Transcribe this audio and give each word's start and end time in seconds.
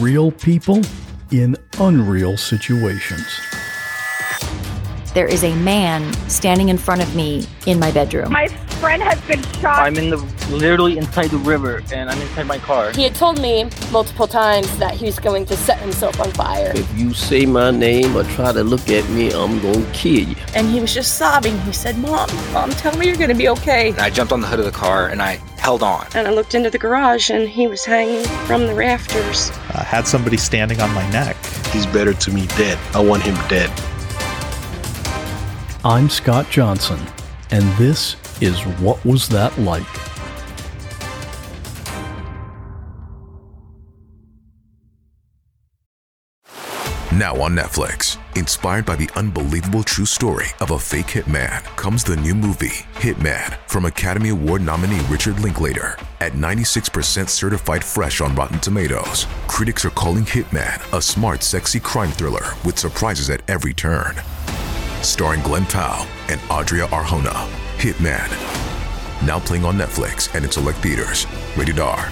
real 0.00 0.30
people 0.30 0.80
in 1.30 1.56
unreal 1.78 2.36
situations. 2.36 3.40
There 5.14 5.26
is 5.26 5.42
a 5.44 5.54
man 5.56 6.12
standing 6.28 6.68
in 6.68 6.78
front 6.78 7.02
of 7.02 7.14
me 7.16 7.46
in 7.66 7.78
my 7.78 7.90
bedroom. 7.90 8.32
My 8.32 8.46
friend 8.78 9.02
has 9.02 9.20
been 9.22 9.42
shot. 9.60 9.80
I'm 9.80 9.96
in 9.96 10.10
the 10.10 10.18
literally 10.50 10.98
inside 10.98 11.30
the 11.30 11.38
river 11.38 11.82
and 11.92 12.08
I'm 12.08 12.20
inside 12.20 12.46
my 12.46 12.58
car. 12.58 12.92
He 12.92 13.02
had 13.02 13.14
told 13.14 13.40
me 13.40 13.68
multiple 13.90 14.28
times 14.28 14.78
that 14.78 14.94
he 14.94 15.06
was 15.06 15.18
going 15.18 15.46
to 15.46 15.56
set 15.56 15.78
himself 15.78 16.20
on 16.20 16.30
fire. 16.32 16.72
If 16.74 16.98
you 16.98 17.12
say 17.12 17.44
my 17.44 17.72
name 17.72 18.16
or 18.16 18.22
try 18.24 18.52
to 18.52 18.62
look 18.62 18.88
at 18.88 19.08
me, 19.10 19.32
I'm 19.32 19.60
gonna 19.60 19.90
kill 19.92 20.28
you. 20.28 20.36
And 20.54 20.68
he 20.68 20.80
was 20.80 20.94
just 20.94 21.18
sobbing. 21.18 21.58
He 21.62 21.72
said, 21.72 21.98
Mom, 21.98 22.30
Mom, 22.52 22.70
tell 22.70 22.96
me 22.96 23.06
you're 23.06 23.16
gonna 23.16 23.34
be 23.34 23.48
okay. 23.48 23.90
And 23.90 23.98
I 23.98 24.10
jumped 24.10 24.32
on 24.32 24.40
the 24.40 24.46
hood 24.46 24.60
of 24.60 24.64
the 24.64 24.70
car 24.70 25.08
and 25.08 25.20
I 25.20 25.34
held 25.58 25.82
on. 25.82 26.06
And 26.14 26.28
I 26.28 26.30
looked 26.30 26.54
into 26.54 26.70
the 26.70 26.78
garage 26.78 27.30
and 27.30 27.48
he 27.48 27.66
was 27.66 27.84
hanging 27.84 28.24
from 28.46 28.66
the 28.66 28.74
rafters. 28.74 29.50
I 29.74 29.82
had 29.82 30.06
somebody 30.06 30.36
standing 30.36 30.80
on 30.80 30.94
my 30.94 31.08
neck. 31.10 31.36
He's 31.72 31.86
better 31.86 32.14
to 32.14 32.30
me 32.30 32.46
dead. 32.56 32.78
I 32.94 33.00
want 33.00 33.24
him 33.24 33.34
dead. 33.48 33.70
I'm 35.84 36.08
Scott 36.08 36.50
Johnson, 36.50 36.98
and 37.50 37.62
this 37.76 38.16
is 38.40 38.62
What 38.80 39.04
Was 39.04 39.28
That 39.28 39.56
Like? 39.58 39.84
Now 47.18 47.34
on 47.40 47.56
Netflix, 47.56 48.16
inspired 48.36 48.86
by 48.86 48.94
the 48.94 49.10
unbelievable 49.16 49.82
true 49.82 50.04
story 50.04 50.46
of 50.60 50.70
a 50.70 50.78
fake 50.78 51.06
hitman, 51.06 51.64
comes 51.74 52.04
the 52.04 52.14
new 52.14 52.32
movie, 52.32 52.86
Hitman, 52.94 53.56
from 53.66 53.86
Academy 53.86 54.28
Award 54.28 54.62
nominee 54.62 55.00
Richard 55.08 55.40
Linklater. 55.40 55.96
At 56.20 56.34
96% 56.34 57.28
certified 57.28 57.82
fresh 57.82 58.20
on 58.20 58.36
Rotten 58.36 58.60
Tomatoes, 58.60 59.26
critics 59.48 59.84
are 59.84 59.90
calling 59.90 60.22
Hitman 60.22 60.96
a 60.96 61.02
smart, 61.02 61.42
sexy 61.42 61.80
crime 61.80 62.12
thriller 62.12 62.54
with 62.64 62.78
surprises 62.78 63.30
at 63.30 63.42
every 63.48 63.74
turn. 63.74 64.14
Starring 65.02 65.42
Glen 65.42 65.66
Powell 65.66 66.06
and 66.28 66.40
Adria 66.52 66.86
Arjona, 66.86 67.67
Hitman. 67.78 68.28
Now 69.24 69.38
playing 69.38 69.64
on 69.64 69.76
Netflix 69.76 70.34
and 70.34 70.44
in 70.44 70.50
select 70.50 70.78
theaters. 70.78 71.26
Rated 71.56 71.78
R. 71.78 72.10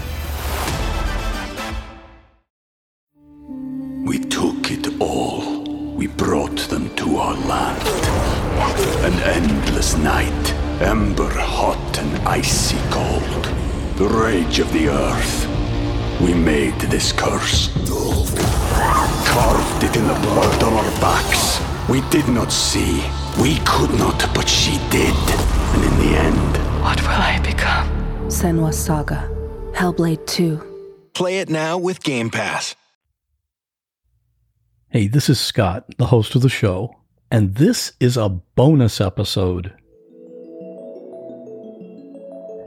We 4.04 4.20
took 4.20 4.70
it 4.70 5.00
all. 5.00 5.64
We 5.96 6.06
brought 6.06 6.58
them 6.68 6.94
to 6.96 7.16
our 7.16 7.34
land. 7.34 7.82
An 9.04 9.14
endless 9.24 9.96
night, 9.96 10.52
ember 10.80 11.32
hot 11.34 11.98
and 11.98 12.28
icy 12.28 12.78
cold. 12.90 13.44
The 13.96 14.06
rage 14.06 14.60
of 14.60 14.72
the 14.72 14.88
earth. 14.88 15.48
We 16.20 16.32
made 16.32 16.78
this 16.82 17.10
curse. 17.10 17.72
Carved 19.26 19.82
it 19.82 19.96
in 19.96 20.06
the 20.06 20.14
blood 20.14 20.62
on 20.62 20.74
our 20.74 21.00
backs. 21.00 21.60
We 21.88 22.02
did 22.10 22.28
not 22.28 22.52
see. 22.52 23.02
We 23.40 23.58
could 23.66 23.90
not, 23.98 24.18
but 24.34 24.48
she 24.48 24.78
did. 24.90 25.14
And 25.14 25.84
in 25.84 25.98
the 25.98 26.16
end, 26.16 26.82
what 26.82 27.00
will 27.02 27.10
I 27.10 27.38
become? 27.44 27.86
Senua's 28.28 28.78
Saga, 28.78 29.28
Hellblade 29.72 30.26
2. 30.26 31.10
Play 31.12 31.40
it 31.40 31.50
now 31.50 31.76
with 31.76 32.02
Game 32.02 32.30
Pass. 32.30 32.74
Hey, 34.88 35.06
this 35.06 35.28
is 35.28 35.38
Scott, 35.38 35.84
the 35.98 36.06
host 36.06 36.34
of 36.34 36.40
the 36.40 36.48
show, 36.48 36.96
and 37.30 37.56
this 37.56 37.92
is 38.00 38.16
a 38.16 38.30
bonus 38.30 39.02
episode. 39.02 39.74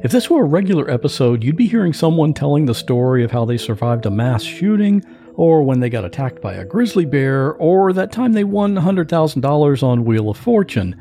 If 0.04 0.12
this 0.12 0.30
were 0.30 0.44
a 0.44 0.48
regular 0.48 0.90
episode, 0.90 1.44
you'd 1.44 1.58
be 1.58 1.68
hearing 1.68 1.94
someone 1.94 2.34
telling 2.34 2.68
the 2.68 2.76
story 2.76 3.24
of 3.24 3.32
how 3.32 3.44
they 3.44 3.58
survived 3.58 4.06
a 4.06 4.12
mass 4.12 4.44
shooting, 4.44 5.04
or 5.40 5.64
when 5.64 5.80
they 5.80 5.90
got 5.90 6.04
attacked 6.04 6.42
by 6.42 6.54
a 6.56 6.66
grizzly 6.66 7.06
bear, 7.06 7.54
or 7.54 7.94
that 7.94 8.12
time 8.12 8.34
they 8.34 8.44
won 8.44 8.76
$100,000 8.76 9.84
on 9.84 10.04
Wheel 10.04 10.30
of 10.30 10.36
Fortune. 10.36 10.94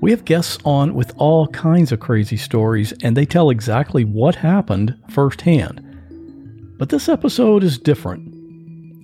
We 0.00 0.10
have 0.10 0.24
guests 0.24 0.58
on 0.64 0.94
with 0.94 1.14
all 1.16 1.46
kinds 1.46 1.92
of 1.92 2.00
crazy 2.00 2.36
stories, 2.36 2.92
and 3.04 3.16
they 3.16 3.24
tell 3.24 3.50
exactly 3.50 4.04
what 4.04 4.34
happened 4.34 5.00
firsthand. 5.10 5.80
But 6.76 6.88
this 6.88 7.08
episode 7.08 7.62
is 7.62 7.78
different. 7.78 8.34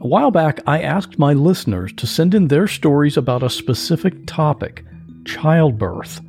A 0.01 0.09
while 0.09 0.33
back, 0.33 0.59
I 0.67 0.81
asked 0.83 1.21
my 1.21 1.35
listeners 1.35 1.93
to 1.93 2.09
send 2.09 2.35
in 2.35 2.49
their 2.49 2.67
stories 2.67 3.17
about 3.17 3.45
a 3.45 3.49
specific 3.49 4.27
topic 4.27 4.85
childbirth. 5.25 6.21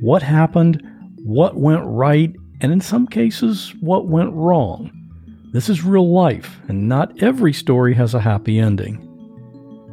What 0.00 0.22
happened, 0.22 0.82
what 1.26 1.58
went 1.58 1.82
right, 1.84 2.34
and 2.62 2.72
in 2.72 2.80
some 2.80 3.06
cases, 3.06 3.74
what 3.80 4.06
went 4.08 4.32
wrong. 4.32 4.90
This 5.52 5.68
is 5.68 5.84
real 5.84 6.10
life, 6.10 6.60
and 6.68 6.88
not 6.88 7.22
every 7.22 7.52
story 7.52 7.92
has 7.92 8.14
a 8.14 8.20
happy 8.20 8.58
ending. 8.58 9.06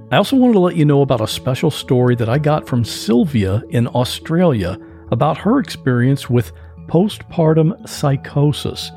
I 0.10 0.16
also 0.16 0.38
wanted 0.38 0.54
to 0.54 0.60
let 0.60 0.78
you 0.78 0.86
know 0.86 1.02
about 1.02 1.20
a 1.20 1.28
special 1.28 1.70
story 1.70 2.16
that 2.16 2.30
I 2.30 2.38
got 2.38 2.66
from 2.66 2.86
Sylvia 2.86 3.62
in 3.70 3.86
Australia 3.88 4.80
about 5.12 5.38
her 5.40 5.60
experience 5.60 6.30
with 6.30 6.54
postpartum 6.88 7.88
psychosis. 7.88 8.90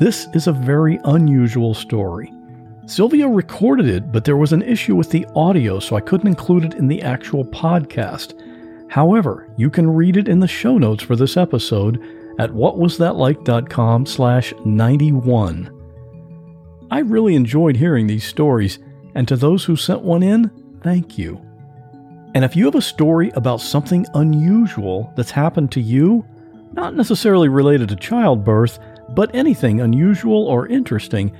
This 0.00 0.26
is 0.32 0.46
a 0.46 0.52
very 0.52 0.98
unusual 1.04 1.74
story. 1.74 2.32
Sylvia 2.86 3.28
recorded 3.28 3.86
it, 3.86 4.10
but 4.10 4.24
there 4.24 4.38
was 4.38 4.54
an 4.54 4.62
issue 4.62 4.96
with 4.96 5.10
the 5.10 5.26
audio, 5.36 5.80
so 5.80 5.96
I 5.96 6.00
couldn't 6.00 6.28
include 6.28 6.64
it 6.64 6.74
in 6.74 6.88
the 6.88 7.02
actual 7.02 7.44
podcast. 7.44 8.40
However, 8.90 9.50
you 9.58 9.68
can 9.68 9.90
read 9.90 10.16
it 10.16 10.28
in 10.28 10.40
the 10.40 10.48
show 10.48 10.78
notes 10.78 11.02
for 11.02 11.14
this 11.14 11.36
episode 11.36 12.02
at 12.38 12.50
whatwasthatlike.com 12.50 14.06
slash 14.06 14.54
91. 14.64 15.73
I 16.90 17.00
really 17.00 17.34
enjoyed 17.34 17.76
hearing 17.76 18.06
these 18.06 18.24
stories, 18.24 18.78
and 19.14 19.26
to 19.28 19.36
those 19.36 19.64
who 19.64 19.76
sent 19.76 20.02
one 20.02 20.22
in, 20.22 20.50
thank 20.82 21.18
you. 21.18 21.40
And 22.34 22.44
if 22.44 22.56
you 22.56 22.64
have 22.64 22.74
a 22.74 22.82
story 22.82 23.30
about 23.34 23.60
something 23.60 24.06
unusual 24.14 25.12
that's 25.16 25.30
happened 25.30 25.70
to 25.72 25.80
you, 25.80 26.24
not 26.72 26.94
necessarily 26.94 27.48
related 27.48 27.88
to 27.90 27.96
childbirth, 27.96 28.78
but 29.10 29.34
anything 29.34 29.80
unusual 29.80 30.46
or 30.46 30.66
interesting, 30.66 31.32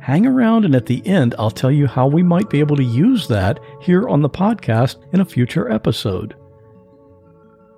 hang 0.00 0.26
around 0.26 0.66
and 0.66 0.74
at 0.74 0.84
the 0.84 1.04
end 1.06 1.34
I'll 1.38 1.50
tell 1.50 1.70
you 1.70 1.86
how 1.86 2.06
we 2.06 2.22
might 2.22 2.50
be 2.50 2.60
able 2.60 2.76
to 2.76 2.84
use 2.84 3.26
that 3.28 3.58
here 3.80 4.06
on 4.06 4.20
the 4.20 4.28
podcast 4.28 4.96
in 5.14 5.20
a 5.20 5.24
future 5.24 5.70
episode. 5.70 6.36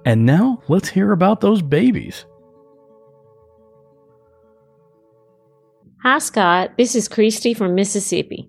And 0.04 0.26
now 0.26 0.60
let's 0.66 0.88
hear 0.88 1.12
about 1.12 1.40
those 1.40 1.62
babies. 1.62 2.26
Hi, 6.08 6.20
Scott. 6.20 6.70
This 6.78 6.94
is 6.94 7.08
Christy 7.08 7.52
from 7.52 7.74
Mississippi. 7.74 8.48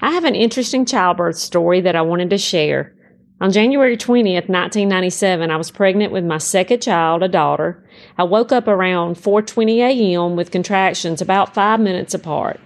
I 0.00 0.12
have 0.12 0.22
an 0.22 0.36
interesting 0.36 0.84
childbirth 0.86 1.34
story 1.34 1.80
that 1.80 1.96
I 1.96 2.02
wanted 2.02 2.30
to 2.30 2.38
share. 2.38 2.94
On 3.40 3.50
January 3.50 3.96
20th, 3.96 4.48
1997, 4.48 5.50
I 5.50 5.56
was 5.56 5.72
pregnant 5.72 6.12
with 6.12 6.22
my 6.22 6.38
second 6.38 6.80
child, 6.80 7.24
a 7.24 7.28
daughter. 7.28 7.84
I 8.16 8.22
woke 8.22 8.52
up 8.52 8.68
around 8.68 9.16
4:20 9.16 9.78
a.m. 9.78 10.36
with 10.36 10.52
contractions 10.52 11.20
about 11.20 11.54
5 11.54 11.80
minutes 11.80 12.14
apart. 12.14 12.60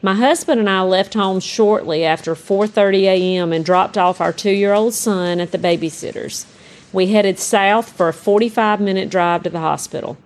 My 0.00 0.14
husband 0.14 0.60
and 0.60 0.70
I 0.70 0.82
left 0.82 1.14
home 1.14 1.40
shortly 1.40 2.04
after 2.04 2.36
4:30 2.36 3.02
a.m. 3.02 3.52
and 3.52 3.64
dropped 3.64 3.98
off 3.98 4.20
our 4.20 4.32
2-year-old 4.32 4.94
son 4.94 5.40
at 5.40 5.50
the 5.50 5.58
babysitter's. 5.58 6.46
We 6.92 7.08
headed 7.08 7.40
south 7.40 7.88
for 7.88 8.08
a 8.08 8.12
45-minute 8.12 9.10
drive 9.10 9.42
to 9.42 9.50
the 9.50 9.58
hospital. 9.58 10.18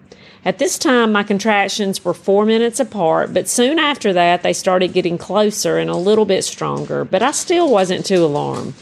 At 0.47 0.59
this 0.59 0.79
time, 0.79 1.11
my 1.11 1.25
contractions 1.25 2.05
were 2.05 2.15
four 2.15 2.47
minutes 2.47 2.79
apart, 2.79 3.35
but 3.35 3.49
soon 3.49 3.81
after 3.81 4.13
that, 4.13 4.45
they 4.45 4.53
started 4.53 4.93
getting 4.93 5.19
closer 5.19 5.77
and 5.77 5.91
a 5.91 5.97
little 5.97 6.25
bit 6.25 6.45
stronger, 6.45 7.05
but 7.05 7.21
I 7.21 7.33
still 7.33 7.69
wasn't 7.69 8.07
too 8.07 8.25
alarmed. 8.25 8.75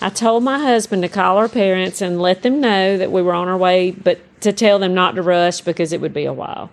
I 0.00 0.08
told 0.08 0.42
my 0.42 0.58
husband 0.58 1.02
to 1.02 1.08
call 1.08 1.38
our 1.38 1.48
parents 1.48 2.02
and 2.02 2.20
let 2.20 2.42
them 2.42 2.60
know 2.60 2.98
that 2.98 3.12
we 3.12 3.22
were 3.22 3.34
on 3.34 3.46
our 3.46 3.56
way, 3.56 3.92
but 3.92 4.18
to 4.40 4.52
tell 4.52 4.80
them 4.80 4.94
not 4.94 5.14
to 5.14 5.22
rush 5.22 5.60
because 5.60 5.92
it 5.92 6.00
would 6.00 6.12
be 6.12 6.24
a 6.24 6.32
while. 6.32 6.70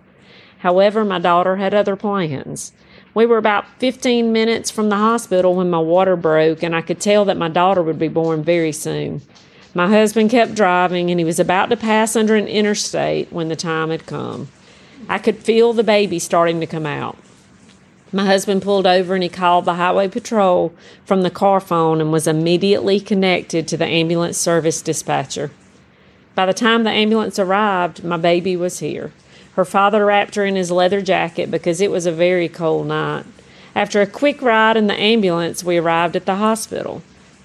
However, 0.58 1.06
my 1.06 1.20
daughter 1.20 1.58
had 1.58 1.76
other 1.76 1.96
plans. 1.96 2.74
We 3.14 3.28
were 3.28 3.38
about 3.38 3.68
15 3.78 4.34
minutes 4.34 4.72
from 4.72 4.90
the 4.90 4.98
hospital 4.98 5.54
when 5.54 5.70
my 5.70 5.78
water 5.78 6.16
broke, 6.16 6.64
and 6.64 6.76
I 6.76 6.82
could 6.82 7.00
tell 7.00 7.24
that 7.26 7.38
my 7.38 7.50
daughter 7.50 7.84
would 7.84 8.00
be 8.00 8.08
born 8.08 8.44
very 8.44 8.72
soon. 8.72 9.22
My 9.76 9.88
husband 9.88 10.30
kept 10.30 10.54
driving, 10.54 11.10
and 11.10 11.20
he 11.20 11.26
was 11.26 11.40
about 11.40 11.70
to 11.72 11.78
pass 11.78 12.16
under 12.16 12.36
an 12.36 12.48
interstate 12.48 13.32
when 13.34 13.50
the 13.50 13.56
time 13.56 13.90
had 13.90 14.06
come. 14.06 14.50
I 15.10 15.18
could 15.18 15.38
feel 15.38 15.74
the 15.74 15.84
baby 15.84 16.20
starting 16.20 16.60
to 16.60 16.68
come 16.68 16.86
out. 16.86 17.18
My 18.12 18.26
husband 18.28 18.62
pulled 18.62 18.86
over 18.86 19.16
and 19.16 19.24
he 19.24 19.30
called 19.30 19.66
the 19.66 19.74
highway 19.74 20.08
patrol 20.08 20.72
from 21.04 21.24
the 21.24 21.32
car 21.32 21.60
phone 21.60 22.00
and 22.00 22.12
was 22.12 22.28
immediately 22.28 23.00
connected 23.00 23.68
to 23.68 23.76
the 23.76 23.88
ambulance 23.88 24.38
service 24.38 24.84
dispatcher. 24.84 25.50
By 26.36 26.46
the 26.46 26.54
time 26.54 26.84
the 26.84 26.92
ambulance 26.92 27.40
arrived, 27.40 28.04
my 28.04 28.18
baby 28.18 28.56
was 28.56 28.80
here. 28.80 29.12
Her 29.56 29.66
father 29.66 30.06
wrapped 30.06 30.36
her 30.36 30.46
in 30.46 30.56
his 30.56 30.70
leather 30.70 31.02
jacket 31.02 31.50
because 31.50 31.82
it 31.82 31.90
was 31.90 32.06
a 32.06 32.12
very 32.12 32.48
cold 32.48 32.86
night. 32.86 33.26
After 33.76 34.00
a 34.02 34.08
quick 34.08 34.44
ride 34.44 34.78
in 34.78 34.86
the 34.86 35.00
ambulance, 35.00 35.64
we 35.64 35.78
arrived 35.78 36.16
at 36.16 36.28
the 36.28 36.36
hospital. 36.36 37.02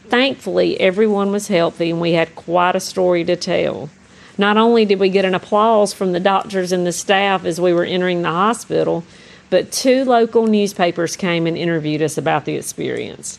Thankfully, 0.09 0.81
everyone 0.81 1.33
was 1.33 1.49
healthy 1.49 1.91
and 1.91 2.01
we 2.01 2.13
had 2.13 2.35
quite 2.35 2.75
a 2.75 2.81
story 2.81 3.25
to 3.25 3.37
tell. 3.37 3.91
Not 4.39 4.57
only 4.57 4.85
did 4.85 5.01
we 5.01 5.11
get 5.11 5.25
an 5.25 5.35
applause 5.35 5.93
from 5.93 6.13
the 6.13 6.21
doctors 6.21 6.73
and 6.73 6.87
the 6.87 6.93
staff 6.93 7.45
as 7.45 7.61
we 7.61 7.73
were 7.73 7.85
entering 7.85 8.23
the 8.23 8.31
hospital, 8.31 9.05
but 9.51 9.73
two 9.73 10.05
local 10.05 10.47
newspapers 10.47 11.17
came 11.17 11.47
and 11.47 11.59
interviewed 11.59 12.03
us 12.03 12.17
about 12.17 12.45
the 12.45 12.55
experience. 12.55 13.39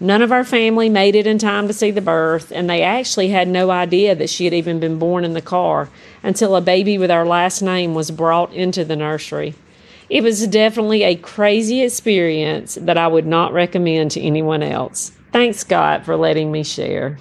None 0.00 0.22
of 0.22 0.32
our 0.32 0.44
family 0.44 0.88
made 0.88 1.14
it 1.14 1.26
in 1.26 1.38
time 1.38 1.68
to 1.68 1.72
see 1.72 1.92
the 1.92 2.00
birth, 2.00 2.50
and 2.50 2.68
they 2.68 2.82
actually 2.82 3.28
had 3.28 3.46
no 3.46 3.70
idea 3.70 4.14
that 4.16 4.30
she 4.30 4.44
had 4.44 4.54
even 4.54 4.80
been 4.80 4.98
born 4.98 5.24
in 5.24 5.34
the 5.34 5.40
car 5.40 5.88
until 6.22 6.56
a 6.56 6.60
baby 6.60 6.98
with 6.98 7.10
our 7.10 7.24
last 7.24 7.62
name 7.62 7.94
was 7.94 8.10
brought 8.10 8.52
into 8.52 8.84
the 8.84 8.96
nursery. 8.96 9.54
It 10.10 10.22
was 10.22 10.46
definitely 10.48 11.04
a 11.04 11.14
crazy 11.14 11.82
experience 11.82 12.76
that 12.80 12.98
I 12.98 13.06
would 13.06 13.26
not 13.26 13.52
recommend 13.52 14.10
to 14.12 14.20
anyone 14.20 14.62
else. 14.62 15.12
Thanks, 15.34 15.58
Scott, 15.58 16.04
for 16.04 16.16
letting 16.16 16.52
me 16.52 16.62
share. 16.62 17.18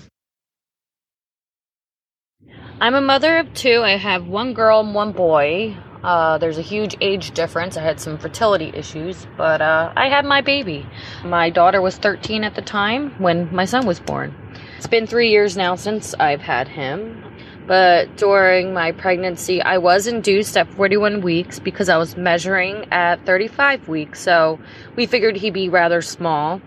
I'm 2.79 2.93
a 2.93 3.01
mother 3.01 3.37
of 3.39 3.51
two. 3.55 3.81
I 3.81 3.97
have 3.97 4.27
one 4.27 4.53
girl 4.53 4.81
and 4.81 4.93
one 4.93 5.13
boy. 5.13 5.75
Uh, 6.03 6.37
there's 6.37 6.59
a 6.59 6.61
huge 6.61 6.95
age 7.01 7.31
difference. 7.31 7.75
I 7.75 7.81
had 7.81 7.99
some 7.99 8.19
fertility 8.19 8.71
issues, 8.75 9.25
but 9.35 9.63
uh, 9.63 9.93
I 9.95 10.09
had 10.09 10.25
my 10.25 10.41
baby. 10.41 10.85
My 11.25 11.49
daughter 11.49 11.81
was 11.81 11.97
13 11.97 12.43
at 12.43 12.53
the 12.53 12.61
time 12.61 13.15
when 13.17 13.51
my 13.51 13.65
son 13.65 13.87
was 13.87 13.99
born. 13.99 14.35
It's 14.77 14.85
been 14.85 15.07
three 15.07 15.31
years 15.31 15.57
now 15.57 15.73
since 15.73 16.13
I've 16.19 16.41
had 16.41 16.67
him, 16.67 17.23
but 17.65 18.15
during 18.15 18.75
my 18.75 18.91
pregnancy, 18.91 19.59
I 19.59 19.79
was 19.79 20.05
induced 20.05 20.55
at 20.55 20.71
41 20.71 21.21
weeks 21.21 21.57
because 21.57 21.89
I 21.89 21.97
was 21.97 22.15
measuring 22.15 22.85
at 22.91 23.25
35 23.25 23.87
weeks, 23.87 24.21
so 24.21 24.59
we 24.95 25.07
figured 25.07 25.35
he'd 25.37 25.55
be 25.55 25.67
rather 25.67 26.03
small. 26.03 26.61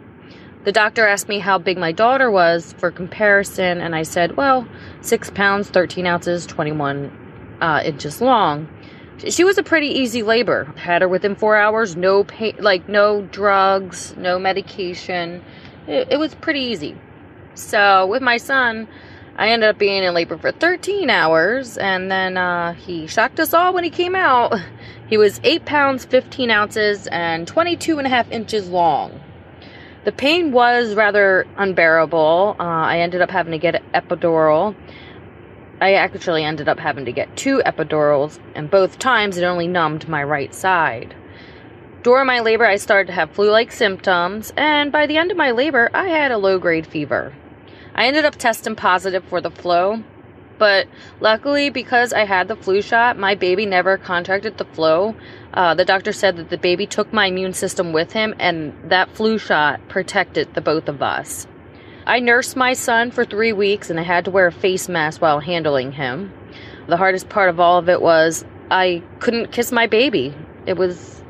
The 0.66 0.72
doctor 0.72 1.06
asked 1.06 1.28
me 1.28 1.38
how 1.38 1.56
big 1.56 1.78
my 1.78 1.92
daughter 1.92 2.30
was 2.30 2.74
for 2.74 2.90
comparison, 2.90 3.80
and 3.80 3.94
I 3.94 4.02
said, 4.02 4.36
well, 4.36 4.68
6 5.00 5.30
pounds, 5.30 5.70
13 5.70 6.06
ounces, 6.06 6.44
21 6.44 7.58
uh, 7.62 7.80
inches 7.82 8.20
long 8.20 8.68
she 9.28 9.44
was 9.44 9.58
a 9.58 9.62
pretty 9.62 9.88
easy 9.88 10.22
labor. 10.22 10.64
Had 10.76 11.02
her 11.02 11.08
within 11.08 11.34
four 11.34 11.56
hours, 11.56 11.96
no 11.96 12.24
pain, 12.24 12.56
like 12.58 12.88
no 12.88 13.22
drugs, 13.22 14.14
no 14.16 14.38
medication. 14.38 15.42
It, 15.86 16.08
it 16.12 16.16
was 16.18 16.34
pretty 16.34 16.60
easy. 16.60 16.96
So 17.54 18.06
with 18.06 18.22
my 18.22 18.36
son, 18.36 18.88
I 19.36 19.48
ended 19.48 19.70
up 19.70 19.78
being 19.78 20.02
in 20.02 20.14
labor 20.14 20.36
for 20.36 20.52
13 20.52 21.08
hours, 21.10 21.78
and 21.78 22.10
then 22.10 22.36
uh, 22.36 22.74
he 22.74 23.06
shocked 23.06 23.40
us 23.40 23.54
all 23.54 23.72
when 23.72 23.84
he 23.84 23.90
came 23.90 24.14
out. 24.14 24.54
He 25.08 25.16
was 25.16 25.40
8 25.44 25.64
pounds, 25.64 26.04
15 26.04 26.50
ounces, 26.50 27.06
and 27.06 27.46
22 27.46 27.98
and 27.98 28.06
a 28.06 28.10
half 28.10 28.30
inches 28.30 28.68
long. 28.68 29.20
The 30.06 30.12
pain 30.12 30.52
was 30.52 30.94
rather 30.94 31.46
unbearable. 31.58 32.56
Uh, 32.58 32.62
I 32.62 33.00
ended 33.00 33.20
up 33.20 33.30
having 33.30 33.52
to 33.52 33.58
get 33.58 33.82
epidural 33.92 34.74
I 35.78 35.92
actually 35.92 36.42
ended 36.42 36.70
up 36.70 36.78
having 36.78 37.04
to 37.04 37.12
get 37.12 37.36
two 37.36 37.60
epidurals, 37.66 38.38
and 38.54 38.70
both 38.70 38.98
times 38.98 39.36
it 39.36 39.44
only 39.44 39.68
numbed 39.68 40.08
my 40.08 40.22
right 40.22 40.54
side. 40.54 41.14
During 42.02 42.26
my 42.26 42.40
labor, 42.40 42.64
I 42.64 42.76
started 42.76 43.08
to 43.08 43.12
have 43.12 43.32
flu 43.32 43.50
like 43.50 43.70
symptoms, 43.70 44.54
and 44.56 44.90
by 44.90 45.06
the 45.06 45.18
end 45.18 45.30
of 45.30 45.36
my 45.36 45.50
labor, 45.50 45.90
I 45.92 46.08
had 46.08 46.30
a 46.30 46.38
low 46.38 46.58
grade 46.58 46.86
fever. 46.86 47.34
I 47.94 48.06
ended 48.06 48.24
up 48.24 48.36
testing 48.36 48.74
positive 48.74 49.24
for 49.24 49.42
the 49.42 49.50
flu, 49.50 50.02
but 50.58 50.86
luckily, 51.20 51.70
because 51.70 52.12
I 52.12 52.24
had 52.24 52.48
the 52.48 52.56
flu 52.56 52.82
shot, 52.82 53.18
my 53.18 53.34
baby 53.34 53.66
never 53.66 53.96
contracted 53.96 54.58
the 54.58 54.64
flu. 54.64 55.14
Uh, 55.54 55.74
the 55.74 55.84
doctor 55.84 56.12
said 56.12 56.36
that 56.36 56.50
the 56.50 56.58
baby 56.58 56.86
took 56.86 57.12
my 57.12 57.26
immune 57.26 57.54
system 57.54 57.92
with 57.92 58.12
him, 58.12 58.34
and 58.38 58.72
that 58.90 59.10
flu 59.10 59.38
shot 59.38 59.80
protected 59.88 60.54
the 60.54 60.60
both 60.60 60.88
of 60.88 61.02
us. 61.02 61.46
I 62.06 62.20
nursed 62.20 62.54
my 62.54 62.72
son 62.74 63.10
for 63.10 63.24
three 63.24 63.52
weeks 63.52 63.90
and 63.90 63.98
I 63.98 64.04
had 64.04 64.26
to 64.26 64.30
wear 64.30 64.46
a 64.46 64.52
face 64.52 64.88
mask 64.88 65.20
while 65.20 65.40
handling 65.40 65.90
him. 65.90 66.32
The 66.86 66.96
hardest 66.96 67.28
part 67.28 67.48
of 67.48 67.58
all 67.58 67.78
of 67.78 67.88
it 67.88 68.00
was 68.00 68.44
I 68.70 69.02
couldn't 69.18 69.50
kiss 69.50 69.72
my 69.72 69.88
baby. 69.88 70.32
It 70.66 70.76
was 70.76 71.20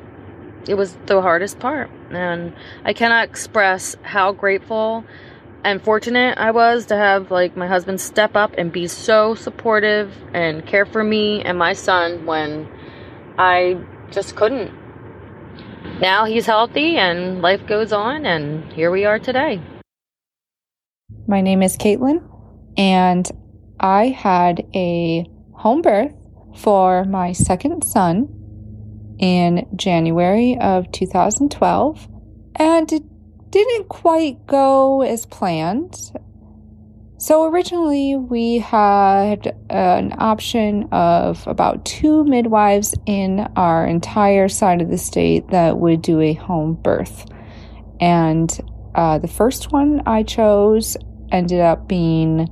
it 0.68 0.74
was 0.74 0.94
the 1.06 1.22
hardest 1.22 1.60
part. 1.60 1.90
And 2.10 2.52
I 2.84 2.92
cannot 2.92 3.24
express 3.24 3.96
how 4.02 4.32
grateful 4.32 5.04
and 5.66 5.82
fortunate 5.82 6.38
I 6.38 6.52
was 6.52 6.86
to 6.86 6.96
have 6.96 7.32
like 7.32 7.56
my 7.56 7.66
husband 7.66 8.00
step 8.00 8.36
up 8.36 8.54
and 8.56 8.70
be 8.70 8.86
so 8.86 9.34
supportive 9.34 10.16
and 10.32 10.64
care 10.64 10.86
for 10.86 11.02
me 11.02 11.42
and 11.42 11.58
my 11.58 11.72
son 11.72 12.24
when 12.24 12.68
I 13.36 13.76
just 14.12 14.36
couldn't. 14.36 14.72
Now 16.00 16.24
he's 16.24 16.46
healthy 16.46 16.96
and 16.98 17.42
life 17.42 17.66
goes 17.66 17.92
on 17.92 18.24
and 18.26 18.72
here 18.74 18.92
we 18.92 19.06
are 19.06 19.18
today. 19.18 19.60
My 21.26 21.40
name 21.40 21.64
is 21.64 21.76
Caitlin, 21.76 22.22
and 22.76 23.28
I 23.80 24.06
had 24.06 24.64
a 24.72 25.26
home 25.52 25.82
birth 25.82 26.14
for 26.54 27.04
my 27.04 27.32
second 27.32 27.82
son 27.82 29.16
in 29.18 29.66
January 29.74 30.56
of 30.60 30.92
2012, 30.92 32.08
and 32.54 32.92
it 32.92 33.02
didn't 33.56 33.88
quite 33.88 34.46
go 34.46 35.00
as 35.00 35.24
planned. 35.24 36.12
So, 37.16 37.48
originally, 37.48 38.14
we 38.14 38.58
had 38.58 39.56
an 39.70 40.12
option 40.18 40.90
of 40.92 41.46
about 41.46 41.86
two 41.86 42.24
midwives 42.24 42.94
in 43.06 43.40
our 43.56 43.86
entire 43.86 44.50
side 44.50 44.82
of 44.82 44.90
the 44.90 44.98
state 44.98 45.48
that 45.48 45.78
would 45.78 46.02
do 46.02 46.20
a 46.20 46.34
home 46.34 46.74
birth. 46.74 47.24
And 47.98 48.50
uh, 48.94 49.18
the 49.18 49.28
first 49.28 49.72
one 49.72 50.02
I 50.04 50.22
chose 50.22 50.98
ended 51.32 51.60
up 51.60 51.88
being 51.88 52.50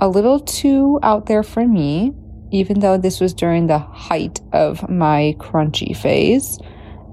a 0.00 0.08
little 0.08 0.40
too 0.40 0.98
out 1.02 1.26
there 1.26 1.42
for 1.42 1.66
me, 1.66 2.14
even 2.50 2.80
though 2.80 2.96
this 2.96 3.20
was 3.20 3.34
during 3.34 3.66
the 3.66 3.78
height 3.78 4.40
of 4.54 4.88
my 4.88 5.36
crunchy 5.38 5.94
phase 5.94 6.58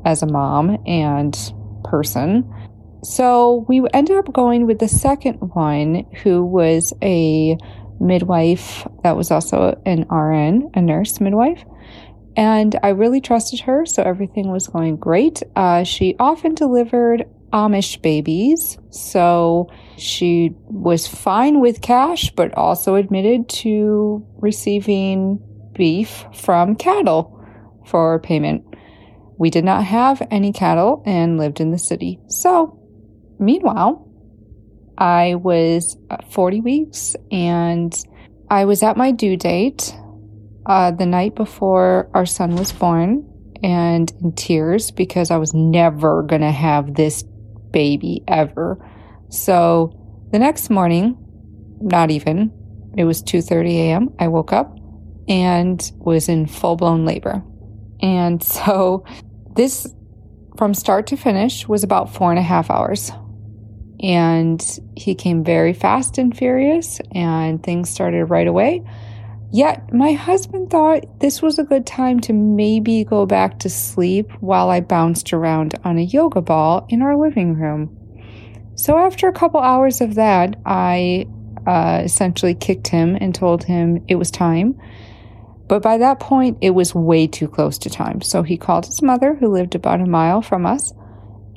as 0.06 0.24
a 0.24 0.28
mom 0.28 0.78
and 0.86 1.38
person. 1.84 2.50
So 3.06 3.66
we 3.68 3.86
ended 3.94 4.18
up 4.18 4.34
going 4.34 4.66
with 4.66 4.80
the 4.80 4.88
second 4.88 5.36
one, 5.36 6.08
who 6.24 6.44
was 6.44 6.92
a 7.04 7.56
midwife 8.00 8.88
that 9.04 9.16
was 9.16 9.30
also 9.30 9.80
an 9.86 10.08
RN, 10.10 10.72
a 10.74 10.82
nurse 10.82 11.22
midwife. 11.22 11.64
And 12.36 12.78
I 12.82 12.90
really 12.90 13.22
trusted 13.22 13.60
her, 13.62 13.86
so 13.86 14.02
everything 14.02 14.52
was 14.52 14.68
going 14.68 14.98
great. 14.98 15.44
Uh, 15.56 15.84
she 15.84 16.16
often 16.20 16.56
delivered 16.56 17.26
Amish 17.54 18.02
babies. 18.02 18.80
So 18.90 19.70
she 19.98 20.54
was 20.64 21.08
fine 21.08 21.62
with 21.62 21.82
cash, 21.82 22.32
but 22.32 22.58
also 22.58 22.96
admitted 22.96 23.48
to 23.50 24.26
receiving 24.38 25.40
beef 25.74 26.26
from 26.34 26.76
cattle 26.76 27.40
for 27.86 28.20
payment. 28.20 28.66
We 29.38 29.52
did 29.52 29.64
not 29.64 29.84
have 29.84 30.28
any 30.32 30.52
cattle 30.52 31.04
and 31.06 31.38
lived 31.38 31.62
in 31.62 31.70
the 31.70 31.78
city. 31.78 32.20
So, 32.30 32.82
meanwhile, 33.40 34.08
I 34.98 35.36
was 35.36 35.98
40 36.30 36.62
weeks 36.62 37.16
and 37.32 37.94
I 38.50 38.66
was 38.66 38.84
at 38.84 38.98
my 38.98 39.12
due 39.12 39.38
date 39.38 39.96
uh, 40.66 40.92
the 40.92 41.06
night 41.06 41.36
before 41.36 42.10
our 42.14 42.26
son 42.26 42.56
was 42.56 42.72
born 42.72 43.30
and 43.64 44.12
in 44.22 44.34
tears 44.34 44.92
because 44.92 45.32
I 45.32 45.38
was 45.38 45.54
never 45.54 46.24
going 46.24 46.42
to 46.42 46.52
have 46.52 46.96
this 46.96 47.24
baby 47.72 48.24
ever. 48.28 48.78
So 49.30 49.92
the 50.32 50.40
next 50.40 50.70
morning, 50.70 51.18
not 51.82 52.12
even, 52.12 52.52
it 52.98 53.04
was 53.04 53.22
2:30 53.24 53.72
a.m. 53.74 54.10
I 54.20 54.28
woke 54.28 54.54
up 54.54 54.78
and 55.28 55.92
was 55.98 56.30
in 56.30 56.46
full-blown 56.46 57.06
labor. 57.06 57.44
And 58.02 58.42
so 58.56 59.04
this 59.56 59.88
from 60.58 60.74
start 60.74 61.08
to 61.08 61.18
finish 61.18 61.68
was 61.68 61.84
about 61.84 62.14
four 62.14 62.30
and 62.32 62.40
a 62.40 62.44
half 62.44 62.70
hours. 62.70 63.12
And 64.06 64.64
he 64.96 65.16
came 65.16 65.44
very 65.44 65.74
fast 65.74 66.20
and 66.20 66.38
furious, 66.38 67.02
and 67.12 67.64
things 67.64 67.90
started 67.90 68.26
right 68.26 68.46
away. 68.46 68.84
Yet 69.52 69.92
my 69.92 70.14
husband 70.14 70.70
thought 70.70 71.20
this 71.20 71.42
was 71.42 71.58
a 71.58 71.64
good 71.64 71.88
time 71.88 72.20
to 72.22 72.34
maybe 72.34 73.04
go 73.04 73.26
back 73.26 73.58
to 73.60 73.70
sleep 73.70 74.30
while 74.42 74.70
I 74.70 74.82
bounced 74.82 75.34
around 75.34 75.74
on 75.84 75.98
a 75.98 76.04
yoga 76.04 76.42
ball 76.42 76.86
in 76.90 77.02
our 77.02 77.18
living 77.18 77.56
room. 77.56 77.98
So 78.76 78.96
after 78.96 79.28
a 79.28 79.34
couple 79.34 79.60
hours 79.60 80.02
of 80.02 80.16
that, 80.16 80.58
I 80.68 81.26
uh, 81.66 82.02
essentially 82.04 82.54
kicked 82.54 82.88
him 82.88 83.18
and 83.20 83.34
told 83.34 83.64
him 83.64 84.06
it 84.08 84.16
was 84.16 84.30
time. 84.30 84.80
But 85.68 85.82
by 85.82 85.98
that 85.98 86.20
point, 86.20 86.60
it 86.62 86.72
was 86.72 86.94
way 86.94 87.26
too 87.26 87.48
close 87.48 87.80
to 87.80 87.90
time. 87.90 88.22
So 88.22 88.44
he 88.44 88.56
called 88.56 88.86
his 88.86 89.02
mother, 89.02 89.34
who 89.34 89.48
lived 89.48 89.74
about 89.74 90.02
a 90.02 90.06
mile 90.06 90.44
from 90.44 90.68
us, 90.68 90.94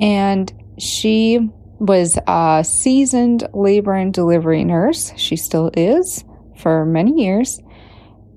and 0.00 0.50
she 0.78 1.50
was 1.78 2.18
a 2.26 2.64
seasoned 2.66 3.48
labor 3.52 3.94
and 3.94 4.12
delivery 4.12 4.64
nurse. 4.64 5.12
She 5.16 5.36
still 5.36 5.70
is 5.74 6.24
for 6.56 6.84
many 6.84 7.22
years. 7.22 7.60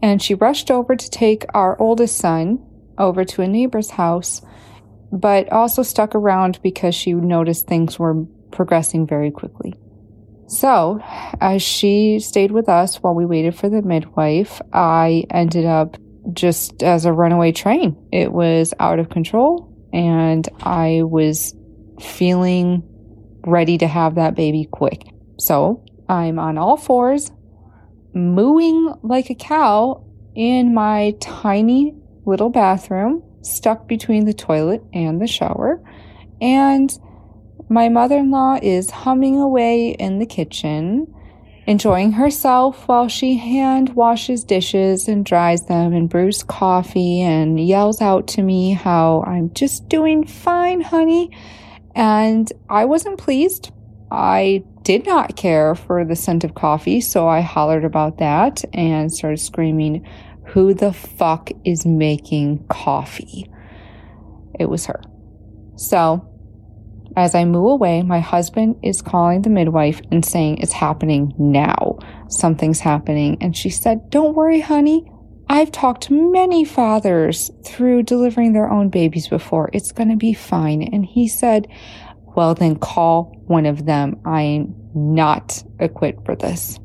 And 0.02 0.22
she 0.22 0.34
rushed 0.34 0.72
over 0.72 0.96
to 0.96 1.10
take 1.10 1.46
our 1.54 1.80
oldest 1.80 2.18
son 2.18 2.66
over 2.98 3.24
to 3.24 3.42
a 3.42 3.48
neighbor's 3.48 3.92
house, 3.92 4.42
but 5.12 5.52
also 5.52 5.84
stuck 5.84 6.16
around 6.16 6.60
because 6.62 6.96
she 6.96 7.14
noticed 7.14 7.68
things 7.68 8.00
were 8.00 8.26
progressing 8.52 9.08
very 9.08 9.32
quickly. 9.32 9.74
So, 10.48 11.00
as 11.40 11.62
she 11.62 12.20
stayed 12.20 12.52
with 12.52 12.68
us 12.68 12.98
while 12.98 13.16
we 13.16 13.26
waited 13.26 13.56
for 13.56 13.70
the 13.70 13.82
midwife, 13.82 14.62
I 14.74 15.24
ended 15.30 15.66
up 15.66 15.98
just 16.34 16.84
as 16.84 17.06
a 17.06 17.14
runaway 17.14 17.54
train. 17.54 17.96
It 18.12 18.34
was 18.34 18.74
out 18.80 19.00
of 19.00 19.10
control, 19.10 19.74
and 19.94 20.48
I 20.62 21.04
was 21.04 21.56
feeling 22.02 22.84
ready 23.46 23.78
to 23.78 23.88
have 23.88 24.16
that 24.16 24.36
baby 24.36 24.68
quick. 24.72 25.04
So 25.40 25.84
I'm 26.08 26.40
on 26.40 26.58
all 26.58 26.78
fours, 26.78 27.32
mooing 28.14 28.94
like 29.04 29.30
a 29.30 29.36
cow 29.36 30.06
in 30.36 30.74
my 30.74 31.16
tiny 31.20 31.96
little 32.26 32.50
bathroom, 32.50 33.24
stuck 33.42 33.88
between 33.88 34.26
the 34.26 34.34
toilet 34.34 34.84
and 34.94 35.22
the 35.22 35.28
shower. 35.28 35.82
And 36.40 36.92
my 37.70 37.90
mother 37.90 38.18
in 38.18 38.32
law 38.32 38.60
is 38.62 38.90
humming 38.90 39.40
away 39.40 39.92
in 39.92 40.20
the 40.20 40.26
kitchen, 40.26 41.08
enjoying 41.68 42.12
herself 42.12 42.88
while 42.88 43.08
she 43.08 43.38
hand 43.38 43.96
washes 43.96 44.44
dishes 44.44 45.08
and 45.08 45.26
dries 45.26 45.66
them 45.68 45.94
and 45.94 46.10
brews 46.10 46.44
coffee 46.44 47.22
and 47.22 47.66
yells 47.66 48.02
out 48.02 48.28
to 48.28 48.42
me 48.42 48.74
how 48.74 49.24
I'm 49.26 49.54
just 49.54 49.88
doing 49.88 50.26
fine, 50.26 50.82
honey. 50.82 51.32
And 51.96 52.52
I 52.70 52.86
wasn't 52.86 53.20
pleased. 53.20 53.72
I 54.12 54.64
did 54.84 55.06
not 55.06 55.36
care 55.36 55.76
for 55.76 56.04
the 56.04 56.16
scent 56.16 56.44
of 56.44 56.54
coffee, 56.54 57.02
so 57.02 57.28
I 57.28 57.42
hollered 57.42 57.86
about 57.86 58.18
that 58.18 58.64
and 58.74 59.12
started 59.12 59.40
screaming, 59.40 60.06
Who 60.48 60.74
the 60.74 60.92
fuck 60.92 61.50
is 61.64 61.86
making 61.86 62.66
coffee? 62.68 63.50
It 64.60 64.70
was 64.70 64.86
her. 64.88 65.02
So, 65.76 66.28
as 67.18 67.36
I 67.36 67.46
move 67.46 67.72
away, 67.72 68.04
my 68.04 68.20
husband 68.20 68.78
is 68.84 69.02
calling 69.02 69.42
the 69.42 69.50
midwife 69.50 70.02
and 70.12 70.26
saying, 70.26 70.60
It's 70.60 70.74
happening 70.74 71.34
now. 71.38 72.00
Something's 72.30 72.80
happening. 72.80 73.38
And 73.42 73.56
she 73.56 73.70
said, 73.70 74.10
Don't 74.10 74.36
worry, 74.36 74.62
honey. 74.62 75.12
I've 75.52 75.74
talked 75.74 76.10
many 76.10 76.64
fathers 76.64 77.52
through 77.66 78.04
delivering 78.04 78.54
their 78.54 78.72
own 78.72 78.88
babies 78.88 79.28
before. 79.28 79.70
It's 79.74 79.92
going 79.92 80.08
to 80.08 80.16
be 80.16 80.34
fine. 80.34 80.82
And 80.82 81.06
he 81.06 81.28
said, 81.28 81.68
well, 82.38 82.56
then 82.56 82.78
call 82.78 83.36
one 83.48 83.66
of 83.66 83.86
them. 83.86 84.22
I'm 84.24 84.74
not 84.96 85.62
equipped 85.78 86.26
for 86.26 86.38
this. 86.38 86.80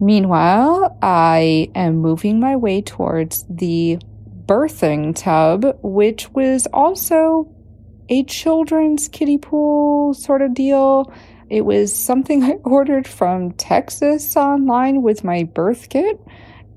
Meanwhile, 0.00 0.96
I 1.02 1.70
am 1.74 1.96
moving 1.96 2.40
my 2.40 2.56
way 2.56 2.80
towards 2.80 3.44
the 3.50 3.98
birthing 4.46 5.14
tub, 5.14 5.78
which 5.82 6.30
was 6.30 6.66
also 6.72 7.54
a 8.08 8.24
children's 8.24 9.08
kiddie 9.08 9.36
pool 9.36 10.14
sort 10.14 10.40
of 10.40 10.54
deal. 10.54 11.12
It 11.50 11.66
was 11.66 11.94
something 11.94 12.42
I 12.44 12.52
ordered 12.64 13.06
from 13.06 13.52
Texas 13.52 14.38
online 14.38 15.02
with 15.02 15.22
my 15.22 15.42
birth 15.42 15.90
kit. 15.90 16.18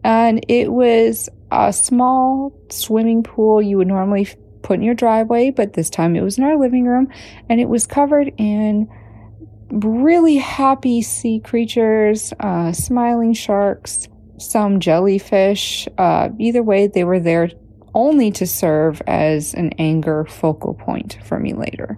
And 0.04 0.46
it 0.48 0.72
was 0.72 1.30
a 1.52 1.72
small 1.74 2.54
swimming 2.70 3.24
pool 3.24 3.62
you 3.62 3.78
would 3.78 3.88
normally 3.88 4.28
put 4.62 4.76
in 4.76 4.84
your 4.84 4.96
driveway, 4.96 5.50
but 5.50 5.74
this 5.74 5.90
time 5.90 6.16
it 6.16 6.22
was 6.22 6.38
in 6.38 6.44
our 6.44 6.58
living 6.58 6.86
room 6.86 7.10
and 7.50 7.60
it 7.60 7.70
was 7.70 7.88
covered 7.88 8.34
in 8.38 8.90
really 9.70 10.38
happy 10.38 11.02
sea 11.02 11.40
creatures, 11.40 12.34
uh, 12.40 12.72
smiling 12.72 13.34
sharks, 13.34 14.08
some 14.38 14.80
jellyfish. 14.80 15.88
Uh, 15.98 16.30
either 16.38 16.64
way, 16.64 16.88
they 16.88 17.04
were 17.04 17.20
there 17.20 17.50
only 17.94 18.32
to 18.32 18.46
serve 18.46 19.02
as 19.08 19.54
an 19.54 19.72
anger 19.80 20.26
focal 20.26 20.74
point 20.74 21.18
for 21.24 21.40
me 21.40 21.54
later. 21.54 21.98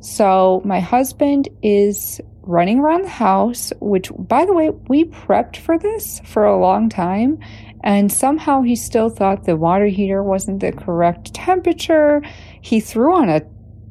So 0.00 0.62
my 0.64 0.80
husband 0.80 1.48
is 1.62 2.20
running 2.46 2.78
around 2.78 3.02
the 3.02 3.08
house, 3.08 3.72
which, 3.80 4.10
by 4.16 4.46
the 4.46 4.54
way, 4.54 4.70
we 4.88 5.04
prepped 5.04 5.56
for 5.56 5.78
this 5.78 6.20
for 6.24 6.44
a 6.44 6.58
long 6.58 6.88
time. 6.88 7.38
And 7.84 8.10
somehow 8.10 8.62
he 8.62 8.76
still 8.76 9.10
thought 9.10 9.44
the 9.44 9.56
water 9.56 9.86
heater 9.86 10.22
wasn't 10.22 10.60
the 10.60 10.72
correct 10.72 11.34
temperature. 11.34 12.22
He 12.62 12.80
threw 12.80 13.14
on 13.14 13.28
a 13.28 13.42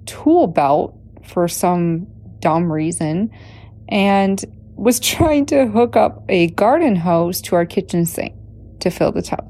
tool 0.06 0.48
belt 0.48 0.98
for 1.24 1.48
some 1.48 2.08
dumb 2.40 2.72
reason 2.72 3.30
and 3.90 4.44
was 4.76 5.00
trying 5.02 5.46
to 5.48 5.68
hook 5.68 5.96
up 5.96 6.24
a 6.30 6.48
garden 6.48 6.96
hose 6.96 7.42
to 7.42 7.56
our 7.56 7.66
kitchen 7.66 8.06
sink 8.06 8.34
to 8.80 8.90
fill 8.90 9.12
the 9.12 9.22
tub. 9.22 9.46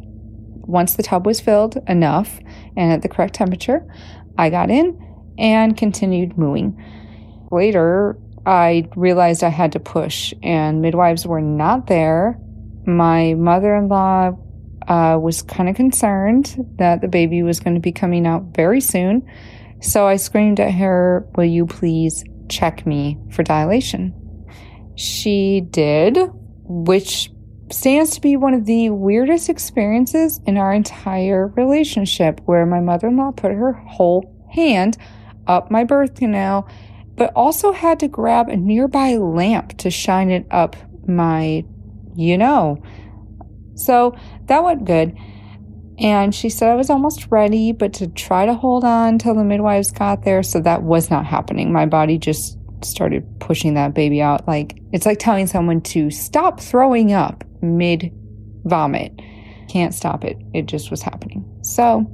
Once 0.67 0.95
the 0.95 1.03
tub 1.03 1.25
was 1.27 1.39
filled 1.39 1.77
enough 1.87 2.39
and 2.75 2.91
at 2.91 3.03
the 3.03 3.09
correct 3.09 3.35
temperature, 3.35 3.85
I 4.37 4.49
got 4.49 4.71
in 4.71 4.99
and 5.37 5.77
continued 5.77 6.37
mooing. 6.37 6.81
Later, 7.51 8.17
I 8.45 8.87
realized 8.95 9.43
I 9.43 9.49
had 9.49 9.71
to 9.71 9.79
push, 9.79 10.33
and 10.43 10.81
midwives 10.81 11.25
were 11.25 11.41
not 11.41 11.87
there. 11.87 12.39
My 12.85 13.33
mother 13.33 13.75
in 13.75 13.87
law 13.87 14.37
uh, 14.87 15.17
was 15.19 15.41
kind 15.41 15.67
of 15.67 15.75
concerned 15.75 16.55
that 16.77 17.01
the 17.01 17.07
baby 17.07 17.41
was 17.41 17.59
going 17.59 17.73
to 17.73 17.79
be 17.79 17.91
coming 17.91 18.27
out 18.27 18.55
very 18.55 18.81
soon. 18.81 19.27
So 19.81 20.07
I 20.07 20.17
screamed 20.17 20.59
at 20.59 20.73
her, 20.73 21.27
Will 21.35 21.45
you 21.45 21.65
please 21.65 22.23
check 22.49 22.85
me 22.85 23.17
for 23.31 23.43
dilation? 23.43 24.13
She 24.95 25.61
did, 25.61 26.17
which 26.63 27.31
stands 27.71 28.11
to 28.11 28.21
be 28.21 28.37
one 28.37 28.53
of 28.53 28.65
the 28.65 28.91
weirdest 28.91 29.49
experiences 29.49 30.39
in 30.45 30.57
our 30.57 30.71
entire 30.71 31.47
relationship, 31.47 32.39
where 32.45 32.65
my 32.65 32.79
mother 32.79 33.07
in 33.07 33.17
law 33.17 33.31
put 33.31 33.51
her 33.51 33.73
whole 33.73 34.31
hand 34.51 34.97
up 35.47 35.69
my 35.69 35.83
birth 35.83 36.15
canal 36.15 36.67
but 37.15 37.31
also 37.35 37.71
had 37.71 37.99
to 37.99 38.07
grab 38.07 38.49
a 38.49 38.57
nearby 38.57 39.15
lamp 39.15 39.77
to 39.77 39.89
shine 39.89 40.29
it 40.29 40.45
up 40.51 40.75
my, 41.07 41.63
you 42.15 42.37
know. 42.37 42.81
So 43.75 44.17
that 44.45 44.63
went 44.63 44.85
good. 44.85 45.17
And 45.97 46.35
she 46.35 46.49
said 46.49 46.69
I 46.69 46.75
was 46.75 46.89
almost 46.89 47.27
ready, 47.29 47.71
but 47.71 47.93
to 47.93 48.07
try 48.07 48.45
to 48.45 48.53
hold 48.53 48.83
on 48.83 49.17
till 49.17 49.33
the 49.33 49.45
midwives 49.45 49.91
got 49.91 50.23
there. 50.23 50.43
So 50.43 50.59
that 50.61 50.83
was 50.83 51.09
not 51.09 51.25
happening. 51.25 51.71
My 51.71 51.85
body 51.85 52.17
just 52.17 52.57
started 52.83 53.25
pushing 53.39 53.75
that 53.75 53.93
baby 53.93 54.21
out. 54.21 54.47
Like, 54.47 54.77
it's 54.91 55.05
like 55.05 55.19
telling 55.19 55.47
someone 55.47 55.81
to 55.81 56.11
stop 56.11 56.59
throwing 56.59 57.13
up 57.13 57.43
mid 57.61 58.11
vomit. 58.65 59.13
Can't 59.69 59.93
stop 59.93 60.25
it. 60.25 60.37
It 60.53 60.65
just 60.65 60.91
was 60.91 61.01
happening. 61.01 61.45
So 61.61 62.05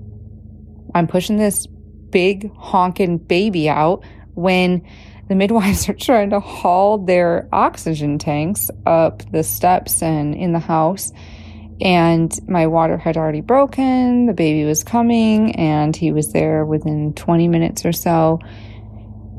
I'm 0.94 1.08
pushing 1.08 1.38
this 1.38 1.68
big 2.12 2.54
honking 2.56 3.18
baby 3.18 3.70
out 3.70 4.04
when 4.34 4.86
the 5.28 5.36
midwives 5.36 5.88
are 5.90 5.94
trying 5.94 6.32
to 6.32 6.40
haul 6.40 6.98
their 6.98 7.48
oxygen 7.52 8.20
tanks 8.20 8.70
up 8.86 9.24
the 9.32 9.44
steps 9.44 10.02
and 10.02 10.36
in 10.36 10.54
the 10.54 10.60
house. 10.60 11.12
And 11.80 12.32
my 12.48 12.68
water 12.68 12.98
had 12.98 13.18
already 13.18 13.42
broken, 13.42 14.28
the 14.28 14.34
baby 14.34 14.66
was 14.66 14.84
coming, 14.84 15.56
and 15.56 15.96
he 15.96 16.12
was 16.12 16.32
there 16.32 16.64
within 16.64 17.14
20 17.14 17.48
minutes 17.48 17.86
or 17.86 17.92
so. 17.92 18.40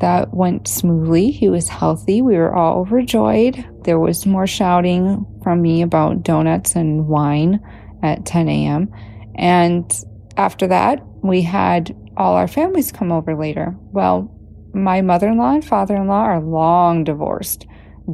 That 0.00 0.34
went 0.34 0.66
smoothly. 0.66 1.30
He 1.30 1.48
was 1.48 1.68
healthy. 1.68 2.22
We 2.22 2.36
were 2.36 2.52
all 2.52 2.80
overjoyed. 2.80 3.64
There 3.84 4.00
was 4.00 4.26
more 4.26 4.48
shouting 4.48 5.24
from 5.44 5.62
me 5.62 5.82
about 5.82 6.24
donuts 6.24 6.74
and 6.74 7.06
wine 7.06 7.60
at 8.02 8.26
10 8.26 8.48
a.m. 8.48 8.92
And 9.36 9.92
after 10.36 10.66
that, 10.66 11.06
we 11.22 11.42
had 11.42 11.94
all 12.16 12.34
our 12.34 12.48
families 12.48 12.90
come 12.90 13.12
over 13.12 13.36
later. 13.36 13.76
Well, 13.92 14.31
my 14.74 15.00
mother 15.00 15.28
in 15.28 15.38
law 15.38 15.54
and 15.54 15.64
father 15.64 15.96
in 15.96 16.06
law 16.06 16.22
are 16.22 16.40
long 16.40 17.04
divorced, 17.04 17.66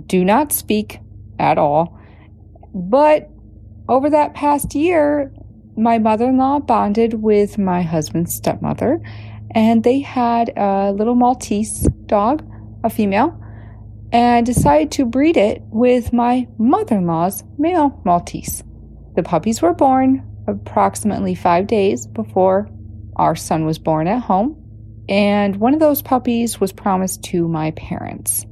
do 0.07 0.25
not 0.25 0.53
speak 0.53 1.01
at 1.39 1.59
all. 1.59 1.99
But 2.75 3.31
over 3.89 4.11
that 4.11 4.35
past 4.35 4.75
year, 4.75 5.33
my 5.77 5.99
mother 5.99 6.27
in 6.27 6.37
law 6.37 6.59
bonded 6.59 7.15
with 7.15 7.59
my 7.59 7.83
husband's 7.83 8.35
stepmother, 8.35 9.01
and 9.53 9.83
they 9.85 10.01
had 10.01 10.53
a 10.57 10.93
little 10.93 11.15
Maltese 11.15 11.89
dog, 12.07 12.45
a 12.85 12.91
female, 12.91 13.41
and 14.13 14.45
decided 14.45 14.91
to 14.93 15.05
breed 15.05 15.37
it 15.37 15.63
with 15.67 16.13
my 16.13 16.47
mother 16.59 16.97
in 16.97 17.07
law's 17.07 17.45
male 17.59 18.01
Maltese. 18.05 18.63
The 19.17 19.23
puppies 19.23 19.63
were 19.63 19.75
born 19.75 20.25
approximately 20.47 21.35
five 21.35 21.67
days 21.67 22.07
before 22.07 22.69
our 23.17 23.37
son 23.37 23.65
was 23.67 23.79
born 23.79 24.07
at 24.07 24.23
home 24.23 24.57
and 25.09 25.57
one 25.57 25.75
of 25.75 25.81
those 25.81 26.03
puppies 26.03 26.61
was 26.61 26.73
promised 26.73 27.23
to 27.25 27.49
my 27.49 27.71
parents. 27.73 28.45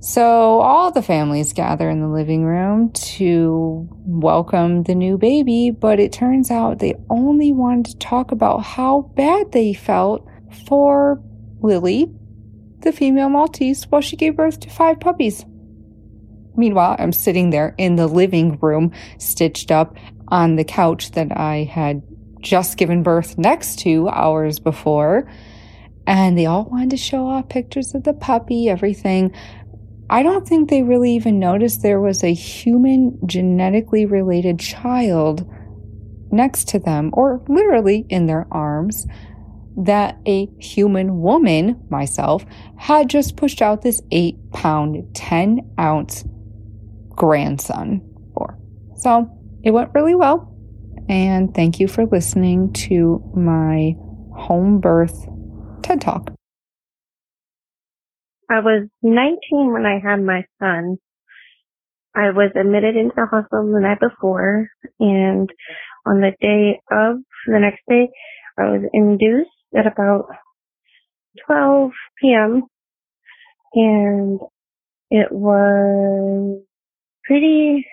So 0.00 0.60
all 0.60 0.92
the 0.92 1.02
families 1.02 1.52
gather 1.52 1.90
in 1.90 2.00
the 2.00 2.06
living 2.06 2.44
room 2.44 2.92
to 2.92 3.88
welcome 4.06 4.84
the 4.84 4.94
new 4.94 5.18
baby, 5.18 5.70
but 5.70 5.98
it 5.98 6.12
turns 6.12 6.52
out 6.52 6.78
they 6.78 6.94
only 7.10 7.52
wanted 7.52 7.86
to 7.86 7.98
talk 7.98 8.30
about 8.30 8.58
how 8.58 9.10
bad 9.16 9.50
they 9.50 9.74
felt 9.74 10.24
for 10.68 11.20
Lily, 11.60 12.12
the 12.80 12.92
female 12.92 13.28
Maltese, 13.28 13.84
while 13.84 14.00
she 14.00 14.14
gave 14.14 14.36
birth 14.36 14.60
to 14.60 14.70
five 14.70 15.00
puppies. 15.00 15.44
Meanwhile, 16.56 16.94
I'm 17.00 17.12
sitting 17.12 17.50
there 17.50 17.74
in 17.76 17.96
the 17.96 18.06
living 18.06 18.56
room, 18.60 18.92
stitched 19.18 19.72
up 19.72 19.96
on 20.28 20.54
the 20.54 20.64
couch 20.64 21.10
that 21.12 21.36
I 21.36 21.64
had 21.64 22.02
just 22.40 22.76
given 22.76 23.02
birth 23.02 23.36
next 23.36 23.80
to 23.80 24.08
hours 24.08 24.60
before 24.60 25.28
and 26.08 26.38
they 26.38 26.46
all 26.46 26.64
wanted 26.64 26.88
to 26.88 26.96
show 26.96 27.28
off 27.28 27.50
pictures 27.50 27.94
of 27.94 28.02
the 28.04 28.14
puppy, 28.14 28.70
everything. 28.70 29.30
I 30.08 30.22
don't 30.22 30.48
think 30.48 30.70
they 30.70 30.82
really 30.82 31.12
even 31.12 31.38
noticed 31.38 31.82
there 31.82 32.00
was 32.00 32.24
a 32.24 32.32
human 32.32 33.18
genetically 33.26 34.06
related 34.06 34.58
child 34.58 35.46
next 36.32 36.68
to 36.68 36.78
them, 36.78 37.10
or 37.12 37.44
literally 37.46 38.06
in 38.08 38.24
their 38.24 38.46
arms, 38.50 39.06
that 39.76 40.18
a 40.26 40.48
human 40.58 41.20
woman, 41.20 41.78
myself, 41.90 42.42
had 42.78 43.10
just 43.10 43.36
pushed 43.36 43.60
out 43.60 43.82
this 43.82 44.00
eight 44.10 44.36
pound, 44.50 45.14
10 45.14 45.74
ounce 45.78 46.24
grandson 47.10 48.00
for. 48.32 48.58
So 48.96 49.30
it 49.62 49.72
went 49.72 49.90
really 49.94 50.14
well. 50.14 50.54
And 51.10 51.54
thank 51.54 51.80
you 51.80 51.86
for 51.86 52.06
listening 52.06 52.72
to 52.72 53.22
my 53.34 53.94
home 54.34 54.80
birth 54.80 55.28
TED 55.88 56.02
Talk. 56.02 56.30
I 58.50 58.60
was 58.60 58.88
19 59.02 59.72
when 59.72 59.86
I 59.86 59.98
had 60.06 60.22
my 60.22 60.44
son. 60.60 60.98
I 62.14 62.30
was 62.30 62.50
admitted 62.54 62.94
into 62.94 63.14
the 63.16 63.24
hospital 63.24 63.72
the 63.72 63.80
night 63.80 63.98
before, 63.98 64.68
and 65.00 65.48
on 66.04 66.20
the 66.20 66.32
day 66.42 66.80
of 66.90 67.16
the 67.46 67.58
next 67.58 67.80
day, 67.88 68.10
I 68.58 68.64
was 68.64 68.82
induced 68.92 69.48
at 69.74 69.86
about 69.86 70.26
12 71.46 71.90
p.m. 72.20 72.62
and 73.74 74.40
it 75.10 75.32
was 75.32 76.60
pretty 77.24 77.86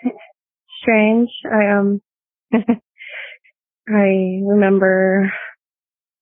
strange. 0.82 1.30
I 1.50 1.78
um 1.78 2.02
I 3.88 4.42
remember 4.44 5.32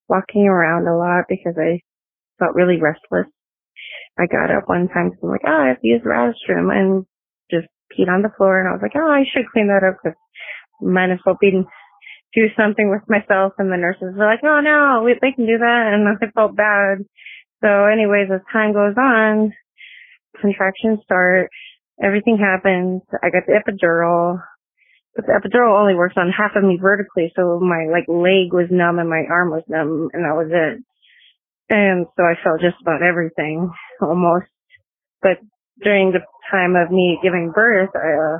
walking 0.09 0.47
around 0.47 0.87
a 0.87 0.97
lot 0.97 1.25
because 1.29 1.55
I 1.57 1.81
felt 2.39 2.55
really 2.55 2.79
restless. 2.81 3.31
I 4.17 4.27
got 4.27 4.51
up 4.51 4.67
one 4.67 4.87
time 4.87 5.11
and 5.11 5.17
I'm 5.23 5.29
like, 5.29 5.45
oh, 5.45 5.61
I 5.63 5.67
have 5.69 5.81
to 5.81 5.87
use 5.87 6.01
the 6.03 6.09
restroom 6.09 6.71
and 6.71 7.05
just 7.49 7.67
peed 7.91 8.09
on 8.09 8.21
the 8.21 8.33
floor 8.37 8.59
and 8.59 8.69
I 8.69 8.73
was 8.73 8.81
like, 8.81 8.95
oh, 8.95 9.09
I 9.09 9.23
should 9.25 9.49
clean 9.51 9.67
that 9.67 9.85
up 9.85 9.97
because 10.01 10.17
might 10.81 11.11
as 11.11 11.19
well 11.25 11.37
be 11.39 11.63
do 12.35 12.41
something 12.57 12.89
with 12.89 13.01
myself 13.07 13.53
and 13.57 13.71
the 13.71 13.77
nurses 13.77 14.13
were 14.17 14.25
like, 14.25 14.41
oh 14.43 14.59
no, 14.61 15.03
we, 15.05 15.13
they 15.21 15.31
can 15.31 15.45
do 15.45 15.57
that 15.59 15.93
and 15.93 16.07
I 16.21 16.31
felt 16.33 16.55
bad. 16.55 17.05
So 17.63 17.85
anyways, 17.85 18.29
as 18.33 18.41
time 18.51 18.73
goes 18.73 18.95
on, 18.97 19.53
contractions 20.41 20.99
start, 21.03 21.49
everything 22.03 22.37
happens. 22.37 23.01
I 23.23 23.29
got 23.29 23.43
the 23.47 23.53
epidural, 23.57 24.41
but 25.15 25.25
the 25.25 25.33
epidural 25.33 25.79
only 25.79 25.95
works 25.95 26.15
on 26.17 26.31
half 26.31 26.55
of 26.55 26.63
me 26.63 26.79
vertically, 26.81 27.31
so 27.35 27.59
my 27.59 27.85
like 27.91 28.07
leg 28.07 28.51
was 28.51 28.67
numb 28.71 28.97
and 28.99 29.09
my 29.09 29.23
arm 29.29 29.51
was 29.51 29.63
numb 29.67 30.09
and 30.13 30.25
that 30.25 30.35
was 30.35 30.49
it. 30.49 30.83
And 31.69 32.07
so 32.17 32.23
I 32.23 32.33
felt 32.43 32.61
just 32.61 32.81
about 32.81 33.01
everything 33.03 33.71
almost. 34.01 34.47
But 35.21 35.37
during 35.81 36.11
the 36.11 36.25
time 36.51 36.75
of 36.75 36.91
me 36.91 37.19
giving 37.23 37.51
birth, 37.53 37.89
I, 37.95 38.37
uh, 38.37 38.39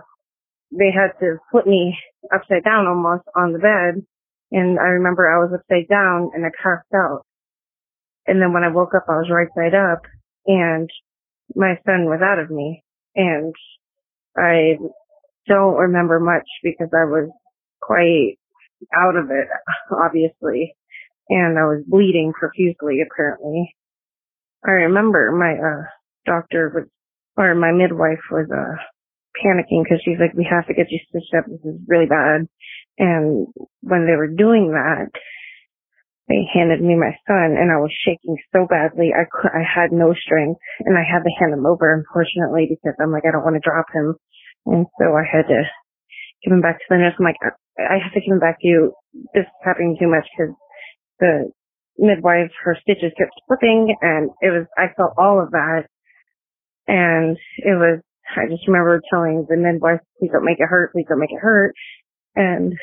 they 0.72 0.92
had 0.92 1.18
to 1.20 1.38
put 1.51 1.68
me 1.68 1.98
upside 2.34 2.63
down 2.63 2.88
almost 2.88 3.24
on 3.36 3.53
the 3.53 3.60
bed. 3.60 4.03
And 4.51 4.80
I 4.80 4.98
remember 4.98 5.30
I 5.30 5.39
was 5.39 5.53
upside 5.53 5.88
down 5.88 6.32
and 6.34 6.46
I 6.46 6.50
passed 6.62 6.94
out. 6.94 7.25
And 8.27 8.42
then 8.42 8.53
when 8.53 8.63
I 8.63 8.70
woke 8.70 8.94
up, 8.96 9.06
I 9.08 9.18
was 9.18 9.30
right 9.32 9.48
side 9.56 9.75
up 9.75 10.01
and 10.46 10.89
my 11.56 11.75
son 11.86 12.06
was 12.06 12.22
out 12.24 12.39
of 12.39 12.50
me. 12.50 12.84
And 13.15 13.53
I 14.36 14.77
don't 15.47 15.75
remember 15.75 16.19
much 16.19 16.47
because 16.63 16.89
I 16.93 17.05
was 17.05 17.29
quite 17.81 18.38
out 18.95 19.15
of 19.15 19.29
it, 19.31 19.47
obviously. 19.91 20.75
And 21.29 21.57
I 21.57 21.63
was 21.63 21.83
bleeding 21.88 22.33
profusely, 22.38 23.00
apparently. 23.01 23.75
I 24.65 24.88
remember 24.88 25.31
my, 25.31 25.53
uh, 25.53 25.83
doctor 26.25 26.71
was, 26.73 26.88
or 27.38 27.55
my 27.55 27.71
midwife 27.71 28.21
was, 28.31 28.47
uh, 28.51 28.75
panicking 29.41 29.83
because 29.83 30.01
she's 30.05 30.19
like, 30.19 30.33
we 30.35 30.47
have 30.50 30.67
to 30.67 30.73
get 30.73 30.91
you 30.91 31.00
stitched 31.09 31.33
up. 31.33 31.45
This 31.47 31.63
is 31.65 31.81
really 31.88 32.05
bad. 32.05 32.47
And 33.00 33.47
when 33.81 34.05
they 34.05 34.15
were 34.15 34.29
doing 34.29 34.71
that, 34.71 35.09
they 36.29 36.47
handed 36.53 36.79
me 36.81 36.95
my 36.95 37.12
son 37.27 37.59
and 37.59 37.67
I 37.71 37.81
was 37.83 37.91
shaking 38.05 38.38
so 38.55 38.65
badly. 38.69 39.12
I 39.12 39.27
could, 39.27 39.51
I 39.51 39.63
had 39.65 39.91
no 39.91 40.13
strength 40.13 40.60
and 40.86 40.97
I 40.97 41.03
had 41.03 41.23
to 41.23 41.36
hand 41.39 41.53
him 41.53 41.65
over, 41.65 41.91
unfortunately, 41.91 42.69
because 42.69 42.95
I'm 43.01 43.12
like, 43.12 43.27
I 43.27 43.32
don't 43.32 43.43
want 43.43 43.60
to 43.60 43.65
drop 43.65 43.88
him. 43.93 44.15
And 44.65 44.86
so 44.99 45.15
I 45.15 45.23
had 45.30 45.47
to 45.47 45.63
give 46.43 46.54
him 46.54 46.62
back 46.62 46.80
to 46.80 46.86
the 46.89 46.97
nurse. 46.97 47.15
I'm 47.19 47.26
like, 47.26 47.41
I 47.78 47.97
have 48.02 48.13
to 48.13 48.21
give 48.21 48.34
him 48.34 48.39
back 48.39 48.60
to 48.62 48.67
you. 48.67 48.93
This 49.34 49.43
is 49.43 49.63
happening 49.63 49.97
too 49.99 50.10
much 50.10 50.28
because 50.32 50.56
the 51.19 51.52
midwife, 51.97 52.52
her 52.63 52.78
stitches 52.82 53.13
kept 53.17 53.32
slipping 53.47 53.95
and 54.02 54.30
it 54.41 54.49
was, 54.49 54.65
I 54.78 54.93
felt 54.95 55.13
all 55.17 55.41
of 55.41 55.52
that. 55.52 55.86
And 56.88 57.38
it 57.58 57.78
was 57.78 58.02
I 58.36 58.47
just 58.49 58.67
remember 58.67 59.02
telling 59.10 59.45
the 59.47 59.58
midwife, 59.58 59.99
please 60.19 60.32
don't 60.32 60.45
make 60.45 60.60
it 60.60 60.69
hurt, 60.69 60.91
please 60.93 61.06
don't 61.08 61.19
make 61.19 61.32
it 61.32 61.41
hurt. 61.41 61.76
And 62.36 62.73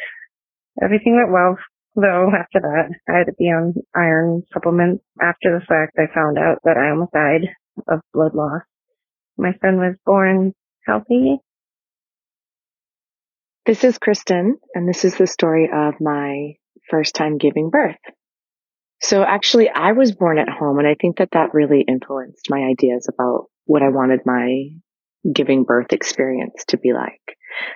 everything 0.82 1.16
went 1.16 1.32
well. 1.32 1.56
Though 1.96 2.30
after 2.38 2.60
that, 2.60 2.94
I 3.08 3.18
had 3.18 3.26
to 3.26 3.34
be 3.36 3.46
on 3.46 3.74
iron 3.94 4.44
supplements. 4.52 5.02
After 5.20 5.58
the 5.58 5.66
fact, 5.66 5.98
I 5.98 6.12
found 6.14 6.38
out 6.38 6.58
that 6.64 6.76
I 6.76 6.90
almost 6.90 7.12
died 7.12 7.50
of 7.88 8.00
blood 8.14 8.34
loss. 8.34 8.62
My 9.36 9.52
son 9.60 9.78
was 9.78 9.96
born 10.06 10.52
healthy. 10.86 11.38
This 13.70 13.84
is 13.84 13.98
Kristen, 13.98 14.56
and 14.74 14.88
this 14.88 15.04
is 15.04 15.14
the 15.14 15.28
story 15.28 15.70
of 15.72 16.00
my 16.00 16.54
first 16.88 17.14
time 17.14 17.38
giving 17.38 17.70
birth. 17.70 18.00
So 19.00 19.22
actually, 19.22 19.68
I 19.68 19.92
was 19.92 20.10
born 20.10 20.40
at 20.40 20.48
home, 20.48 20.80
and 20.80 20.88
I 20.88 20.96
think 21.00 21.18
that 21.18 21.30
that 21.34 21.54
really 21.54 21.84
influenced 21.86 22.50
my 22.50 22.62
ideas 22.62 23.08
about 23.08 23.44
what 23.66 23.84
I 23.84 23.90
wanted 23.90 24.26
my 24.26 24.70
giving 25.32 25.62
birth 25.62 25.92
experience 25.92 26.64
to 26.70 26.78
be 26.78 26.92
like. 26.92 27.22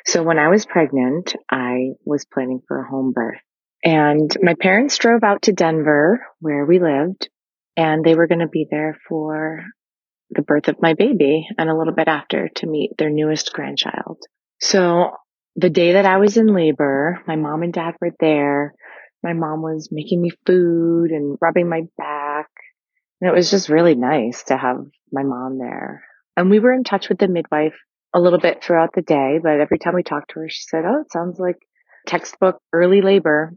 So 0.04 0.24
when 0.24 0.36
I 0.36 0.48
was 0.48 0.66
pregnant, 0.66 1.36
I 1.48 1.90
was 2.04 2.24
planning 2.24 2.60
for 2.66 2.80
a 2.80 2.90
home 2.90 3.12
birth 3.12 3.38
and 3.84 4.36
my 4.42 4.54
parents 4.60 4.98
drove 4.98 5.22
out 5.22 5.42
to 5.42 5.52
Denver 5.52 6.26
where 6.40 6.66
we 6.66 6.80
lived 6.80 7.28
and 7.76 8.04
they 8.04 8.16
were 8.16 8.26
going 8.26 8.40
to 8.40 8.48
be 8.48 8.66
there 8.68 8.98
for 9.08 9.62
the 10.30 10.42
birth 10.42 10.66
of 10.66 10.82
my 10.82 10.94
baby 10.94 11.46
and 11.56 11.70
a 11.70 11.76
little 11.76 11.94
bit 11.94 12.08
after 12.08 12.48
to 12.56 12.66
meet 12.66 12.90
their 12.98 13.10
newest 13.10 13.52
grandchild. 13.52 14.18
So 14.60 15.12
the 15.56 15.70
day 15.70 15.92
that 15.92 16.06
I 16.06 16.18
was 16.18 16.36
in 16.36 16.46
labor, 16.46 17.20
my 17.26 17.36
mom 17.36 17.62
and 17.62 17.72
dad 17.72 17.94
were 18.00 18.14
there. 18.20 18.74
My 19.22 19.32
mom 19.32 19.62
was 19.62 19.88
making 19.90 20.20
me 20.20 20.30
food 20.46 21.10
and 21.10 21.38
rubbing 21.40 21.68
my 21.68 21.82
back. 21.96 22.48
And 23.20 23.30
it 23.30 23.34
was 23.34 23.50
just 23.50 23.68
really 23.68 23.94
nice 23.94 24.44
to 24.44 24.56
have 24.56 24.84
my 25.12 25.22
mom 25.22 25.58
there. 25.58 26.04
And 26.36 26.50
we 26.50 26.58
were 26.58 26.72
in 26.72 26.84
touch 26.84 27.08
with 27.08 27.18
the 27.18 27.28
midwife 27.28 27.76
a 28.12 28.20
little 28.20 28.38
bit 28.38 28.62
throughout 28.62 28.90
the 28.94 29.02
day, 29.02 29.38
but 29.42 29.60
every 29.60 29.78
time 29.78 29.94
we 29.94 30.02
talked 30.02 30.30
to 30.30 30.40
her, 30.40 30.48
she 30.48 30.62
said, 30.62 30.84
Oh, 30.84 31.00
it 31.00 31.12
sounds 31.12 31.38
like 31.38 31.56
textbook 32.06 32.60
early 32.72 33.00
labor. 33.00 33.54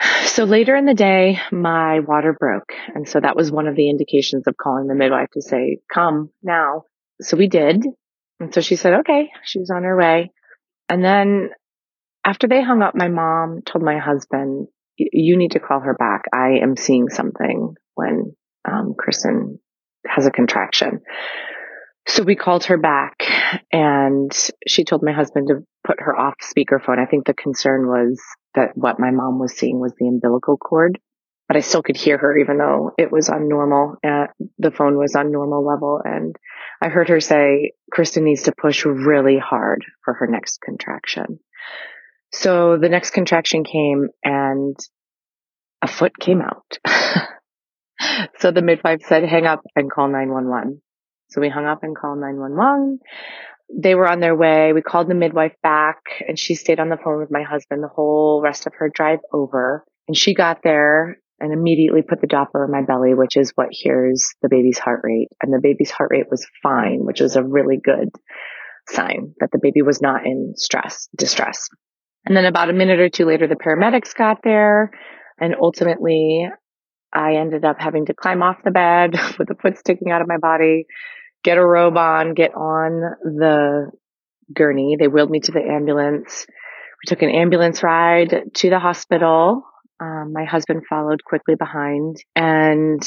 So 0.24 0.44
later 0.44 0.74
in 0.76 0.86
the 0.86 0.94
day, 0.94 1.38
my 1.50 2.00
water 2.00 2.32
broke. 2.32 2.72
And 2.94 3.06
so 3.06 3.20
that 3.20 3.36
was 3.36 3.52
one 3.52 3.66
of 3.66 3.76
the 3.76 3.90
indications 3.90 4.46
of 4.46 4.56
calling 4.56 4.86
the 4.86 4.94
midwife 4.94 5.28
to 5.34 5.42
say, 5.42 5.80
come 5.92 6.30
now. 6.42 6.84
So 7.20 7.36
we 7.36 7.48
did. 7.48 7.84
And 8.40 8.54
so 8.54 8.62
she 8.62 8.76
said, 8.76 9.00
okay, 9.00 9.28
she 9.44 9.58
was 9.58 9.68
on 9.68 9.82
her 9.82 9.94
way. 9.94 10.30
And 10.92 11.02
then 11.02 11.48
after 12.22 12.46
they 12.46 12.62
hung 12.62 12.82
up, 12.82 12.94
my 12.94 13.08
mom 13.08 13.62
told 13.64 13.82
my 13.82 13.98
husband, 13.98 14.68
you 14.98 15.38
need 15.38 15.52
to 15.52 15.58
call 15.58 15.80
her 15.80 15.94
back. 15.94 16.24
I 16.34 16.58
am 16.62 16.76
seeing 16.76 17.08
something 17.08 17.72
when 17.94 18.36
um, 18.70 18.92
Kristen 18.98 19.58
has 20.06 20.26
a 20.26 20.30
contraction. 20.30 21.00
So 22.06 22.24
we 22.24 22.36
called 22.36 22.64
her 22.64 22.76
back 22.76 23.24
and 23.72 24.30
she 24.68 24.84
told 24.84 25.02
my 25.02 25.12
husband 25.12 25.48
to 25.48 25.64
put 25.82 25.98
her 25.98 26.14
off 26.14 26.34
speakerphone. 26.42 26.98
I 26.98 27.06
think 27.06 27.24
the 27.24 27.32
concern 27.32 27.86
was 27.86 28.20
that 28.54 28.72
what 28.74 29.00
my 29.00 29.12
mom 29.12 29.38
was 29.38 29.54
seeing 29.56 29.80
was 29.80 29.94
the 29.98 30.08
umbilical 30.08 30.58
cord, 30.58 30.98
but 31.52 31.58
I 31.58 31.60
still 31.60 31.82
could 31.82 31.98
hear 31.98 32.16
her 32.16 32.38
even 32.38 32.56
though 32.56 32.92
it 32.96 33.12
was 33.12 33.28
on 33.28 33.46
normal. 33.46 33.96
Uh, 34.02 34.28
the 34.58 34.70
phone 34.70 34.96
was 34.96 35.14
on 35.14 35.30
normal 35.30 35.62
level. 35.62 36.00
And 36.02 36.34
I 36.80 36.88
heard 36.88 37.10
her 37.10 37.20
say, 37.20 37.72
Kristen 37.90 38.24
needs 38.24 38.44
to 38.44 38.54
push 38.58 38.86
really 38.86 39.36
hard 39.36 39.84
for 40.02 40.14
her 40.14 40.26
next 40.26 40.62
contraction. 40.62 41.40
So 42.32 42.78
the 42.78 42.88
next 42.88 43.10
contraction 43.10 43.64
came 43.64 44.08
and 44.24 44.78
a 45.82 45.88
foot 45.88 46.18
came 46.18 46.40
out. 46.40 46.78
so 48.38 48.50
the 48.50 48.62
midwife 48.62 49.02
said, 49.06 49.22
hang 49.24 49.44
up 49.44 49.60
and 49.76 49.92
call 49.92 50.08
911. 50.08 50.80
So 51.28 51.42
we 51.42 51.50
hung 51.50 51.66
up 51.66 51.80
and 51.82 51.94
called 51.94 52.18
911. 52.18 52.98
They 53.78 53.94
were 53.94 54.08
on 54.08 54.20
their 54.20 54.34
way. 54.34 54.72
We 54.72 54.80
called 54.80 55.10
the 55.10 55.14
midwife 55.14 55.56
back 55.62 55.98
and 56.26 56.38
she 56.38 56.54
stayed 56.54 56.80
on 56.80 56.88
the 56.88 56.96
phone 56.96 57.20
with 57.20 57.30
my 57.30 57.42
husband 57.42 57.82
the 57.82 57.88
whole 57.88 58.40
rest 58.42 58.66
of 58.66 58.72
her 58.78 58.88
drive 58.88 59.20
over. 59.34 59.84
And 60.08 60.16
she 60.16 60.34
got 60.34 60.62
there 60.64 61.18
and 61.42 61.52
immediately 61.52 62.02
put 62.02 62.20
the 62.20 62.26
Doppler 62.26 62.64
in 62.64 62.70
my 62.70 62.82
belly, 62.82 63.14
which 63.14 63.36
is 63.36 63.52
what 63.54 63.68
hears 63.70 64.32
the 64.40 64.48
baby's 64.48 64.78
heart 64.78 65.00
rate. 65.02 65.28
And 65.42 65.52
the 65.52 65.60
baby's 65.60 65.90
heart 65.90 66.10
rate 66.12 66.30
was 66.30 66.46
fine, 66.62 67.00
which 67.00 67.20
was 67.20 67.36
a 67.36 67.42
really 67.42 67.78
good 67.82 68.08
sign 68.88 69.34
that 69.40 69.50
the 69.52 69.58
baby 69.60 69.82
was 69.82 70.00
not 70.00 70.24
in 70.24 70.54
stress, 70.56 71.08
distress. 71.16 71.68
And 72.24 72.36
then 72.36 72.44
about 72.44 72.70
a 72.70 72.74
minute 72.74 73.00
or 73.00 73.08
two 73.08 73.26
later, 73.26 73.46
the 73.46 73.56
paramedics 73.56 74.14
got 74.14 74.38
there 74.42 74.92
and 75.38 75.54
ultimately 75.60 76.48
I 77.12 77.34
ended 77.34 77.64
up 77.64 77.76
having 77.78 78.06
to 78.06 78.14
climb 78.14 78.42
off 78.42 78.56
the 78.64 78.70
bed 78.70 79.12
with 79.38 79.50
a 79.50 79.54
foot 79.60 79.78
sticking 79.78 80.10
out 80.10 80.22
of 80.22 80.28
my 80.28 80.38
body 80.38 80.86
get 81.42 81.58
a 81.58 81.64
robe 81.64 81.96
on, 81.96 82.34
get 82.34 82.54
on 82.54 83.00
the 83.22 83.90
gurney. 84.54 84.96
They 84.98 85.08
wheeled 85.08 85.30
me 85.30 85.40
to 85.40 85.52
the 85.52 85.60
ambulance. 85.60 86.46
We 86.48 87.08
took 87.08 87.22
an 87.22 87.30
ambulance 87.30 87.82
ride 87.82 88.50
to 88.54 88.70
the 88.70 88.78
hospital. 88.78 89.64
Um, 90.02 90.32
my 90.32 90.44
husband 90.44 90.82
followed 90.88 91.22
quickly 91.22 91.54
behind 91.54 92.16
and 92.34 93.06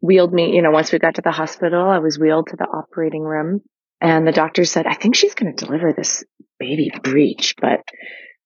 wheeled 0.00 0.32
me, 0.32 0.56
you 0.56 0.62
know, 0.62 0.72
once 0.72 0.90
we 0.90 0.98
got 0.98 1.14
to 1.14 1.22
the 1.22 1.30
hospital, 1.30 1.88
I 1.88 1.98
was 1.98 2.18
wheeled 2.18 2.48
to 2.48 2.56
the 2.56 2.64
operating 2.64 3.22
room 3.22 3.60
and 4.00 4.26
the 4.26 4.32
doctor 4.32 4.64
said, 4.64 4.86
I 4.88 4.94
think 4.94 5.14
she's 5.14 5.34
going 5.34 5.54
to 5.54 5.64
deliver 5.64 5.92
this 5.92 6.24
baby 6.58 6.90
breech, 7.04 7.54
but 7.60 7.82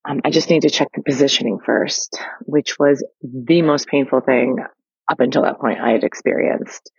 um, 0.06 0.20
I 0.26 0.30
just 0.30 0.50
need 0.50 0.62
to 0.62 0.70
check 0.70 0.88
the 0.94 1.02
positioning 1.02 1.58
first, 1.64 2.20
which 2.40 2.78
was 2.78 3.02
the 3.22 3.62
most 3.62 3.88
painful 3.88 4.20
thing 4.20 4.58
up 5.10 5.20
until 5.20 5.42
that 5.42 5.58
point 5.58 5.80
I 5.80 5.92
had 5.92 6.04
experienced. 6.04 6.90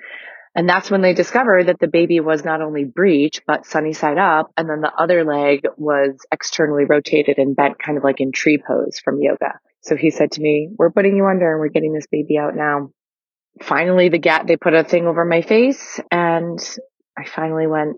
And 0.56 0.68
that's 0.68 0.90
when 0.90 1.04
they 1.04 1.14
discovered 1.14 1.68
that 1.68 1.80
the 1.80 1.88
baby 1.88 2.20
was 2.20 2.44
not 2.44 2.64
only 2.64 2.86
breech, 2.86 3.42
but 3.46 3.68
sunny 3.68 3.94
side 3.94 4.18
up. 4.18 4.52
And 4.58 4.68
then 4.68 4.82
the 4.82 4.92
other 4.92 5.24
leg 5.24 5.68
was 5.78 6.26
externally 6.32 6.86
rotated 6.86 7.38
and 7.38 7.56
bent 7.56 7.78
kind 7.78 8.00
of 8.00 8.04
like 8.04 8.20
in 8.20 8.32
tree 8.32 8.58
pose 8.58 8.98
from 8.98 9.22
yoga. 9.22 9.60
So 9.88 9.95
he 9.95 10.12
said 10.12 10.32
to 10.34 10.41
me, 10.41 10.69
we're 10.78 10.91
putting 10.91 11.15
you 11.15 11.26
under 11.26 11.50
and 11.50 11.62
we're 11.62 11.69
getting 11.69 11.93
this 11.93 12.08
baby 12.12 12.38
out 12.38 12.56
now. 12.56 12.89
Finally, 13.62 14.10
the 14.10 14.17
gat, 14.17 14.45
they 14.45 14.58
put 14.58 14.73
a 14.73 14.84
thing 14.84 15.08
over 15.08 15.23
my 15.23 15.41
face 15.41 16.00
and 16.12 16.60
I 17.17 17.26
finally 17.26 17.67
went 17.67 17.95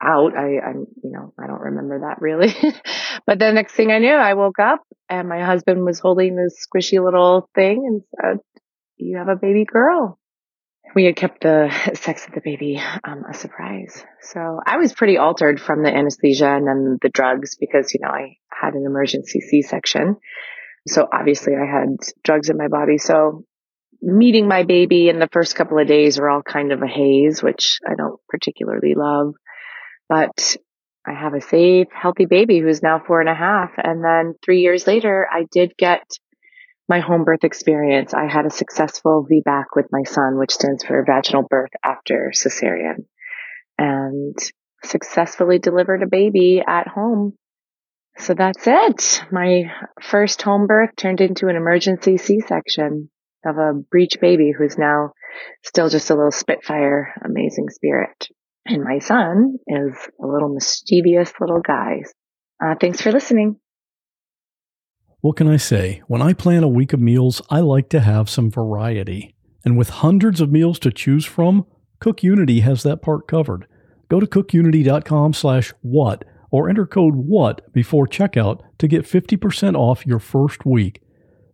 out. 0.00 0.36
I, 0.36 0.60
I'm, 0.64 0.86
you 1.02 1.10
know, 1.10 1.34
I 1.42 1.48
don't 1.48 1.60
remember 1.60 2.00
that 2.00 2.20
really. 2.20 2.54
but 3.26 3.40
the 3.40 3.52
next 3.52 3.74
thing 3.74 3.90
I 3.90 3.98
knew, 3.98 4.14
I 4.14 4.34
woke 4.34 4.60
up 4.60 4.84
and 5.08 5.28
my 5.28 5.44
husband 5.44 5.84
was 5.84 5.98
holding 5.98 6.36
this 6.36 6.64
squishy 6.64 7.04
little 7.04 7.50
thing 7.56 7.84
and 7.84 8.02
said, 8.20 8.38
you 8.96 9.18
have 9.18 9.28
a 9.28 9.34
baby 9.34 9.64
girl. 9.64 10.20
We 10.94 11.04
had 11.04 11.16
kept 11.16 11.42
the 11.42 11.68
sex 11.94 12.26
of 12.28 12.32
the 12.32 12.40
baby 12.40 12.80
um, 13.02 13.24
a 13.28 13.34
surprise. 13.34 14.04
So 14.20 14.60
I 14.64 14.76
was 14.76 14.92
pretty 14.92 15.16
altered 15.16 15.60
from 15.60 15.82
the 15.82 15.92
anesthesia 15.92 16.46
and 16.46 16.68
then 16.68 16.98
the 17.02 17.08
drugs 17.08 17.56
because, 17.58 17.92
you 17.92 17.98
know, 18.00 18.10
I 18.10 18.36
had 18.52 18.74
an 18.74 18.84
emergency 18.86 19.40
C-section. 19.40 20.16
So 20.86 21.08
obviously 21.12 21.54
I 21.54 21.66
had 21.66 21.96
drugs 22.24 22.48
in 22.48 22.56
my 22.56 22.68
body. 22.68 22.98
So 22.98 23.44
meeting 24.02 24.46
my 24.46 24.62
baby 24.62 25.08
in 25.08 25.18
the 25.18 25.28
first 25.32 25.54
couple 25.54 25.78
of 25.78 25.88
days 25.88 26.18
were 26.18 26.30
all 26.30 26.42
kind 26.42 26.72
of 26.72 26.82
a 26.82 26.86
haze, 26.86 27.42
which 27.42 27.78
I 27.86 27.94
don't 27.96 28.20
particularly 28.28 28.94
love. 28.94 29.34
But 30.08 30.56
I 31.06 31.12
have 31.12 31.34
a 31.34 31.40
safe, 31.40 31.88
healthy 31.92 32.26
baby 32.26 32.60
who's 32.60 32.82
now 32.82 33.00
four 33.04 33.20
and 33.20 33.28
a 33.28 33.34
half. 33.34 33.70
And 33.76 34.04
then 34.04 34.34
three 34.44 34.60
years 34.60 34.86
later, 34.86 35.26
I 35.30 35.46
did 35.50 35.72
get 35.78 36.02
my 36.88 37.00
home 37.00 37.24
birth 37.24 37.44
experience. 37.44 38.14
I 38.14 38.26
had 38.26 38.46
a 38.46 38.50
successful 38.50 39.26
VBAC 39.30 39.64
with 39.74 39.86
my 39.90 40.04
son, 40.04 40.38
which 40.38 40.52
stands 40.52 40.84
for 40.84 41.04
vaginal 41.04 41.44
birth 41.48 41.70
after 41.84 42.32
cesarean 42.34 43.06
and 43.78 44.36
successfully 44.84 45.58
delivered 45.58 46.02
a 46.02 46.08
baby 46.08 46.62
at 46.66 46.86
home. 46.86 47.34
So 48.18 48.34
that's 48.34 48.66
it. 48.66 49.22
My 49.30 49.64
first 50.00 50.40
home 50.42 50.66
birth 50.66 50.90
turned 50.96 51.20
into 51.20 51.48
an 51.48 51.56
emergency 51.56 52.16
C-section 52.16 53.10
of 53.44 53.56
a 53.58 53.74
breech 53.74 54.18
baby 54.20 54.52
who's 54.56 54.78
now 54.78 55.12
still 55.62 55.88
just 55.88 56.10
a 56.10 56.14
little 56.14 56.30
spitfire, 56.30 57.14
amazing 57.24 57.68
spirit. 57.68 58.28
And 58.64 58.82
my 58.82 58.98
son 58.98 59.58
is 59.66 59.92
a 60.20 60.26
little 60.26 60.48
mischievous 60.48 61.32
little 61.40 61.60
guy. 61.60 62.02
Uh, 62.62 62.74
thanks 62.80 63.00
for 63.00 63.12
listening. 63.12 63.60
What 65.20 65.36
can 65.36 65.48
I 65.48 65.56
say? 65.56 66.02
When 66.08 66.22
I 66.22 66.32
plan 66.32 66.62
a 66.62 66.68
week 66.68 66.92
of 66.92 67.00
meals, 67.00 67.42
I 67.50 67.60
like 67.60 67.88
to 67.90 68.00
have 68.00 68.30
some 68.30 68.50
variety. 68.50 69.34
And 69.64 69.76
with 69.76 69.90
hundreds 69.90 70.40
of 70.40 70.50
meals 70.50 70.78
to 70.80 70.90
choose 70.90 71.24
from, 71.24 71.66
CookUnity 72.02 72.62
has 72.62 72.82
that 72.82 73.02
part 73.02 73.28
covered. 73.28 73.66
Go 74.08 74.20
to 74.20 74.26
cookunity.com 74.26 75.32
slash 75.32 75.72
what 75.82 76.24
or 76.50 76.68
enter 76.68 76.86
code 76.86 77.14
WHAT 77.14 77.72
before 77.72 78.06
checkout 78.06 78.60
to 78.78 78.88
get 78.88 79.04
50% 79.04 79.74
off 79.74 80.06
your 80.06 80.18
first 80.18 80.64
week. 80.64 81.02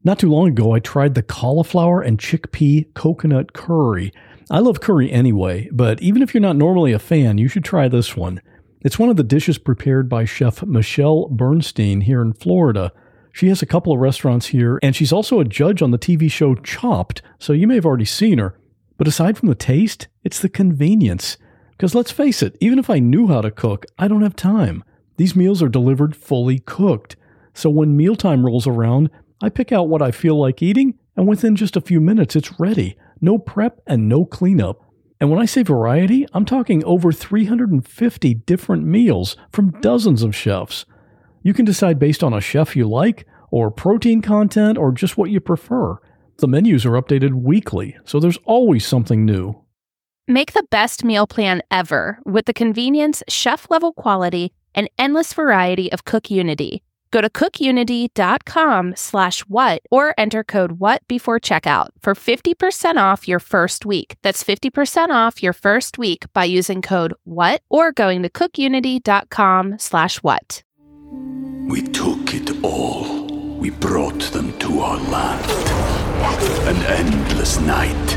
Not 0.04 0.18
too 0.18 0.30
long 0.30 0.48
ago, 0.48 0.72
I 0.72 0.80
tried 0.80 1.14
the 1.14 1.22
cauliflower 1.22 2.02
and 2.02 2.18
chickpea 2.18 2.92
coconut 2.94 3.52
curry. 3.52 4.12
I 4.50 4.58
love 4.58 4.80
curry 4.80 5.10
anyway, 5.10 5.68
but 5.72 6.02
even 6.02 6.22
if 6.22 6.34
you're 6.34 6.40
not 6.40 6.56
normally 6.56 6.92
a 6.92 6.98
fan, 6.98 7.38
you 7.38 7.48
should 7.48 7.64
try 7.64 7.88
this 7.88 8.16
one. 8.16 8.40
It's 8.80 8.98
one 8.98 9.08
of 9.08 9.16
the 9.16 9.22
dishes 9.22 9.58
prepared 9.58 10.08
by 10.08 10.24
chef 10.24 10.64
Michelle 10.64 11.28
Bernstein 11.28 12.00
here 12.00 12.20
in 12.20 12.32
Florida. 12.32 12.92
She 13.32 13.48
has 13.48 13.62
a 13.62 13.66
couple 13.66 13.92
of 13.92 14.00
restaurants 14.00 14.46
here, 14.46 14.80
and 14.82 14.96
she's 14.96 15.12
also 15.12 15.38
a 15.38 15.44
judge 15.44 15.82
on 15.82 15.92
the 15.92 15.98
TV 15.98 16.30
show 16.30 16.56
Chopped, 16.56 17.22
so 17.38 17.52
you 17.52 17.68
may 17.68 17.76
have 17.76 17.86
already 17.86 18.04
seen 18.04 18.38
her. 18.38 18.58
But 18.98 19.06
aside 19.06 19.38
from 19.38 19.48
the 19.48 19.54
taste, 19.54 20.08
it's 20.24 20.40
the 20.40 20.48
convenience. 20.48 21.38
Because 21.82 21.96
let's 21.96 22.12
face 22.12 22.44
it, 22.44 22.56
even 22.60 22.78
if 22.78 22.88
I 22.88 23.00
knew 23.00 23.26
how 23.26 23.40
to 23.40 23.50
cook, 23.50 23.86
I 23.98 24.06
don't 24.06 24.22
have 24.22 24.36
time. 24.36 24.84
These 25.16 25.34
meals 25.34 25.60
are 25.64 25.68
delivered 25.68 26.14
fully 26.14 26.60
cooked. 26.60 27.16
So 27.54 27.70
when 27.70 27.96
mealtime 27.96 28.46
rolls 28.46 28.68
around, 28.68 29.10
I 29.42 29.48
pick 29.48 29.72
out 29.72 29.88
what 29.88 30.00
I 30.00 30.12
feel 30.12 30.38
like 30.38 30.62
eating, 30.62 30.96
and 31.16 31.26
within 31.26 31.56
just 31.56 31.76
a 31.76 31.80
few 31.80 32.00
minutes, 32.00 32.36
it's 32.36 32.60
ready. 32.60 32.96
No 33.20 33.36
prep 33.36 33.80
and 33.84 34.08
no 34.08 34.24
cleanup. 34.24 34.80
And 35.20 35.28
when 35.28 35.40
I 35.40 35.44
say 35.44 35.64
variety, 35.64 36.24
I'm 36.32 36.44
talking 36.44 36.84
over 36.84 37.10
350 37.10 38.32
different 38.32 38.86
meals 38.86 39.36
from 39.50 39.80
dozens 39.80 40.22
of 40.22 40.36
chefs. 40.36 40.86
You 41.42 41.52
can 41.52 41.64
decide 41.64 41.98
based 41.98 42.22
on 42.22 42.32
a 42.32 42.40
chef 42.40 42.76
you 42.76 42.88
like, 42.88 43.26
or 43.50 43.72
protein 43.72 44.22
content, 44.22 44.78
or 44.78 44.92
just 44.92 45.18
what 45.18 45.30
you 45.30 45.40
prefer. 45.40 45.98
The 46.36 46.46
menus 46.46 46.86
are 46.86 46.92
updated 46.92 47.42
weekly, 47.42 47.96
so 48.04 48.20
there's 48.20 48.38
always 48.44 48.86
something 48.86 49.24
new. 49.24 49.61
Make 50.28 50.52
the 50.52 50.64
best 50.70 51.04
meal 51.04 51.26
plan 51.26 51.62
ever 51.70 52.18
with 52.24 52.46
the 52.46 52.54
convenience, 52.54 53.22
chef 53.28 53.70
level 53.70 53.92
quality, 53.92 54.52
and 54.74 54.88
endless 54.98 55.34
variety 55.34 55.90
of 55.90 56.04
CookUnity. 56.04 56.80
Go 57.12 57.20
to 57.20 57.28
cookunity.com 57.28 58.94
slash 58.96 59.40
what 59.42 59.82
or 59.90 60.14
enter 60.16 60.42
code 60.42 60.72
what 60.72 61.06
before 61.08 61.38
checkout 61.38 61.88
for 62.00 62.14
50% 62.14 62.96
off 62.96 63.28
your 63.28 63.38
first 63.38 63.84
week. 63.84 64.16
That's 64.22 64.42
50% 64.42 65.10
off 65.10 65.42
your 65.42 65.52
first 65.52 65.98
week 65.98 66.24
by 66.32 66.44
using 66.44 66.80
code 66.80 67.12
what 67.24 67.60
or 67.68 67.92
going 67.92 68.22
to 68.22 68.30
cookunity.com 68.30 69.76
slash 69.78 70.16
what. 70.22 70.62
We 71.68 71.82
took 71.82 72.32
it 72.32 72.50
all. 72.64 73.26
We 73.58 73.68
brought 73.70 74.20
them 74.32 74.58
to 74.60 74.80
our 74.80 74.98
land. 74.98 75.50
An 76.66 76.76
endless 76.84 77.60
night, 77.60 78.16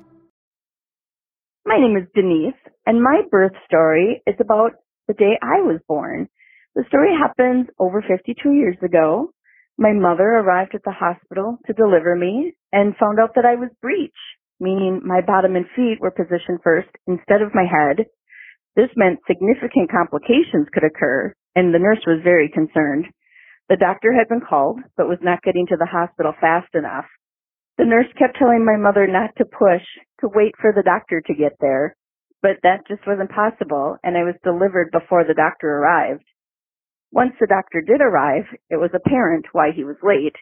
My 1.63 1.77
name 1.77 1.95
is 1.95 2.09
Denise, 2.15 2.57
and 2.87 3.03
my 3.03 3.21
birth 3.29 3.53
story 3.67 4.23
is 4.25 4.33
about 4.39 4.71
the 5.07 5.13
day 5.13 5.37
I 5.43 5.61
was 5.61 5.79
born. 5.87 6.27
The 6.73 6.83
story 6.87 7.11
happens 7.13 7.67
over 7.77 8.01
52 8.01 8.33
years 8.53 8.77
ago. 8.83 9.29
My 9.77 9.93
mother 9.93 10.23
arrived 10.23 10.73
at 10.73 10.81
the 10.83 10.91
hospital 10.91 11.59
to 11.67 11.73
deliver 11.73 12.15
me 12.15 12.53
and 12.73 12.97
found 12.97 13.19
out 13.19 13.35
that 13.35 13.45
I 13.45 13.55
was 13.55 13.69
breech, 13.79 14.17
meaning 14.59 15.01
my 15.05 15.21
bottom 15.21 15.55
and 15.55 15.65
feet 15.75 16.01
were 16.01 16.09
positioned 16.09 16.61
first 16.63 16.89
instead 17.05 17.43
of 17.43 17.53
my 17.53 17.65
head. 17.69 18.07
This 18.75 18.89
meant 18.95 19.19
significant 19.27 19.91
complications 19.91 20.65
could 20.73 20.83
occur, 20.83 21.31
and 21.55 21.71
the 21.71 21.79
nurse 21.79 22.01
was 22.07 22.23
very 22.23 22.49
concerned. 22.49 23.05
The 23.69 23.77
doctor 23.77 24.11
had 24.11 24.27
been 24.27 24.41
called, 24.41 24.79
but 24.97 25.07
was 25.07 25.21
not 25.21 25.43
getting 25.43 25.67
to 25.67 25.77
the 25.77 25.85
hospital 25.85 26.33
fast 26.41 26.73
enough. 26.73 27.05
The 27.77 27.85
nurse 27.85 28.07
kept 28.17 28.37
telling 28.37 28.65
my 28.65 28.77
mother 28.77 29.05
not 29.05 29.35
to 29.37 29.45
push, 29.45 29.85
to 30.21 30.29
wait 30.33 30.55
for 30.59 30.71
the 30.73 30.83
doctor 30.83 31.21
to 31.21 31.33
get 31.33 31.53
there, 31.59 31.95
but 32.41 32.57
that 32.63 32.87
just 32.87 33.05
wasn't 33.05 33.31
possible, 33.31 33.97
and 34.03 34.17
I 34.17 34.23
was 34.23 34.35
delivered 34.43 34.91
before 34.91 35.23
the 35.23 35.33
doctor 35.33 35.67
arrived. 35.67 36.23
Once 37.11 37.33
the 37.39 37.47
doctor 37.47 37.81
did 37.81 38.01
arrive, 38.01 38.45
it 38.69 38.77
was 38.77 38.91
apparent 38.93 39.45
why 39.51 39.71
he 39.75 39.83
was 39.83 39.97
late. 40.01 40.35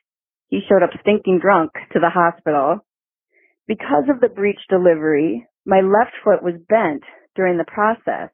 He 0.48 0.62
showed 0.68 0.84
up 0.84 0.92
stinking 1.02 1.40
drunk 1.42 1.72
to 1.94 2.00
the 2.00 2.10
hospital. 2.10 2.86
Because 3.68 4.06
of 4.10 4.22
the 4.22 4.30
breech 4.30 4.60
delivery, 4.70 5.48
My 5.66 5.82
left 5.82 6.16
foot 6.24 6.42
was 6.42 6.60
bent 6.68 7.04
during 7.36 7.58
the 7.58 7.66
process. 7.66 8.32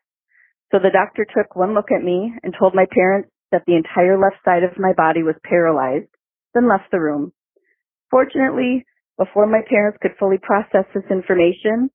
So 0.71 0.79
the 0.79 0.93
doctor 0.93 1.25
took 1.25 1.55
one 1.55 1.73
look 1.73 1.91
at 1.91 2.03
me 2.03 2.33
and 2.43 2.55
told 2.57 2.73
my 2.73 2.85
parents 2.91 3.29
that 3.51 3.63
the 3.67 3.75
entire 3.75 4.17
left 4.17 4.37
side 4.45 4.63
of 4.63 4.79
my 4.79 4.93
body 4.93 5.23
was 5.23 5.35
paralyzed, 5.43 6.09
then 6.53 6.69
left 6.69 6.91
the 6.91 6.99
room. 6.99 7.33
Fortunately, 8.09 8.85
before 9.17 9.47
my 9.47 9.61
parents 9.69 9.99
could 10.01 10.17
fully 10.19 10.37
process 10.41 10.85
this 10.93 11.03
information, 11.09 11.89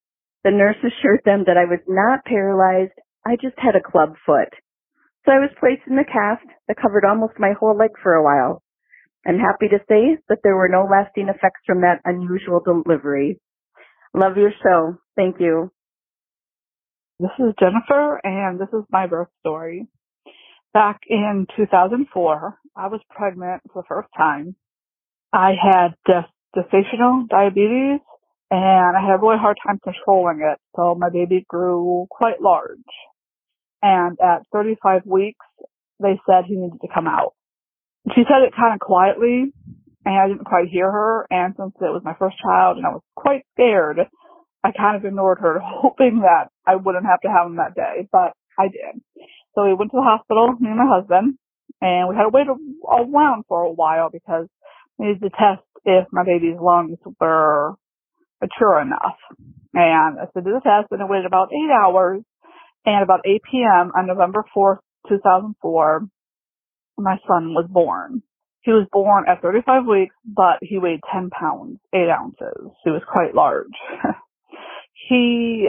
the 0.45 0.51
nurse 0.51 0.77
assured 0.81 1.21
them 1.25 1.45
that 1.47 1.57
I 1.57 1.65
was 1.65 1.81
not 1.87 2.25
paralyzed, 2.25 2.93
I 3.27 3.37
just 3.37 3.59
had 3.59 3.77
a 3.77 3.83
club 3.83 4.15
foot. 4.25 4.49
So 5.27 5.33
I 5.33 5.39
was 5.39 5.51
placed 5.61 5.83
in 5.87 5.97
the 5.97 6.05
cast 6.05 6.47
that 6.67 6.81
covered 6.81 7.05
almost 7.05 7.39
my 7.39 7.53
whole 7.59 7.77
leg 7.77 7.91
for 8.03 8.15
a 8.15 8.25
while. 8.25 8.63
I'm 9.27 9.39
happy 9.39 9.69
to 9.69 9.79
say 9.89 10.17
that 10.29 10.39
there 10.43 10.57
were 10.57 10.69
no 10.69 10.89
lasting 10.91 11.29
effects 11.29 11.61
from 11.67 11.83
that 11.83 12.01
unusual 12.05 12.61
delivery. 12.65 13.39
Love 14.15 14.39
your 14.39 14.53
show. 14.63 14.97
Thank 15.15 15.37
you. 15.41 15.71
This 17.19 17.31
is 17.39 17.55
Jennifer, 17.61 18.19
and 18.25 18.59
this 18.59 18.71
is 18.73 18.85
my 18.91 19.07
birth 19.07 19.29
story. 19.41 19.89
Back 20.73 21.01
in 21.07 21.47
2004, 21.57 22.59
I 22.77 22.87
was 22.89 23.01
pregnant 23.11 23.63
for 23.73 23.83
the 23.83 23.87
first 23.87 24.09
time. 24.17 24.57
I 25.33 25.53
had 25.61 25.95
gestational 26.57 27.29
diabetes, 27.29 28.01
and 28.51 28.97
I 28.97 29.01
had 29.01 29.15
a 29.15 29.23
really 29.23 29.39
hard 29.39 29.57
time 29.65 29.79
controlling 29.83 30.41
it, 30.41 30.59
so 30.77 30.95
my 30.95 31.09
baby 31.11 31.45
grew 31.49 32.07
quite 32.11 32.41
large. 32.41 32.79
And 33.83 34.19
at 34.21 34.43
35 34.53 35.03
weeks, 35.07 35.47
they 36.01 36.21
said 36.27 36.45
he 36.47 36.57
needed 36.57 36.81
to 36.83 36.89
come 36.93 37.07
out. 37.07 37.35
She 38.15 38.23
said 38.27 38.43
it 38.43 38.55
kind 38.57 38.75
of 38.75 38.81
quietly, 38.81 39.53
and 40.05 40.15
I 40.15 40.29
didn't 40.29 40.47
quite 40.47 40.69
hear 40.69 40.91
her, 40.91 41.27
and 41.31 41.55
since 41.57 41.73
it 41.81 41.93
was 41.93 42.03
my 42.05 42.15
first 42.19 42.37
child 42.43 42.79
and 42.79 42.87
I 42.87 42.91
was 42.91 43.03
quite 43.15 43.45
scared, 43.55 43.99
I 44.65 44.73
kind 44.73 44.97
of 44.97 45.05
ignored 45.05 45.39
her, 45.41 45.61
hoping 45.63 46.21
that 46.21 46.49
I 46.67 46.77
wouldn't 46.77 47.07
have 47.07 47.21
to 47.21 47.29
have 47.29 47.47
him 47.47 47.57
that 47.57 47.75
day, 47.75 48.09
but 48.11 48.33
I 48.59 48.69
did. 48.69 49.01
So 49.55 49.65
we 49.65 49.75
went 49.75 49.91
to 49.93 49.97
the 49.97 50.03
hospital, 50.03 50.53
me 50.59 50.69
and 50.69 50.79
my 50.79 50.89
husband, 50.89 51.39
and 51.81 52.09
we 52.09 52.17
had 52.17 52.25
to 52.25 52.29
wait 52.29 52.47
around 52.49 53.45
for 53.49 53.63
a 53.63 53.73
while 53.73 54.11
because 54.11 54.47
we 54.99 55.07
needed 55.07 55.23
to 55.23 55.31
test 55.31 55.63
if 55.85 56.07
my 56.13 56.25
baby's 56.25 56.59
lungs 56.61 56.99
were 57.21 57.75
mature 58.41 58.81
enough. 58.81 59.19
And 59.75 60.19
so 60.35 60.41
did 60.41 60.55
the 60.55 60.61
test 60.63 60.91
and 60.91 61.01
it 61.01 61.09
waited 61.09 61.27
about 61.27 61.53
eight 61.53 61.71
hours 61.71 62.23
and 62.85 63.03
about 63.03 63.21
8 63.25 63.41
p.m. 63.51 63.93
on 63.97 64.07
November 64.07 64.45
4th, 64.57 64.79
2004, 65.09 66.07
my 66.99 67.17
son 67.27 67.55
was 67.55 67.67
born. 67.71 68.23
He 68.63 68.73
was 68.73 68.87
born 68.93 69.25
at 69.29 69.41
35 69.41 69.87
weeks, 69.87 70.15
but 70.25 70.59
he 70.61 70.79
weighed 70.79 71.01
10 71.13 71.31
pounds, 71.31 71.79
8 71.95 72.09
ounces. 72.11 72.73
He 72.85 72.91
was 72.91 73.03
quite 73.11 73.35
large. 73.35 73.73
he 75.09 75.69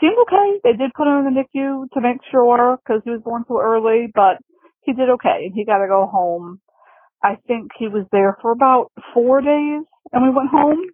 seemed 0.00 0.16
okay. 0.22 0.60
They 0.62 0.72
did 0.72 0.94
put 0.94 1.08
him 1.08 1.26
in 1.26 1.34
the 1.34 1.42
NICU 1.42 1.90
to 1.92 2.00
make 2.00 2.18
sure 2.30 2.78
because 2.78 3.02
he 3.04 3.10
was 3.10 3.22
born 3.24 3.44
so 3.48 3.60
early, 3.60 4.10
but 4.14 4.38
he 4.82 4.92
did 4.92 5.10
okay. 5.10 5.50
He 5.54 5.64
got 5.64 5.78
to 5.78 5.88
go 5.88 6.06
home. 6.06 6.60
I 7.24 7.36
think 7.48 7.72
he 7.78 7.88
was 7.88 8.06
there 8.12 8.36
for 8.42 8.52
about 8.52 8.92
four 9.14 9.40
days 9.40 9.84
and 10.12 10.24
we 10.24 10.30
went 10.30 10.50
home. 10.50 10.84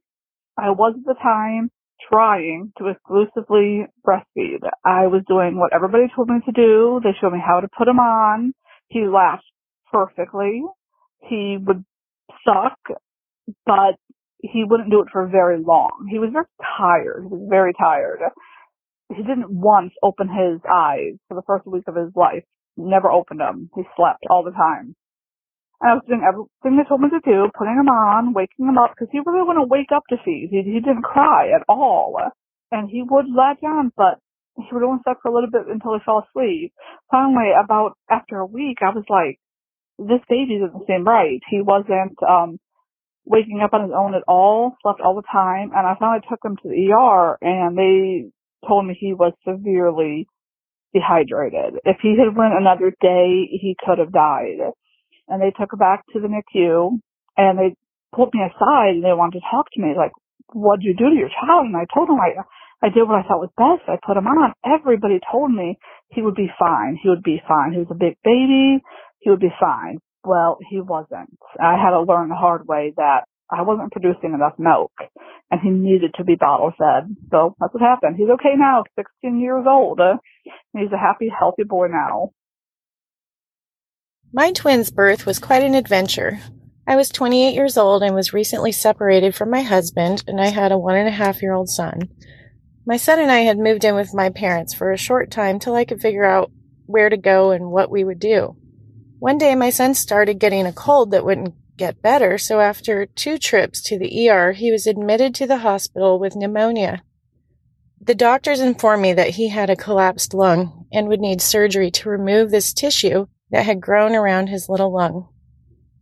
I 0.57 0.71
was 0.71 0.95
at 0.97 1.05
the 1.07 1.21
time 1.21 1.71
trying 2.11 2.73
to 2.79 2.89
exclusively 2.89 3.87
breastfeed. 4.07 4.63
I 4.85 5.09
was 5.09 5.23
doing 5.29 5.59
what 5.59 5.75
everybody 5.75 6.05
told 6.15 6.29
me 6.29 6.37
to 6.47 6.53
do. 6.53 7.01
They 7.05 7.11
showed 7.21 7.33
me 7.33 7.41
how 7.45 7.61
to 7.61 7.69
put 7.77 7.89
him 7.89 7.99
on. 7.99 8.55
He 8.89 9.07
latched 9.07 9.45
perfectly. 9.93 10.63
He 11.29 11.59
would 11.61 11.85
suck, 12.47 12.79
but 13.67 13.97
he 14.41 14.65
wouldn't 14.65 14.91
do 14.91 15.03
it 15.03 15.09
for 15.13 15.29
very 15.29 15.59
long. 15.63 16.09
He 16.11 16.21
was 16.21 16.31
very 16.33 16.47
tired. 16.79 17.25
He 17.25 17.29
was 17.37 17.49
very 17.51 17.75
tired. 17.75 18.21
He 19.11 19.23
didn't 19.23 19.51
once 19.51 19.93
open 20.03 20.29
his 20.29 20.61
eyes 20.71 21.15
for 21.29 21.35
the 21.35 21.43
first 21.47 21.67
week 21.67 21.85
of 21.89 21.97
his 21.97 22.13
life. 22.17 22.45
Never 22.77 23.11
opened 23.11 23.41
them. 23.41 23.71
He 23.77 23.83
slept 23.97 24.25
all 24.31 24.45
the 24.45 24.53
time. 24.53 24.95
And 25.81 25.91
I 25.91 25.95
was 25.95 26.05
doing 26.09 26.25
everything 26.27 26.77
they 26.77 26.89
told 26.89 27.01
me 27.01 27.11
to 27.11 27.21
do, 27.25 27.49
putting 27.57 27.75
him 27.77 27.89
on, 27.89 28.35
waking 28.35 28.69
him 28.69 28.79
up, 28.79 28.93
because 28.95 29.09
he 29.13 29.21
really 29.25 29.47
wouldn't 29.47 29.71
wake 29.71 29.93
up 29.95 30.05
to 30.11 30.17
feed. 30.25 30.49
He, 30.51 30.63
he 30.63 30.81
didn't 30.81 31.05
cry 31.05 31.51
at 31.55 31.65
all. 31.69 32.17
And 32.73 32.91
he 32.91 33.03
would 33.03 33.27
latch 33.29 33.63
on, 33.65 33.93
but 33.97 34.21
he 34.57 34.69
would 34.73 34.85
only 34.85 35.01
suck 35.05 35.19
for 35.23 35.31
a 35.31 35.35
little 35.35 35.51
bit 35.51 35.69
until 35.69 35.95
he 35.95 36.05
fell 36.05 36.27
asleep. 36.29 36.73
Finally, 37.11 37.53
about 37.57 37.97
after 38.11 38.39
a 38.39 38.47
week, 38.47 38.79
I 38.83 38.91
was 38.91 39.05
like, 39.09 39.41
this 39.99 40.21
baby 40.29 40.61
doesn't 40.61 40.87
seem 40.87 41.05
right. 41.05 41.41
He 41.51 41.63
wasn't, 41.63 42.17
um, 42.23 42.59
waking 43.27 43.61
up 43.63 43.73
on 43.75 43.83
his 43.83 43.93
own 43.97 44.15
at 44.15 44.25
all, 44.29 44.77
slept 44.83 45.01
all 45.01 45.15
the 45.15 45.23
time, 45.31 45.71
and 45.75 45.87
I 45.87 45.97
finally 45.99 46.23
took 46.29 46.41
him 46.45 46.57
to 46.57 46.69
the 46.69 46.93
ER 46.93 47.39
and 47.43 47.79
they 47.79 48.31
told 48.69 48.87
me 48.87 48.97
he 48.99 49.15
was 49.15 49.33
severely 49.47 50.27
dehydrated. 50.95 51.81
If 51.85 51.99
he 52.03 52.17
had 52.19 52.37
went 52.37 52.55
another 52.55 52.93
day, 53.01 53.49
he 53.51 53.77
could 53.85 53.99
have 53.99 54.13
died. 54.13 54.59
And 55.31 55.41
they 55.41 55.55
took 55.55 55.71
her 55.71 55.79
back 55.79 56.05
to 56.13 56.21
the 56.21 56.29
NICU 56.29 56.99
and 57.37 57.59
they 57.59 57.77
pulled 58.15 58.35
me 58.35 58.43
aside 58.43 58.99
and 58.99 59.05
they 59.05 59.15
wanted 59.15 59.39
to 59.39 59.47
talk 59.51 59.67
to 59.73 59.81
me 59.81 59.95
like, 59.97 60.13
what'd 60.53 60.83
you 60.83 60.95
do 60.95 61.11
to 61.11 61.17
your 61.17 61.31
child? 61.31 61.67
And 61.67 61.77
I 61.77 61.87
told 61.95 62.09
them 62.09 62.19
I, 62.19 62.43
I 62.83 62.91
did 62.91 63.07
what 63.07 63.19
I 63.19 63.23
thought 63.23 63.41
was 63.41 63.55
best. 63.57 63.89
I 63.89 64.03
put 64.05 64.19
him 64.19 64.27
on. 64.27 64.53
Everybody 64.67 65.21
told 65.31 65.55
me 65.55 65.79
he 66.11 66.23
would 66.23 66.35
be 66.35 66.51
fine. 66.59 66.99
He 67.01 67.09
would 67.09 67.23
be 67.23 67.41
fine. 67.47 67.73
He 67.73 67.79
was 67.79 67.91
a 67.91 67.95
big 67.95 68.19
baby. 68.25 68.83
He 69.21 69.31
would 69.31 69.41
be 69.41 69.55
fine. 69.61 69.99
Well, 70.25 70.59
he 70.69 70.81
wasn't. 70.81 71.39
I 71.61 71.79
had 71.81 71.91
to 71.91 72.03
learn 72.03 72.29
the 72.29 72.35
hard 72.35 72.67
way 72.67 72.93
that 72.97 73.25
I 73.51 73.63
wasn't 73.63 73.93
producing 73.93 74.35
enough 74.35 74.59
milk 74.59 74.93
and 75.51 75.61
he 75.61 75.71
needed 75.71 76.15
to 76.17 76.25
be 76.25 76.37
bottle 76.37 76.73
fed. 76.77 77.15
So 77.31 77.57
that's 77.59 77.75
what 77.75 77.83
happened. 77.83 78.17
He's 78.17 78.31
okay 78.31 78.55
now, 78.57 78.85
16 78.97 79.41
years 79.41 79.65
old. 79.69 80.01
He's 80.73 80.93
a 80.93 80.99
happy, 80.99 81.29
healthy 81.37 81.65
boy 81.65 81.89
now. 81.89 82.31
My 84.33 84.53
twins' 84.53 84.93
birth 84.93 85.27
was 85.27 85.41
quite 85.41 85.65
an 85.65 85.75
adventure. 85.75 86.39
I 86.87 86.95
was 86.95 87.09
28 87.09 87.53
years 87.53 87.77
old 87.77 88.05
and 88.05 88.15
was 88.15 88.33
recently 88.33 88.71
separated 88.71 89.35
from 89.35 89.51
my 89.51 89.63
husband, 89.63 90.23
and 90.29 90.41
I 90.41 90.49
had 90.49 90.71
a 90.71 90.79
one 90.79 90.95
and 90.95 91.09
a 91.09 91.13
half 91.13 91.43
year 91.43 91.53
old 91.53 91.69
son. 91.69 92.09
My 92.87 92.97
son 92.97 93.19
and 93.19 93.31
I 93.31 93.41
had 93.41 93.59
moved 93.59 93.85
in 93.85 93.97
with 93.97 94.15
my 94.15 94.31
parents 94.31 94.73
for 94.73 94.93
a 94.93 94.97
short 94.97 95.33
time 95.33 95.59
till 95.59 95.75
I 95.75 95.85
could 95.85 96.01
figure 96.01 96.25
out 96.25 96.53
where 96.87 97.09
to 97.09 97.17
go 97.17 97.51
and 97.51 97.73
what 97.73 97.91
we 97.91 98.05
would 98.05 98.21
do. 98.21 98.57
One 99.19 99.37
day, 99.37 99.57
my 99.57 99.71
son 99.71 99.95
started 99.95 100.39
getting 100.39 100.65
a 100.65 100.73
cold 100.73 101.11
that 101.11 101.25
wouldn't 101.25 101.55
get 101.77 102.01
better, 102.01 102.39
so 102.39 102.61
after 102.61 103.07
two 103.07 103.37
trips 103.37 103.83
to 103.83 103.99
the 103.99 104.31
ER, 104.31 104.53
he 104.53 104.71
was 104.71 104.87
admitted 104.87 105.35
to 105.35 105.47
the 105.49 105.59
hospital 105.59 106.21
with 106.21 106.37
pneumonia. 106.37 107.03
The 108.01 108.15
doctors 108.15 108.61
informed 108.61 109.03
me 109.03 109.13
that 109.13 109.31
he 109.31 109.49
had 109.49 109.71
a 109.71 109.77
collapsed 109.77 110.35
lung 110.35 110.87
and 110.93 111.09
would 111.09 111.21
need 111.21 111.43
surgery 111.43 111.91
to 111.91 112.09
remove 112.09 112.51
this 112.51 112.73
tissue 112.73 113.27
that 113.51 113.67
had 113.67 113.81
grown 113.81 114.15
around 114.15 114.49
his 114.49 114.69
little 114.69 114.93
lung. 114.93 115.29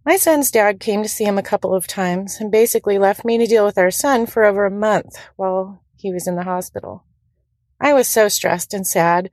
My 0.04 0.16
son's 0.16 0.50
dad 0.50 0.80
came 0.80 1.02
to 1.02 1.08
see 1.08 1.24
him 1.24 1.38
a 1.38 1.42
couple 1.42 1.74
of 1.74 1.86
times 1.86 2.38
and 2.40 2.50
basically 2.50 2.98
left 2.98 3.24
me 3.24 3.38
to 3.38 3.46
deal 3.46 3.64
with 3.64 3.78
our 3.78 3.90
son 3.90 4.26
for 4.26 4.44
over 4.44 4.64
a 4.64 4.70
month 4.70 5.18
while 5.36 5.82
he 5.96 6.12
was 6.12 6.26
in 6.26 6.36
the 6.36 6.44
hospital. 6.44 7.04
I 7.80 7.92
was 7.92 8.08
so 8.08 8.28
stressed 8.28 8.72
and 8.74 8.86
sad 8.86 9.30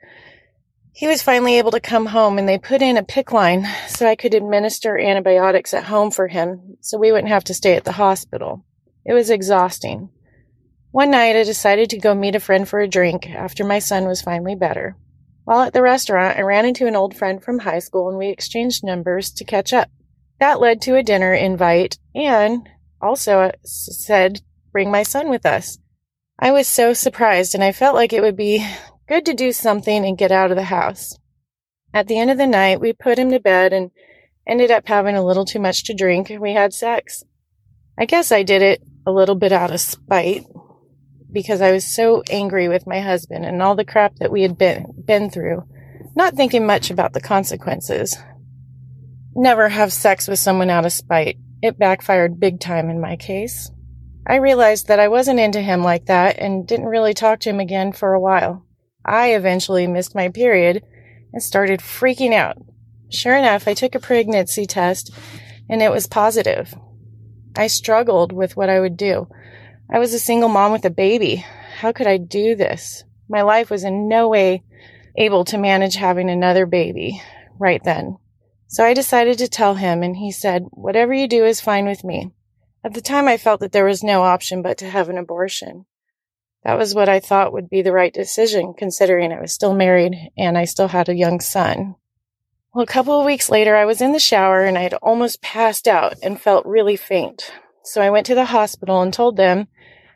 he 0.95 1.07
was 1.07 1.21
finally 1.21 1.57
able 1.57 1.71
to 1.71 1.81
come 1.81 2.05
home 2.05 2.37
and 2.37 2.47
they 2.47 2.57
put 2.57 2.81
in 2.81 2.95
a 2.95 3.03
PICC 3.03 3.33
line 3.33 3.67
so 3.89 4.07
I 4.07 4.15
could 4.15 4.33
administer 4.33 4.97
antibiotics 4.97 5.73
at 5.73 5.83
home 5.83 6.09
for 6.09 6.29
him 6.29 6.77
so 6.79 6.97
we 6.97 7.11
wouldn't 7.11 7.27
have 7.27 7.43
to 7.45 7.53
stay 7.53 7.75
at 7.75 7.83
the 7.83 7.91
hospital. 7.91 8.63
It 9.05 9.13
was 9.13 9.29
exhausting. 9.29 10.07
One 10.91 11.11
night 11.11 11.35
I 11.35 11.43
decided 11.43 11.89
to 11.89 11.99
go 11.99 12.15
meet 12.15 12.35
a 12.35 12.39
friend 12.39 12.65
for 12.65 12.79
a 12.79 12.87
drink 12.87 13.29
after 13.29 13.65
my 13.65 13.79
son 13.79 14.05
was 14.05 14.21
finally 14.21 14.55
better. 14.55 14.95
While 15.45 15.61
at 15.61 15.73
the 15.73 15.81
restaurant, 15.81 16.37
I 16.37 16.41
ran 16.41 16.65
into 16.65 16.87
an 16.87 16.95
old 16.95 17.15
friend 17.15 17.41
from 17.41 17.59
high 17.59 17.79
school 17.79 18.09
and 18.09 18.17
we 18.17 18.29
exchanged 18.29 18.83
numbers 18.83 19.31
to 19.31 19.45
catch 19.45 19.71
up. 19.73 19.89
That 20.39 20.59
led 20.59 20.81
to 20.81 20.97
a 20.97 21.03
dinner 21.03 21.33
invite 21.33 21.97
and 22.13 22.67
also 23.01 23.51
said, 23.63 24.41
bring 24.71 24.91
my 24.91 25.03
son 25.03 25.29
with 25.29 25.45
us. 25.45 25.77
I 26.37 26.51
was 26.51 26.67
so 26.67 26.93
surprised 26.93 27.55
and 27.55 27.63
I 27.63 27.71
felt 27.71 27.95
like 27.95 28.11
it 28.11 28.21
would 28.21 28.35
be 28.35 28.67
Good 29.07 29.25
to 29.27 29.35
do 29.35 29.51
something 29.51 30.03
and 30.03 30.17
get 30.17 30.31
out 30.31 30.49
of 30.49 30.57
the 30.57 30.63
house. 30.63 31.19
At 31.93 32.07
the 32.07 32.17
end 32.17 32.31
of 32.31 32.39
the 32.39 32.47
night, 32.47 32.81
we 32.81 32.91
put 32.91 33.19
him 33.19 33.29
to 33.29 33.39
bed 33.39 33.71
and 33.71 33.91
ended 34.47 34.71
up 34.71 34.87
having 34.87 35.15
a 35.15 35.23
little 35.23 35.45
too 35.45 35.59
much 35.59 35.83
to 35.85 35.93
drink 35.93 36.31
and 36.31 36.41
we 36.41 36.53
had 36.53 36.73
sex. 36.73 37.23
I 37.99 38.05
guess 38.05 38.31
I 38.31 38.41
did 38.41 38.63
it 38.63 38.81
a 39.05 39.11
little 39.11 39.35
bit 39.35 39.51
out 39.51 39.71
of 39.71 39.79
spite 39.79 40.43
because 41.35 41.59
I 41.59 41.73
was 41.73 41.85
so 41.85 42.23
angry 42.31 42.69
with 42.69 42.87
my 42.87 43.01
husband 43.01 43.45
and 43.45 43.61
all 43.61 43.75
the 43.75 43.83
crap 43.83 44.15
that 44.15 44.31
we 44.31 44.41
had 44.41 44.57
been, 44.57 44.85
been 45.05 45.29
through, 45.29 45.65
not 46.15 46.33
thinking 46.33 46.65
much 46.65 46.89
about 46.89 47.11
the 47.11 47.19
consequences. 47.19 48.17
Never 49.35 49.67
have 49.67 49.91
sex 49.91 50.29
with 50.29 50.39
someone 50.39 50.69
out 50.69 50.85
of 50.85 50.93
spite. 50.93 51.37
It 51.61 51.77
backfired 51.77 52.39
big 52.39 52.61
time 52.61 52.89
in 52.89 53.01
my 53.01 53.17
case. 53.17 53.69
I 54.25 54.37
realized 54.37 54.87
that 54.87 55.01
I 55.01 55.09
wasn't 55.09 55.41
into 55.41 55.61
him 55.61 55.83
like 55.83 56.05
that 56.05 56.39
and 56.39 56.65
didn't 56.65 56.85
really 56.85 57.13
talk 57.13 57.41
to 57.41 57.49
him 57.49 57.59
again 57.59 57.91
for 57.91 58.13
a 58.13 58.19
while. 58.19 58.65
I 59.03 59.33
eventually 59.33 59.87
missed 59.87 60.15
my 60.15 60.29
period 60.29 60.83
and 61.33 61.43
started 61.43 61.81
freaking 61.81 62.33
out. 62.33 62.57
Sure 63.09 63.35
enough, 63.35 63.67
I 63.67 63.73
took 63.73 63.93
a 63.93 63.99
pregnancy 63.99 64.65
test 64.65 65.13
and 65.69 65.81
it 65.81 65.91
was 65.91 66.07
positive. 66.07 66.73
I 67.57 67.67
struggled 67.67 68.31
with 68.31 68.55
what 68.55 68.69
I 68.69 68.79
would 68.79 68.95
do. 68.95 69.27
I 69.89 69.99
was 69.99 70.13
a 70.13 70.19
single 70.19 70.49
mom 70.49 70.71
with 70.71 70.85
a 70.85 70.89
baby. 70.89 71.45
How 71.77 71.91
could 71.91 72.07
I 72.07 72.17
do 72.17 72.55
this? 72.55 73.03
My 73.29 73.43
life 73.43 73.69
was 73.69 73.83
in 73.83 74.07
no 74.07 74.27
way 74.27 74.63
able 75.15 75.45
to 75.45 75.57
manage 75.57 75.95
having 75.95 76.29
another 76.29 76.65
baby 76.65 77.21
right 77.59 77.83
then. 77.83 78.17
So 78.67 78.83
I 78.83 78.93
decided 78.93 79.37
to 79.37 79.47
tell 79.47 79.75
him, 79.75 80.01
and 80.01 80.17
he 80.17 80.31
said, 80.31 80.63
Whatever 80.71 81.13
you 81.13 81.27
do 81.27 81.45
is 81.45 81.61
fine 81.61 81.85
with 81.85 82.03
me. 82.03 82.31
At 82.83 82.93
the 82.93 83.01
time, 83.01 83.27
I 83.27 83.37
felt 83.37 83.61
that 83.61 83.71
there 83.71 83.85
was 83.85 84.03
no 84.03 84.23
option 84.23 84.61
but 84.61 84.77
to 84.79 84.89
have 84.89 85.09
an 85.09 85.17
abortion. 85.17 85.85
That 86.63 86.77
was 86.77 86.95
what 86.95 87.07
I 87.07 87.19
thought 87.19 87.53
would 87.53 87.69
be 87.69 87.83
the 87.83 87.91
right 87.91 88.13
decision, 88.13 88.73
considering 88.75 89.31
I 89.31 89.39
was 89.39 89.53
still 89.53 89.75
married 89.75 90.31
and 90.35 90.57
I 90.57 90.65
still 90.65 90.87
had 90.87 91.09
a 91.09 91.15
young 91.15 91.39
son. 91.39 91.95
Well, 92.73 92.83
a 92.83 92.87
couple 92.87 93.19
of 93.19 93.25
weeks 93.25 93.49
later, 93.49 93.75
I 93.75 93.85
was 93.85 94.01
in 94.01 94.11
the 94.11 94.19
shower 94.19 94.63
and 94.63 94.77
I 94.77 94.81
had 94.81 94.95
almost 94.95 95.43
passed 95.43 95.87
out 95.87 96.15
and 96.23 96.41
felt 96.41 96.65
really 96.65 96.95
faint. 96.95 97.51
So 97.85 98.01
I 98.01 98.09
went 98.09 98.25
to 98.25 98.35
the 98.35 98.45
hospital 98.45 99.01
and 99.01 99.13
told 99.13 99.37
them 99.37 99.67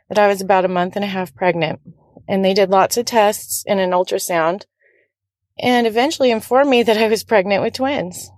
that 0.09 0.19
I 0.19 0.27
was 0.27 0.41
about 0.41 0.65
a 0.65 0.69
month 0.69 0.95
and 0.95 1.05
a 1.05 1.07
half 1.07 1.33
pregnant. 1.35 1.79
And 2.27 2.43
they 2.43 2.53
did 2.53 2.69
lots 2.69 2.97
of 2.97 3.05
tests 3.05 3.63
and 3.67 3.79
an 3.79 3.91
ultrasound 3.91 4.65
and 5.59 5.85
eventually 5.85 6.31
informed 6.31 6.69
me 6.69 6.83
that 6.83 6.97
I 6.97 7.07
was 7.07 7.23
pregnant 7.23 7.61
with 7.61 7.73
twins, 7.73 8.31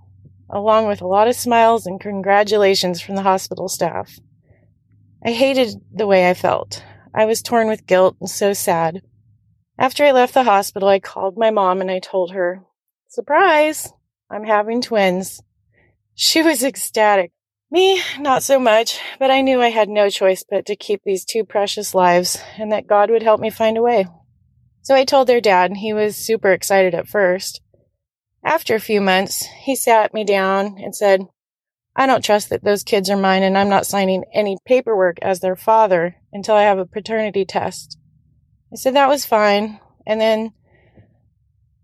along 0.50 0.88
with 0.88 1.00
a 1.00 1.06
lot 1.06 1.28
of 1.28 1.36
smiles 1.36 1.86
and 1.86 2.00
congratulations 2.00 3.00
from 3.00 3.14
the 3.14 3.22
hospital 3.22 3.68
staff. 3.68 4.18
I 5.24 5.30
hated 5.30 5.80
the 5.94 6.06
way 6.06 6.28
I 6.28 6.34
felt. 6.34 6.82
I 7.14 7.26
was 7.26 7.42
torn 7.42 7.68
with 7.68 7.86
guilt 7.86 8.16
and 8.20 8.28
so 8.28 8.52
sad. 8.52 9.02
After 9.78 10.04
I 10.04 10.10
left 10.10 10.34
the 10.34 10.42
hospital, 10.42 10.88
I 10.88 10.98
called 10.98 11.38
my 11.38 11.50
mom 11.50 11.80
and 11.80 11.90
I 11.90 12.00
told 12.00 12.32
her, 12.32 12.62
Surprise! 13.08 13.92
I'm 14.30 14.44
having 14.44 14.82
twins. 14.82 15.42
She 16.14 16.42
was 16.42 16.64
ecstatic. 16.64 17.32
Me, 17.72 18.02
not 18.18 18.42
so 18.42 18.60
much, 18.60 19.00
but 19.18 19.30
I 19.30 19.40
knew 19.40 19.62
I 19.62 19.70
had 19.70 19.88
no 19.88 20.10
choice 20.10 20.44
but 20.46 20.66
to 20.66 20.76
keep 20.76 21.00
these 21.02 21.24
two 21.24 21.42
precious 21.42 21.94
lives 21.94 22.38
and 22.58 22.70
that 22.70 22.86
God 22.86 23.10
would 23.10 23.22
help 23.22 23.40
me 23.40 23.48
find 23.48 23.78
a 23.78 23.82
way. 23.82 24.06
So 24.82 24.94
I 24.94 25.06
told 25.06 25.26
their 25.26 25.40
dad, 25.40 25.70
and 25.70 25.78
he 25.78 25.94
was 25.94 26.14
super 26.14 26.52
excited 26.52 26.94
at 26.94 27.08
first. 27.08 27.62
After 28.44 28.74
a 28.74 28.80
few 28.80 29.00
months, 29.00 29.46
he 29.62 29.74
sat 29.74 30.12
me 30.12 30.22
down 30.22 30.76
and 30.84 30.94
said, 30.94 31.22
I 31.96 32.06
don't 32.06 32.22
trust 32.22 32.50
that 32.50 32.62
those 32.62 32.82
kids 32.82 33.08
are 33.08 33.16
mine, 33.16 33.42
and 33.42 33.56
I'm 33.56 33.70
not 33.70 33.86
signing 33.86 34.24
any 34.34 34.58
paperwork 34.66 35.16
as 35.22 35.40
their 35.40 35.56
father 35.56 36.16
until 36.30 36.56
I 36.56 36.64
have 36.64 36.78
a 36.78 36.84
paternity 36.84 37.46
test. 37.46 37.96
I 38.70 38.76
said 38.76 38.96
that 38.96 39.08
was 39.08 39.24
fine, 39.24 39.80
and 40.06 40.20
then 40.20 40.52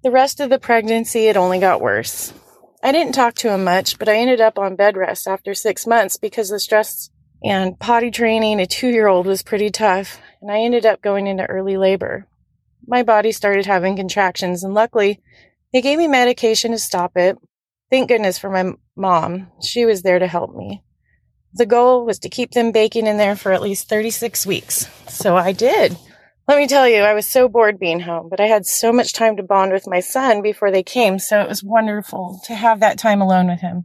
the 0.03 0.11
rest 0.11 0.39
of 0.41 0.51
the 0.51 0.59
pregnancy, 0.59 1.29
it 1.29 1.39
only 1.39 1.61
got 1.61 1.81
worse. 1.81 2.35
I 2.83 2.93
didn't 2.93 3.15
talk 3.15 3.35
to 3.37 3.51
him 3.51 3.65
much, 3.65 3.99
but 3.99 4.09
I 4.09 4.17
ended 4.17 4.41
up 4.41 4.59
on 4.59 4.77
bed 4.77 4.97
rest 4.97 5.27
after 5.27 5.53
six 5.53 5.87
months 5.87 6.17
because 6.17 6.49
the 6.49 6.61
stress 6.61 7.11
and 7.43 7.79
potty 7.79 8.11
training 8.11 8.61
a 8.61 8.67
two 8.67 8.89
year 8.89 9.09
old 9.09 9.27
was 9.27 9.43
pretty 9.43 9.71
tough, 9.71 10.21
and 10.41 10.51
I 10.51 10.61
ended 10.61 10.87
up 10.87 11.03
going 11.03 11.27
into 11.27 11.45
early 11.47 11.77
labor. 11.77 12.27
My 12.87 13.03
body 13.03 13.33
started 13.33 13.67
having 13.67 13.97
contractions, 13.97 14.63
and 14.63 14.75
luckily, 14.75 15.21
they 15.73 15.83
gave 15.83 15.99
me 15.99 16.09
medication 16.09 16.71
to 16.71 16.79
stop 16.79 17.17
it. 17.17 17.37
Thank 17.91 18.09
goodness 18.09 18.39
for 18.39 18.51
my 18.51 18.73
mom. 18.97 19.49
She 19.63 19.85
was 19.85 20.03
there 20.03 20.19
to 20.19 20.27
help 20.27 20.55
me. 20.55 20.83
The 21.55 21.67
goal 21.67 22.05
was 22.05 22.19
to 22.21 22.29
keep 22.29 22.53
them 22.53 22.73
baking 22.73 23.07
in 23.07 23.17
there 23.17 23.35
for 23.35 23.53
at 23.53 23.63
least 23.63 23.89
36 23.89 24.47
weeks. 24.47 24.89
So 25.09 25.37
I 25.37 25.53
did. 25.53 25.97
Let 26.49 26.57
me 26.57 26.67
tell 26.67 26.89
you, 26.89 27.03
I 27.03 27.13
was 27.13 27.27
so 27.27 27.47
bored 27.47 27.79
being 27.79 28.01
home, 28.01 28.31
but 28.31 28.41
I 28.41 28.47
had 28.47 28.65
so 28.65 28.91
much 28.91 29.13
time 29.13 29.37
to 29.37 29.43
bond 29.43 29.71
with 29.71 29.87
my 29.87 30.01
son 30.01 30.41
before 30.41 30.71
they 30.71 30.83
came, 30.83 31.19
so 31.19 31.43
it 31.43 31.49
was 31.49 31.63
wonderful 31.63 32.41
to 32.47 32.55
have 32.55 32.81
that 32.81 32.99
time 32.99 33.21
alone 33.21 33.49
with 33.49 33.61
him. 33.61 33.85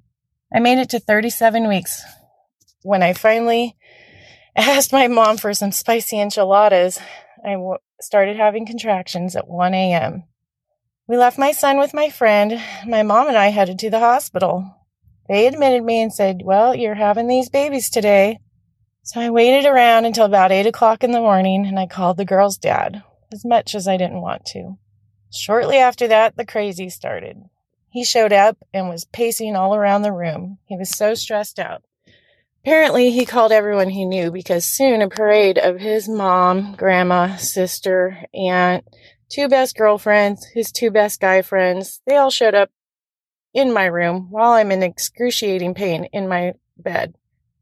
I 0.54 0.60
made 0.60 0.78
it 0.80 0.89
to 0.91 0.99
37 0.99 1.67
weeks 1.67 2.02
when 2.82 3.04
I 3.04 3.12
finally 3.12 3.76
asked 4.56 4.93
my 4.93 5.10
mom 5.10 5.36
for 5.36 5.54
some 5.54 5.73
spicy 5.73 6.17
enchiladas. 6.21 6.99
I 7.45 7.56
w- 7.56 7.80
started 7.99 8.38
having 8.38 8.65
contractions 8.65 9.36
at 9.36 9.49
1 9.49 9.73
a.m. 9.73 10.23
We 11.06 11.17
left 11.17 11.38
my 11.38 11.52
son 11.52 11.80
with 11.80 11.93
my 11.93 12.10
friend. 12.10 12.62
My 12.88 13.04
mom 13.04 13.28
and 13.28 13.36
I 13.36 13.47
headed 13.47 13.78
to 13.80 13.89
the 13.89 13.99
hospital. 13.99 14.73
They 15.28 15.47
admitted 15.47 15.84
me 15.84 16.02
and 16.02 16.13
said, 16.13 16.43
Well, 16.45 16.73
you're 16.73 16.95
having 16.95 17.28
these 17.28 17.49
babies 17.49 17.89
today. 17.89 18.39
So 19.06 19.20
I 19.20 19.30
waited 19.32 19.66
around 19.66 20.06
until 20.06 20.24
about 20.24 20.54
8 20.54 20.66
o'clock 20.66 21.04
in 21.04 21.12
the 21.12 21.20
morning 21.20 21.66
and 21.66 21.78
I 21.78 21.88
called 21.88 22.16
the 22.16 22.24
girl's 22.24 22.58
dad, 22.58 23.04
as 23.34 23.44
much 23.44 23.76
as 23.76 23.86
I 23.86 23.98
didn't 23.98 24.22
want 24.22 24.46
to. 24.48 24.78
Shortly 25.30 25.78
after 25.78 26.08
that, 26.08 26.38
the 26.38 26.46
crazy 26.46 26.89
started. 26.89 27.44
He 27.89 28.06
showed 28.06 28.32
up 28.32 28.58
and 28.74 28.88
was 28.88 29.04
pacing 29.04 29.58
all 29.58 29.76
around 29.76 30.04
the 30.04 30.13
room. 30.13 30.58
He 30.66 30.78
was 30.78 30.89
so 30.89 31.16
stressed 31.16 31.60
out. 31.60 31.84
Apparently, 32.63 33.12
he 33.12 33.26
called 33.26 33.52
everyone 33.52 33.89
he 33.89 34.06
knew 34.06 34.32
because 34.32 34.63
soon 34.63 35.02
a 35.02 35.10
parade 35.10 35.58
of 35.58 35.82
his 35.82 36.08
mom, 36.08 36.74
grandma, 36.76 37.36
sister, 37.36 38.24
aunt, 38.34 38.88
two 39.28 39.50
best 39.50 39.76
girlfriends, 39.76 40.46
his 40.54 40.72
two 40.72 40.92
best 40.92 41.20
guy 41.20 41.42
friends, 41.42 42.00
they 42.08 42.16
all 42.16 42.32
showed 42.32 42.56
up 42.56 42.70
in 43.54 43.74
my 43.74 43.84
room 43.84 44.28
while 44.32 44.54
I'm 44.54 44.72
in 44.72 44.82
excruciating 44.82 45.74
pain 45.74 46.06
in 46.13 46.30
my 46.30 46.54
bed. 46.78 47.16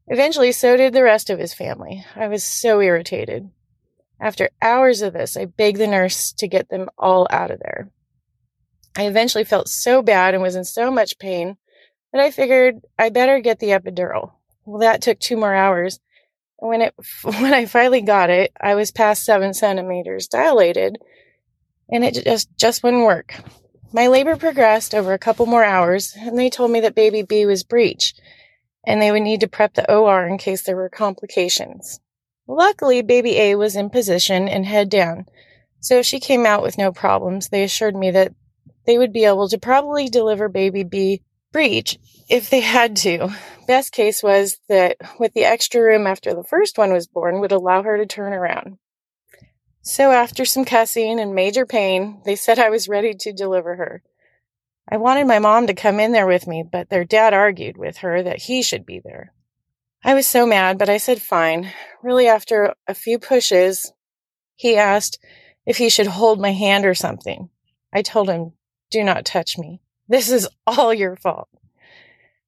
Eventually, 0.08 0.52
so 0.52 0.76
did 0.76 0.92
the 0.92 1.02
rest 1.02 1.30
of 1.30 1.38
his 1.38 1.54
family. 1.54 2.04
I 2.16 2.28
was 2.28 2.42
so 2.44 2.80
irritated. 2.80 3.50
After 4.20 4.50
hours 4.60 5.02
of 5.02 5.12
this, 5.12 5.36
I 5.36 5.46
begged 5.46 5.78
the 5.78 5.86
nurse 5.86 6.32
to 6.34 6.48
get 6.48 6.68
them 6.68 6.88
all 6.98 7.26
out 7.30 7.50
of 7.50 7.60
there. 7.60 7.90
I 8.96 9.06
eventually 9.06 9.44
felt 9.44 9.68
so 9.68 10.02
bad 10.02 10.34
and 10.34 10.42
was 10.42 10.56
in 10.56 10.64
so 10.64 10.90
much 10.90 11.18
pain 11.18 11.56
that 12.12 12.20
I 12.20 12.30
figured 12.30 12.80
I 12.98 13.08
better 13.08 13.40
get 13.40 13.58
the 13.58 13.68
epidural. 13.68 14.32
Well, 14.64 14.80
that 14.80 15.02
took 15.02 15.18
two 15.18 15.36
more 15.36 15.54
hours. 15.54 15.98
When 16.56 16.82
it, 16.82 16.94
when 17.22 17.54
I 17.54 17.66
finally 17.66 18.02
got 18.02 18.30
it, 18.30 18.52
I 18.60 18.74
was 18.74 18.90
past 18.90 19.24
seven 19.24 19.54
centimeters 19.54 20.28
dilated 20.28 20.98
and 21.90 22.04
it 22.04 22.22
just, 22.24 22.48
just 22.56 22.82
wouldn't 22.82 23.04
work. 23.04 23.34
My 23.92 24.06
labor 24.06 24.36
progressed 24.36 24.94
over 24.94 25.12
a 25.12 25.18
couple 25.18 25.46
more 25.46 25.64
hours 25.64 26.14
and 26.16 26.38
they 26.38 26.48
told 26.48 26.70
me 26.70 26.80
that 26.80 26.94
baby 26.94 27.22
B 27.22 27.44
was 27.46 27.64
breech 27.64 28.14
and 28.84 29.00
they 29.00 29.10
would 29.10 29.22
need 29.22 29.40
to 29.40 29.48
prep 29.48 29.74
the 29.74 29.92
OR 29.92 30.26
in 30.26 30.38
case 30.38 30.62
there 30.62 30.76
were 30.76 30.88
complications. 30.88 32.00
Luckily, 32.46 33.02
baby 33.02 33.38
A 33.38 33.54
was 33.54 33.76
in 33.76 33.90
position 33.90 34.48
and 34.48 34.66
head 34.66 34.88
down, 34.88 35.26
so 35.80 36.02
she 36.02 36.20
came 36.20 36.44
out 36.46 36.62
with 36.62 36.78
no 36.78 36.92
problems. 36.92 37.48
They 37.48 37.62
assured 37.62 37.96
me 37.96 38.10
that 38.10 38.34
they 38.86 38.98
would 38.98 39.12
be 39.12 39.24
able 39.24 39.48
to 39.48 39.58
probably 39.58 40.08
deliver 40.08 40.48
baby 40.48 40.82
B 40.82 41.22
breech 41.52 41.98
if 42.28 42.50
they 42.50 42.60
had 42.60 42.96
to. 42.96 43.28
Best 43.66 43.92
case 43.92 44.22
was 44.22 44.58
that 44.68 44.96
with 45.18 45.34
the 45.34 45.44
extra 45.44 45.82
room 45.82 46.06
after 46.06 46.34
the 46.34 46.42
first 46.42 46.78
one 46.78 46.92
was 46.92 47.06
born 47.06 47.40
would 47.40 47.52
allow 47.52 47.82
her 47.82 47.96
to 47.96 48.06
turn 48.06 48.32
around. 48.32 48.78
So 49.82 50.12
after 50.12 50.44
some 50.44 50.64
cussing 50.64 51.20
and 51.20 51.34
major 51.34 51.66
pain, 51.66 52.22
they 52.24 52.36
said 52.36 52.58
I 52.58 52.70
was 52.70 52.88
ready 52.88 53.14
to 53.14 53.32
deliver 53.32 53.76
her. 53.76 54.02
I 54.90 54.96
wanted 54.96 55.26
my 55.26 55.38
mom 55.38 55.66
to 55.68 55.74
come 55.74 56.00
in 56.00 56.12
there 56.12 56.26
with 56.26 56.46
me, 56.46 56.64
but 56.70 56.90
their 56.90 57.04
dad 57.04 57.34
argued 57.34 57.76
with 57.76 57.98
her 57.98 58.22
that 58.22 58.42
he 58.42 58.62
should 58.62 58.84
be 58.84 59.00
there. 59.02 59.32
I 60.04 60.14
was 60.14 60.26
so 60.26 60.46
mad, 60.46 60.78
but 60.78 60.88
I 60.88 60.96
said 60.96 61.22
fine. 61.22 61.72
Really, 62.02 62.26
after 62.26 62.74
a 62.88 62.94
few 62.94 63.18
pushes, 63.18 63.92
he 64.56 64.76
asked 64.76 65.18
if 65.64 65.76
he 65.76 65.88
should 65.88 66.08
hold 66.08 66.40
my 66.40 66.52
hand 66.52 66.84
or 66.84 66.94
something. 66.94 67.48
I 67.92 68.02
told 68.02 68.28
him, 68.28 68.52
do 68.90 69.04
not 69.04 69.24
touch 69.24 69.56
me. 69.56 69.80
This 70.08 70.30
is 70.30 70.48
all 70.66 70.92
your 70.92 71.16
fault. 71.16 71.48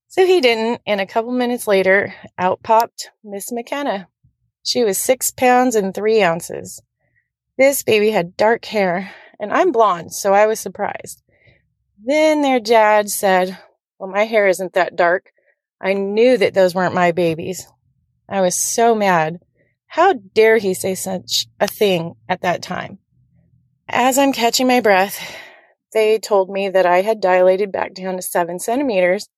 So 0.09 0.27
he 0.27 0.40
didn't, 0.40 0.81
and 0.87 1.01
a 1.01 1.07
couple 1.07 1.33
minutes 1.33 1.66
later, 1.66 2.14
out 2.38 2.62
popped 2.62 3.11
Miss 3.25 3.51
McKenna. 3.51 4.09
She 4.62 4.85
was 4.85 4.97
six 4.97 5.31
pounds 5.31 5.75
and 5.75 5.92
three 5.92 6.23
ounces. 6.23 6.81
This 7.59 7.83
baby 7.83 8.11
had 8.11 8.37
dark 8.37 8.64
hair, 8.64 9.12
and 9.40 9.53
I'm 9.53 9.73
blonde, 9.73 10.12
so 10.12 10.33
I 10.33 10.47
was 10.47 10.61
surprised. 10.61 11.24
Then 12.07 12.43
their 12.43 12.61
dad 12.61 13.09
said, 13.09 13.57
Well, 13.99 14.11
my 14.11 14.25
hair 14.25 14.47
isn't 14.47 14.75
that 14.75 14.95
dark. 14.95 15.33
I 15.81 15.95
knew 15.95 16.37
that 16.37 16.53
those 16.53 16.75
weren't 16.75 16.95
my 16.95 17.12
babies. 17.12 17.67
I 18.29 18.43
was 18.43 18.57
so 18.57 18.95
mad. 18.95 19.38
How 19.87 20.12
dare 20.12 20.59
he 20.59 20.75
say 20.75 20.97
such 20.97 21.47
a 21.61 21.67
thing 21.67 22.15
at 22.29 22.42
that 22.42 22.63
time? 22.63 22.98
As 23.88 24.19
I'm 24.19 24.35
catching 24.35 24.67
my 24.67 24.81
breath, 24.81 25.19
they 25.94 26.19
told 26.19 26.50
me 26.50 26.69
that 26.69 26.85
I 26.85 27.00
had 27.00 27.23
dilated 27.23 27.73
back 27.73 27.94
down 27.94 28.17
to 28.17 28.23
seven 28.23 28.59
centimeters 28.59 29.29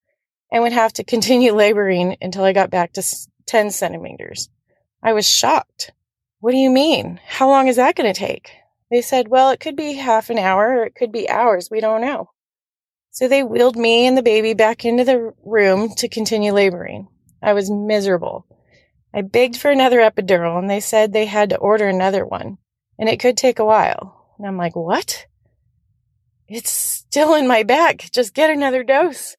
and 0.51 0.65
would 0.65 0.73
have 0.73 0.93
to 0.95 1.05
continue 1.05 1.53
laboring 1.55 2.17
until 2.21 2.43
I 2.43 2.53
got 2.53 2.71
back 2.71 2.95
to 2.95 3.03
10 3.47 3.71
centimeters. 3.71 4.49
I 5.05 5.13
was 5.13 5.29
shocked. 5.29 5.93
What 6.41 6.51
do 6.51 6.59
you 6.59 6.71
mean? 6.71 7.21
How 7.25 7.49
long 7.49 7.69
is 7.69 7.77
that 7.77 7.95
going 7.95 8.13
to 8.13 8.19
take? 8.19 8.51
They 8.91 9.03
said, 9.03 9.29
well, 9.29 9.51
it 9.51 9.61
could 9.61 9.77
be 9.77 9.93
half 9.93 10.31
an 10.31 10.39
hour 10.39 10.79
or 10.79 10.85
it 10.85 10.97
could 10.97 11.13
be 11.13 11.29
hours. 11.29 11.69
We 11.71 11.81
don't 11.81 12.01
know. 12.01 12.31
So 13.17 13.29
they 13.29 13.43
wheeled 13.43 13.77
me 13.77 14.07
and 14.07 14.15
the 14.15 14.23
baby 14.23 14.53
back 14.53 14.85
into 14.85 15.03
the 15.03 15.33
room 15.43 15.95
to 15.95 16.07
continue 16.07 16.53
laboring. 16.53 17.09
I 17.43 17.55
was 17.55 17.71
miserable. 17.71 18.45
I 19.15 19.23
begged 19.23 19.57
for 19.57 19.71
another 19.71 20.01
epidural 20.01 20.59
and 20.59 20.69
they 20.69 20.81
said 20.81 21.15
they 21.15 21.25
had 21.25 21.49
to 21.49 21.57
order 21.57 21.89
another 21.89 22.27
one 22.27 22.59
and 22.99 23.09
it 23.09 23.19
could 23.19 23.39
take 23.39 23.59
a 23.59 23.65
while. 23.65 24.35
And 24.37 24.47
I'm 24.47 24.59
like, 24.59 24.77
what? 24.77 25.25
It's 26.47 26.71
still 26.71 27.35
in 27.35 27.49
my 27.49 27.63
back. 27.63 28.11
Just 28.13 28.35
get 28.35 28.51
another 28.51 28.85
dose. 28.85 29.35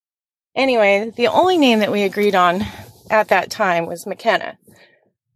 Anyway, 0.56 1.12
the 1.16 1.28
only 1.28 1.60
name 1.60 1.78
that 1.78 1.92
we 1.92 2.02
agreed 2.02 2.34
on 2.34 2.64
at 3.12 3.28
that 3.28 3.52
time 3.52 3.86
was 3.86 4.08
McKenna. 4.08 4.58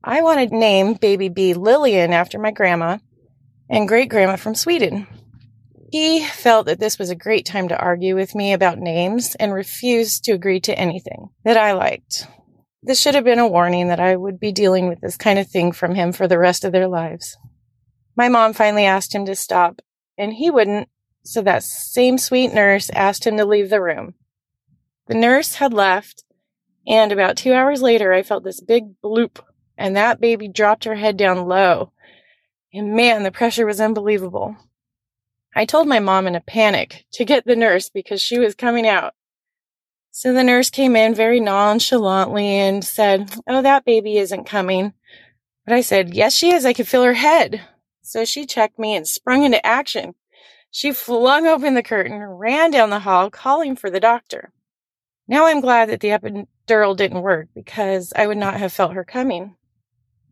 I 0.04 0.24
wanted 0.24 0.50
to 0.50 0.58
name 0.58 0.96
baby 0.96 1.30
B 1.30 1.54
Lillian 1.54 2.12
after 2.12 2.40
my 2.40 2.50
grandma, 2.50 2.98
and 3.70 3.88
great 3.88 4.10
grandma 4.10 4.36
from 4.36 4.56
Sweden. 4.56 5.06
He 5.92 6.24
felt 6.24 6.68
that 6.68 6.80
this 6.80 6.98
was 6.98 7.10
a 7.10 7.16
great 7.16 7.46
time 7.46 7.68
to 7.68 7.78
argue 7.78 8.16
with 8.16 8.34
me 8.34 8.54
about 8.54 8.80
names 8.80 9.36
and 9.36 9.54
refused 9.54 10.24
to 10.24 10.32
agree 10.32 10.62
to 10.62 10.80
anything 10.80 11.32
that 11.44 11.58
I 11.58 11.74
liked. 11.74 12.28
This 12.82 13.02
should 13.02 13.14
have 13.14 13.26
been 13.26 13.40
a 13.40 13.48
warning 13.48 13.90
that 13.90 14.00
I 14.00 14.16
would 14.16 14.40
be 14.40 14.54
dealing 14.54 14.88
with 14.88 15.02
this 15.02 15.18
kind 15.18 15.38
of 15.38 15.50
thing 15.50 15.74
from 15.74 15.94
him 15.94 16.14
for 16.14 16.30
the 16.30 16.40
rest 16.40 16.64
of 16.64 16.72
their 16.72 16.88
lives. 16.88 17.38
My 18.16 18.30
mom 18.30 18.54
finally 18.54 18.86
asked 18.86 19.14
him 19.14 19.26
to 19.26 19.36
stop, 19.36 19.82
and 20.18 20.34
he 20.34 20.50
wouldn't, 20.50 20.88
so 21.26 21.42
that 21.42 21.62
same 21.62 22.18
sweet 22.18 22.54
nurse 22.54 22.90
asked 22.92 23.28
him 23.28 23.36
to 23.36 23.44
leave 23.44 23.70
the 23.70 23.82
room. 23.82 24.14
The 25.08 25.16
nurse 25.16 25.56
had 25.56 25.74
left, 25.74 26.24
and 26.88 27.12
about 27.12 27.36
two 27.36 27.52
hours 27.52 27.82
later, 27.82 28.14
I 28.14 28.24
felt 28.24 28.46
this 28.46 28.62
big 28.62 29.02
bloop, 29.04 29.42
and 29.78 29.98
that 29.98 30.22
baby 30.22 30.48
dropped 30.48 30.86
her 30.86 30.96
head 30.96 31.18
down 31.18 31.50
low. 31.50 31.92
And 32.74 32.96
man, 32.96 33.24
the 33.24 33.32
pressure 33.32 33.66
was 33.66 33.82
unbelievable. 33.82 34.56
I 35.54 35.66
told 35.66 35.88
my 35.88 36.00
mom 36.00 36.28
in 36.28 36.36
a 36.36 36.42
panic 36.42 37.06
to 37.14 37.26
get 37.26 37.46
the 37.46 37.56
nurse 37.56 37.90
because 37.90 38.22
she 38.22 38.40
was 38.40 38.56
coming 38.56 38.88
out. 38.88 39.14
So 40.12 40.34
the 40.34 40.44
nurse 40.44 40.70
came 40.70 40.96
in 40.96 41.14
very 41.14 41.40
nonchalantly 41.40 42.48
and 42.48 42.84
said, 42.84 43.34
Oh, 43.48 43.62
that 43.62 43.86
baby 43.86 44.18
isn't 44.18 44.46
coming. 44.46 44.94
But 45.66 45.74
I 45.76 45.82
said, 45.82 46.14
Yes, 46.14 46.36
she 46.36 46.54
is. 46.54 46.66
I 46.66 46.74
could 46.74 46.88
feel 46.88 47.04
her 47.04 47.14
head. 47.14 47.62
So 48.02 48.26
she 48.26 48.46
checked 48.46 48.80
me 48.80 48.96
and 48.96 49.08
sprung 49.08 49.44
into 49.44 49.66
action. 49.66 50.16
She 50.70 50.94
flung 50.94 51.48
open 51.48 51.74
the 51.74 51.84
curtain, 51.84 52.22
ran 52.22 52.72
down 52.72 52.90
the 52.90 53.00
hall, 53.00 53.30
calling 53.30 53.76
for 53.76 53.90
the 53.90 54.00
doctor. 54.00 54.54
Now 55.28 55.46
I'm 55.46 55.62
glad 55.62 55.90
that 55.90 56.00
the 56.00 56.10
epidural 56.10 56.96
didn't 56.96 57.22
work 57.22 57.48
because 57.54 58.12
I 58.16 58.28
would 58.28 58.38
not 58.38 58.56
have 58.56 58.74
felt 58.74 58.94
her 58.94 59.04
coming. 59.04 59.56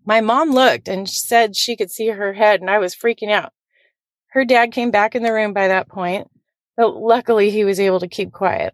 My 0.05 0.22
mom 0.22 0.51
looked 0.51 0.88
and 0.88 1.09
said 1.09 1.55
she 1.55 1.76
could 1.76 1.91
see 1.91 2.07
her 2.07 2.34
head, 2.34 2.61
and 2.61 2.70
I 2.70 2.80
was 2.80 2.95
freaking 2.95 3.32
out. 3.32 3.53
Her 4.30 4.45
dad 4.45 4.71
came 4.71 4.91
back 4.91 5.15
in 5.15 5.23
the 5.23 5.34
room 5.34 5.53
by 5.53 5.67
that 5.67 5.89
point, 5.89 6.30
but 6.77 6.95
luckily 6.95 7.49
he 7.49 7.63
was 7.63 7.80
able 7.80 7.99
to 7.99 8.07
keep 8.07 8.32
quiet. 8.32 8.73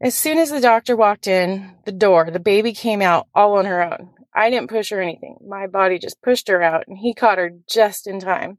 As 0.00 0.14
soon 0.14 0.38
as 0.38 0.50
the 0.50 0.60
doctor 0.60 0.96
walked 0.96 1.26
in 1.26 1.76
the 1.84 1.92
door, 1.92 2.30
the 2.30 2.40
baby 2.40 2.72
came 2.72 3.02
out 3.02 3.26
all 3.34 3.58
on 3.58 3.64
her 3.64 3.82
own. 3.82 4.10
I 4.34 4.50
didn't 4.50 4.70
push 4.70 4.90
her 4.90 5.00
anything. 5.00 5.38
My 5.46 5.66
body 5.66 5.98
just 5.98 6.22
pushed 6.22 6.48
her 6.48 6.62
out, 6.62 6.84
and 6.88 6.98
he 6.98 7.14
caught 7.14 7.38
her 7.38 7.50
just 7.68 8.06
in 8.06 8.20
time. 8.20 8.58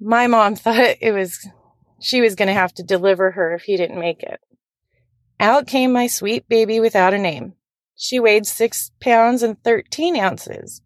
My 0.00 0.26
mom 0.26 0.54
thought 0.56 0.96
it 1.00 1.12
was 1.12 1.46
she 2.00 2.20
was 2.20 2.34
going 2.34 2.48
to 2.48 2.54
have 2.54 2.74
to 2.74 2.82
deliver 2.82 3.30
her 3.32 3.54
if 3.54 3.62
he 3.62 3.76
didn't 3.76 3.98
make 3.98 4.22
it. 4.22 4.40
Out 5.40 5.66
came 5.66 5.92
my 5.92 6.06
sweet 6.06 6.48
baby 6.48 6.80
without 6.80 7.14
a 7.14 7.18
name. 7.18 7.54
She 7.94 8.20
weighed 8.20 8.46
six 8.46 8.90
pounds 9.00 9.42
and 9.42 9.62
13 9.62 10.16
ounces. 10.16 10.82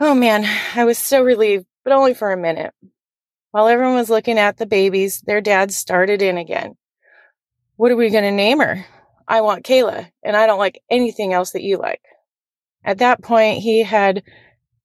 Oh 0.00 0.14
man, 0.14 0.44
I 0.74 0.84
was 0.84 0.98
so 0.98 1.22
relieved, 1.22 1.66
but 1.84 1.92
only 1.92 2.14
for 2.14 2.32
a 2.32 2.36
minute. 2.36 2.74
While 3.56 3.68
everyone 3.68 3.94
was 3.94 4.10
looking 4.10 4.38
at 4.38 4.58
the 4.58 4.66
babies, 4.66 5.22
their 5.22 5.40
dad 5.40 5.72
started 5.72 6.20
in 6.20 6.36
again. 6.36 6.76
What 7.76 7.90
are 7.90 7.96
we 7.96 8.10
going 8.10 8.24
to 8.24 8.30
name 8.30 8.60
her? 8.60 8.84
I 9.26 9.40
want 9.40 9.64
Kayla, 9.64 10.10
and 10.22 10.36
I 10.36 10.46
don't 10.46 10.58
like 10.58 10.82
anything 10.90 11.32
else 11.32 11.52
that 11.52 11.62
you 11.62 11.78
like. 11.78 12.02
At 12.84 12.98
that 12.98 13.22
point, 13.22 13.60
he 13.60 13.82
had 13.82 14.24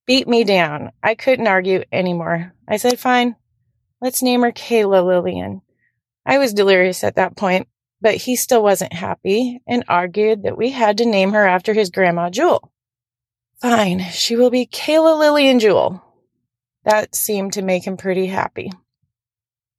beat 0.08 0.26
me 0.26 0.46
down. 0.46 0.94
I 1.04 1.16
couldn't 1.16 1.48
argue 1.48 1.84
anymore. 1.92 2.54
I 2.66 2.78
said, 2.78 2.98
fine, 2.98 3.36
let's 4.00 4.24
name 4.24 4.42
her 4.42 4.54
Kayla 4.54 5.06
Lillian. 5.06 5.60
I 6.26 6.38
was 6.38 6.54
delirious 6.54 7.04
at 7.04 7.18
that 7.18 7.36
point, 7.36 7.68
but 8.00 8.16
he 8.16 8.38
still 8.38 8.64
wasn't 8.64 8.94
happy 8.94 9.62
and 9.68 9.84
argued 9.90 10.44
that 10.44 10.58
we 10.58 10.72
had 10.72 11.00
to 11.00 11.06
name 11.06 11.34
her 11.34 11.46
after 11.46 11.74
his 11.74 11.90
grandma 11.90 12.30
Jewel. 12.30 12.72
Fine, 13.62 14.00
she 14.12 14.38
will 14.38 14.50
be 14.50 14.66
Kayla 14.66 15.20
Lillian 15.20 15.60
Jewel. 15.60 16.02
That 16.84 17.16
seemed 17.16 17.54
to 17.54 17.62
make 17.62 17.86
him 17.86 17.98
pretty 17.98 18.28
happy. 18.28 18.72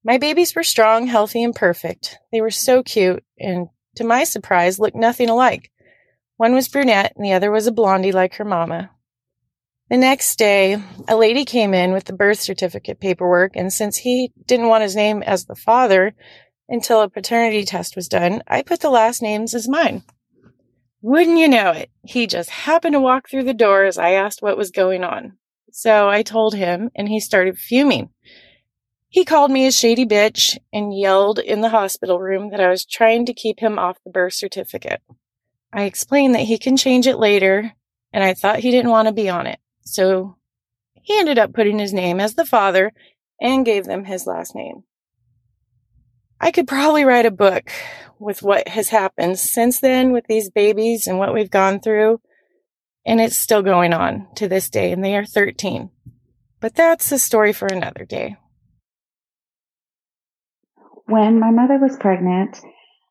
My 0.05 0.19
babies 0.19 0.55
were 0.55 0.65
strong, 0.65 1.07
healthy, 1.07 1.43
and 1.43 1.55
perfect. 1.55 2.19
They 2.33 2.41
were 2.41 2.51
so 2.51 2.83
cute, 2.83 3.25
and 3.39 3.69
to 3.97 4.05
my 4.05 4.25
surprise, 4.25 4.79
looked 4.79 4.97
nothing 4.97 5.29
alike. 5.29 5.71
One 6.37 6.55
was 6.55 6.69
brunette, 6.69 7.13
and 7.15 7.25
the 7.25 7.33
other 7.33 7.51
was 7.51 7.67
a 7.67 7.73
blondie 7.73 8.13
like 8.13 8.35
her 8.35 8.45
mama. 8.45 8.91
The 9.91 9.97
next 9.99 10.39
day, 10.39 10.83
a 11.07 11.17
lady 11.17 11.45
came 11.45 11.75
in 11.75 11.93
with 11.93 12.05
the 12.05 12.15
birth 12.15 12.41
certificate 12.41 12.99
paperwork, 12.99 13.53
and 13.55 13.73
since 13.73 13.99
he 13.99 14.33
didn't 14.47 14.69
want 14.69 14.83
his 14.83 14.97
name 14.97 15.23
as 15.23 15.45
the 15.45 15.55
father 15.55 16.15
until 16.69 17.03
a 17.03 17.11
paternity 17.11 17.65
test 17.65 17.95
was 17.95 18.09
done, 18.09 18.43
I 18.49 18.63
put 18.63 18.81
the 18.81 18.91
last 18.91 19.23
names 19.23 19.55
as 19.55 19.69
mine. 19.69 20.03
Wouldn't 21.03 21.39
you 21.39 21.49
know 21.49 21.73
it? 21.73 21.91
He 22.05 22.27
just 22.27 22.49
happened 22.49 22.95
to 22.95 23.01
walk 23.01 23.29
through 23.29 23.45
the 23.45 23.55
door 23.55 23.85
as 23.85 23.99
I 23.99 24.13
asked 24.13 24.41
what 24.41 24.57
was 24.57 24.71
going 24.71 25.05
on. 25.05 25.37
So 25.73 26.09
I 26.09 26.23
told 26.23 26.55
him, 26.55 26.91
and 26.95 27.09
he 27.09 27.19
started 27.19 27.59
fuming. 27.59 28.11
He 29.09 29.25
called 29.25 29.51
me 29.51 29.67
a 29.67 29.73
shady 29.73 30.05
bitch 30.05 30.59
and 30.73 30.97
yelled 30.97 31.39
in 31.39 31.63
the 31.63 31.71
hospital 31.71 32.21
room 32.21 32.51
that 32.51 32.61
I 32.61 32.69
was 32.69 32.85
trying 32.85 33.27
to 33.27 33.35
keep 33.35 33.59
him 33.59 33.79
off 33.79 33.97
the 34.05 34.11
birth 34.11 34.35
certificate. 34.35 35.01
I 35.73 35.85
explained 35.85 36.35
that 36.35 36.43
he 36.43 36.59
can 36.59 36.77
change 36.77 37.07
it 37.07 37.19
later, 37.19 37.73
and 38.13 38.23
I 38.23 38.35
thought 38.35 38.61
he 38.61 38.71
didn't 38.71 38.91
want 38.91 39.09
to 39.09 39.15
be 39.15 39.31
on 39.31 39.47
it. 39.47 39.59
So 39.83 40.37
he 40.95 41.19
ended 41.19 41.39
up 41.39 41.55
putting 41.55 41.79
his 41.79 41.95
name 41.95 42.21
as 42.21 42.35
the 42.35 42.47
father 42.47 42.93
and 43.41 43.65
gave 43.65 43.87
them 43.87 44.05
his 44.05 44.27
last 44.27 44.55
name. 44.55 44.85
I 46.39 46.51
could 46.51 46.69
probably 46.69 47.05
write 47.05 47.27
a 47.27 47.31
book 47.31 47.71
with 48.19 48.43
what 48.43 48.69
has 48.69 48.91
happened 48.91 49.39
since 49.39 49.81
then 49.81 50.13
with 50.13 50.27
these 50.27 50.51
babies 50.51 51.07
and 51.07 51.19
what 51.19 51.33
we've 51.33 51.51
gone 51.51 51.81
through. 51.81 52.21
And 53.05 53.21
it's 53.21 53.37
still 53.37 53.63
going 53.63 53.93
on 53.93 54.29
to 54.37 54.49
this 54.49 54.71
day, 54.71 54.93
and 54.93 55.05
they 55.05 55.17
are 55.17 55.25
13. 55.25 55.91
But 56.61 56.75
that's 56.75 57.11
a 57.11 57.19
story 57.19 57.53
for 57.53 57.67
another 57.67 58.05
day. 58.05 58.37
When 61.07 61.41
my 61.41 61.51
mother 61.51 61.79
was 61.79 61.97
pregnant, 61.99 62.59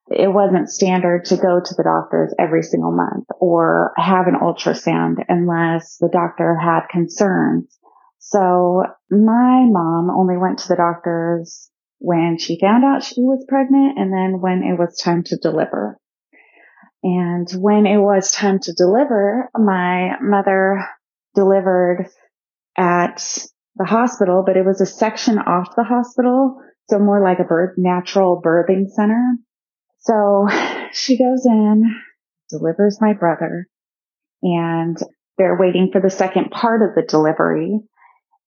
it 0.08 0.32
wasn't 0.34 0.70
standard 0.70 1.26
to 1.26 1.38
go 1.38 1.60
to 1.64 1.76
the 1.76 1.84
doctors 1.84 2.34
every 2.40 2.64
single 2.64 2.92
month 2.92 3.28
or 3.40 3.94
have 3.98 4.28
an 4.28 4.36
ultrasound 4.36 5.24
unless 5.28 5.98
the 5.98 6.10
doctor 6.12 6.58
had 6.58 6.88
concerns. 6.90 7.78
So 8.20 8.84
my 9.10 9.66
mom 9.68 10.10
only 10.10 10.38
went 10.38 10.60
to 10.60 10.68
the 10.68 10.76
doctors 10.76 11.70
when 12.00 12.38
she 12.40 12.60
found 12.60 12.84
out 12.84 13.04
she 13.04 13.22
was 13.22 13.46
pregnant 13.48 13.98
and 13.98 14.12
then 14.12 14.42
when 14.42 14.64
it 14.64 14.78
was 14.78 14.98
time 14.98 15.24
to 15.26 15.38
deliver. 15.38 15.98
And 17.04 17.50
when 17.52 17.86
it 17.88 17.98
was 17.98 18.32
time 18.32 18.60
to 18.60 18.74
deliver, 18.74 19.50
my 19.56 20.20
mother 20.22 20.88
delivered 21.34 22.08
at 22.78 23.48
the 23.76 23.86
hospital, 23.86 24.44
but 24.46 24.58
it 24.58 24.66
was 24.66 24.82
a 24.82 24.86
section 24.86 25.40
off 25.40 25.76
the 25.76 25.84
hospital. 25.84 26.62
So 26.90 27.00
more 27.00 27.24
like 27.24 27.40
a 27.40 27.44
birth, 27.44 27.76
natural 27.78 28.42
birthing 28.46 28.90
center. 28.90 29.38
So 30.00 30.48
she 30.94 31.18
goes 31.18 31.46
in, 31.46 31.84
delivers 32.50 33.00
my 33.02 33.14
brother 33.14 33.68
and 34.44 34.98
they're 35.38 35.58
waiting 35.58 35.90
for 35.92 36.02
the 36.02 36.10
second 36.10 36.52
part 36.52 36.82
of 36.82 36.96
the 36.96 37.04
delivery 37.04 37.80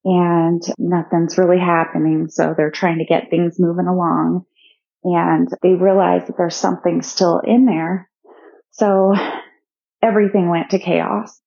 and 0.05 0.63
nothing's 0.79 1.39
really 1.39 1.59
happening. 1.59 2.29
So 2.29 2.55
they're 2.57 2.71
trying 2.71 2.99
to 2.99 3.05
get 3.05 3.31
things 3.31 3.57
moving 3.59 3.87
along 3.87 4.45
and 5.03 5.49
they 5.63 5.75
realize 5.75 6.27
that 6.27 6.37
there's 6.37 6.57
something 6.57 7.03
still 7.03 7.41
in 7.41 7.67
there 7.67 8.11
so 8.75 9.15
everything 10.03 10.49
went 10.51 10.71
to 10.71 10.79
chaos. 10.79 11.41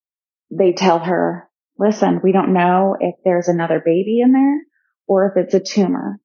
They 0.50 0.72
tell 0.72 1.00
her, 1.00 1.50
listen, 1.78 2.22
we 2.24 2.32
don't 2.32 2.54
know 2.54 2.96
if 3.00 3.16
there's 3.24 3.50
another 3.50 3.82
baby 3.84 4.22
in 4.24 4.32
there 4.32 4.62
or 5.08 5.28
if 5.28 5.44
it's 5.44 5.54
a 5.54 5.60
tumor. 5.60 6.20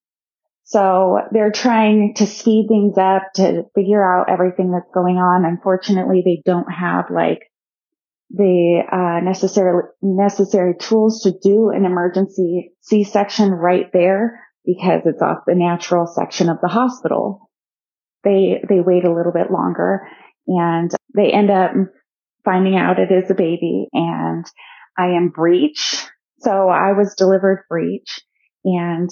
So 0.65 1.19
they're 1.33 1.51
trying 1.51 2.15
to 2.17 2.27
speed 2.27 2.67
things 2.69 2.97
up 2.97 3.33
to 3.35 3.65
figure 3.75 4.03
out 4.03 4.31
everything 4.31 4.71
that's 4.71 4.95
going 4.95 5.17
on. 5.17 5.45
Unfortunately, 5.45 6.23
they 6.25 6.41
don't 6.47 6.71
have 6.71 7.07
like 7.11 7.41
the 8.31 8.83
uh, 8.91 9.25
necessary 9.25 9.83
necessary 10.01 10.75
tools 10.79 11.23
to 11.23 11.33
do 11.43 11.71
an 11.71 11.85
emergency 11.85 12.73
C-section 12.81 13.51
right 13.51 13.91
there 13.93 14.41
because 14.65 15.03
it's 15.05 15.21
off 15.21 15.39
the 15.47 15.57
natural 15.57 16.07
section 16.07 16.49
of 16.49 16.59
the 16.63 16.69
hospital. 16.69 17.51
They 18.23 18.63
they 18.67 18.81
wait 18.81 19.05
a 19.05 19.13
little 19.13 19.33
bit 19.33 19.51
longer 19.51 20.07
and 20.47 20.91
they 21.15 21.31
end 21.31 21.51
up 21.51 21.73
finding 22.45 22.77
out 22.77 22.99
it 22.99 23.13
is 23.13 23.31
a 23.31 23.35
baby 23.35 23.89
and 23.93 24.45
I 24.99 25.09
am 25.17 25.31
breech. 25.31 26.05
So 26.41 26.69
I 26.69 26.93
was 26.93 27.15
delivered 27.17 27.65
breech 27.69 28.21
and 28.65 29.11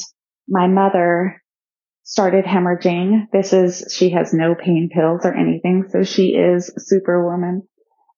my 0.48 0.66
mother 0.66 1.40
started 2.02 2.44
hemorrhaging. 2.44 3.30
This 3.32 3.52
is, 3.52 3.94
she 3.96 4.10
has 4.10 4.34
no 4.34 4.54
pain 4.54 4.90
pills 4.92 5.24
or 5.24 5.32
anything. 5.32 5.84
So 5.90 6.02
she 6.02 6.30
is 6.30 6.72
superwoman. 6.76 7.62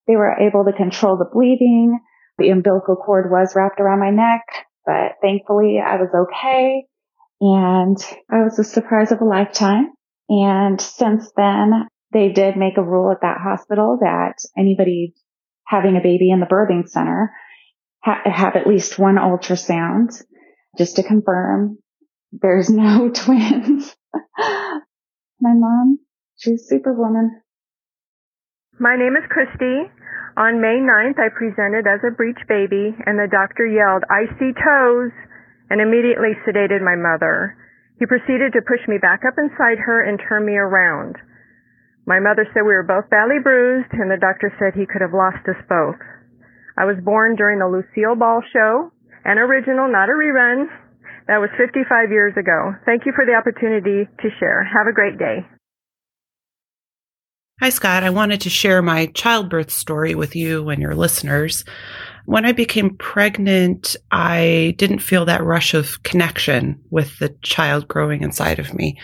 They 0.06 0.16
were 0.16 0.38
able 0.40 0.64
to 0.64 0.72
control 0.72 1.18
the 1.18 1.30
bleeding. 1.30 2.00
The 2.38 2.48
umbilical 2.48 2.96
cord 2.96 3.30
was 3.30 3.54
wrapped 3.54 3.80
around 3.80 4.00
my 4.00 4.10
neck, 4.10 4.42
but 4.86 5.16
thankfully 5.20 5.78
I 5.84 5.96
was 5.96 6.08
okay. 6.14 6.86
And 7.40 7.98
I 8.30 8.42
was 8.44 8.58
a 8.58 8.64
surprise 8.64 9.12
of 9.12 9.20
a 9.20 9.24
lifetime. 9.24 9.90
And 10.28 10.80
since 10.80 11.30
then, 11.36 11.86
they 12.12 12.30
did 12.30 12.56
make 12.56 12.76
a 12.76 12.82
rule 12.82 13.10
at 13.10 13.22
that 13.22 13.38
hospital 13.40 13.98
that 14.00 14.34
anybody 14.56 15.14
having 15.66 15.96
a 15.96 16.02
baby 16.02 16.30
in 16.30 16.40
the 16.40 16.46
birthing 16.46 16.88
center 16.88 17.32
ha- 18.02 18.22
have 18.24 18.56
at 18.56 18.66
least 18.66 18.98
one 18.98 19.16
ultrasound 19.16 20.22
just 20.78 20.96
to 20.96 21.02
confirm, 21.02 21.78
there's 22.32 22.70
no 22.70 23.10
twins. 23.14 23.94
My 24.38 25.54
mom, 25.54 25.98
she's 26.36 26.66
superwoman. 26.68 27.42
My 28.78 28.96
name 28.96 29.16
is 29.16 29.28
Christy. 29.28 29.90
On 30.36 30.62
May 30.62 30.80
9th, 30.80 31.20
I 31.20 31.28
presented 31.28 31.84
as 31.84 32.00
a 32.08 32.14
breech 32.16 32.40
baby, 32.48 32.96
and 33.04 33.18
the 33.18 33.28
doctor 33.28 33.66
yelled, 33.66 34.02
I 34.08 34.24
see 34.40 34.56
toes, 34.56 35.12
and 35.68 35.80
immediately 35.80 36.32
sedated 36.48 36.80
my 36.80 36.96
mother. 36.96 37.54
He 37.98 38.06
proceeded 38.06 38.52
to 38.54 38.64
push 38.64 38.80
me 38.88 38.96
back 38.96 39.20
up 39.28 39.34
inside 39.36 39.76
her 39.78 40.02
and 40.02 40.18
turn 40.18 40.46
me 40.46 40.56
around. 40.56 41.16
My 42.06 42.18
mother 42.18 42.46
said 42.50 42.66
we 42.66 42.74
were 42.74 42.82
both 42.82 43.08
badly 43.10 43.38
bruised, 43.42 43.92
and 43.92 44.10
the 44.10 44.18
doctor 44.18 44.52
said 44.58 44.74
he 44.74 44.86
could 44.86 45.02
have 45.02 45.14
lost 45.14 45.46
us 45.46 45.60
both. 45.68 46.00
I 46.76 46.84
was 46.84 46.96
born 47.04 47.36
during 47.36 47.60
the 47.60 47.70
Lucille 47.70 48.16
Ball 48.16 48.42
show, 48.52 48.90
an 49.24 49.38
original, 49.38 49.86
not 49.86 50.08
a 50.08 50.12
rerun. 50.12 50.66
That 51.28 51.38
was 51.38 51.50
55 51.56 52.10
years 52.10 52.34
ago. 52.36 52.74
Thank 52.84 53.06
you 53.06 53.12
for 53.14 53.24
the 53.24 53.34
opportunity 53.34 54.10
to 54.10 54.28
share. 54.40 54.64
Have 54.64 54.88
a 54.88 54.92
great 54.92 55.18
day. 55.18 55.46
Hi, 57.60 57.70
Scott. 57.70 58.02
I 58.02 58.10
wanted 58.10 58.40
to 58.40 58.50
share 58.50 58.82
my 58.82 59.06
childbirth 59.06 59.70
story 59.70 60.16
with 60.16 60.34
you 60.34 60.68
and 60.68 60.82
your 60.82 60.96
listeners. 60.96 61.64
When 62.24 62.44
I 62.44 62.50
became 62.50 62.96
pregnant, 62.96 63.94
I 64.10 64.74
didn't 64.78 64.98
feel 64.98 65.26
that 65.26 65.44
rush 65.44 65.74
of 65.74 66.02
connection 66.02 66.80
with 66.90 67.16
the 67.20 67.36
child 67.42 67.86
growing 67.86 68.22
inside 68.22 68.58
of 68.58 68.74
me. 68.74 68.98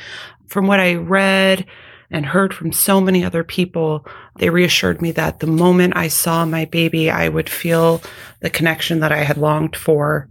From 0.49 0.67
what 0.67 0.81
I 0.81 0.95
read 0.95 1.67
and 2.11 2.25
heard 2.25 2.55
from 2.55 2.73
so 2.73 3.01
many 3.01 3.25
other 3.25 3.45
people, 3.45 4.07
they 4.37 4.49
reassured 4.51 5.03
me 5.03 5.13
that 5.13 5.41
the 5.41 5.47
moment 5.47 5.97
I 5.97 6.09
saw 6.09 6.45
my 6.45 6.65
baby, 6.65 7.11
I 7.11 7.29
would 7.29 7.51
feel 7.51 8.01
the 8.41 8.51
connection 8.51 9.01
that 9.01 9.13
I 9.13 9.25
had 9.25 9.37
longed 9.37 9.77
for 9.77 10.29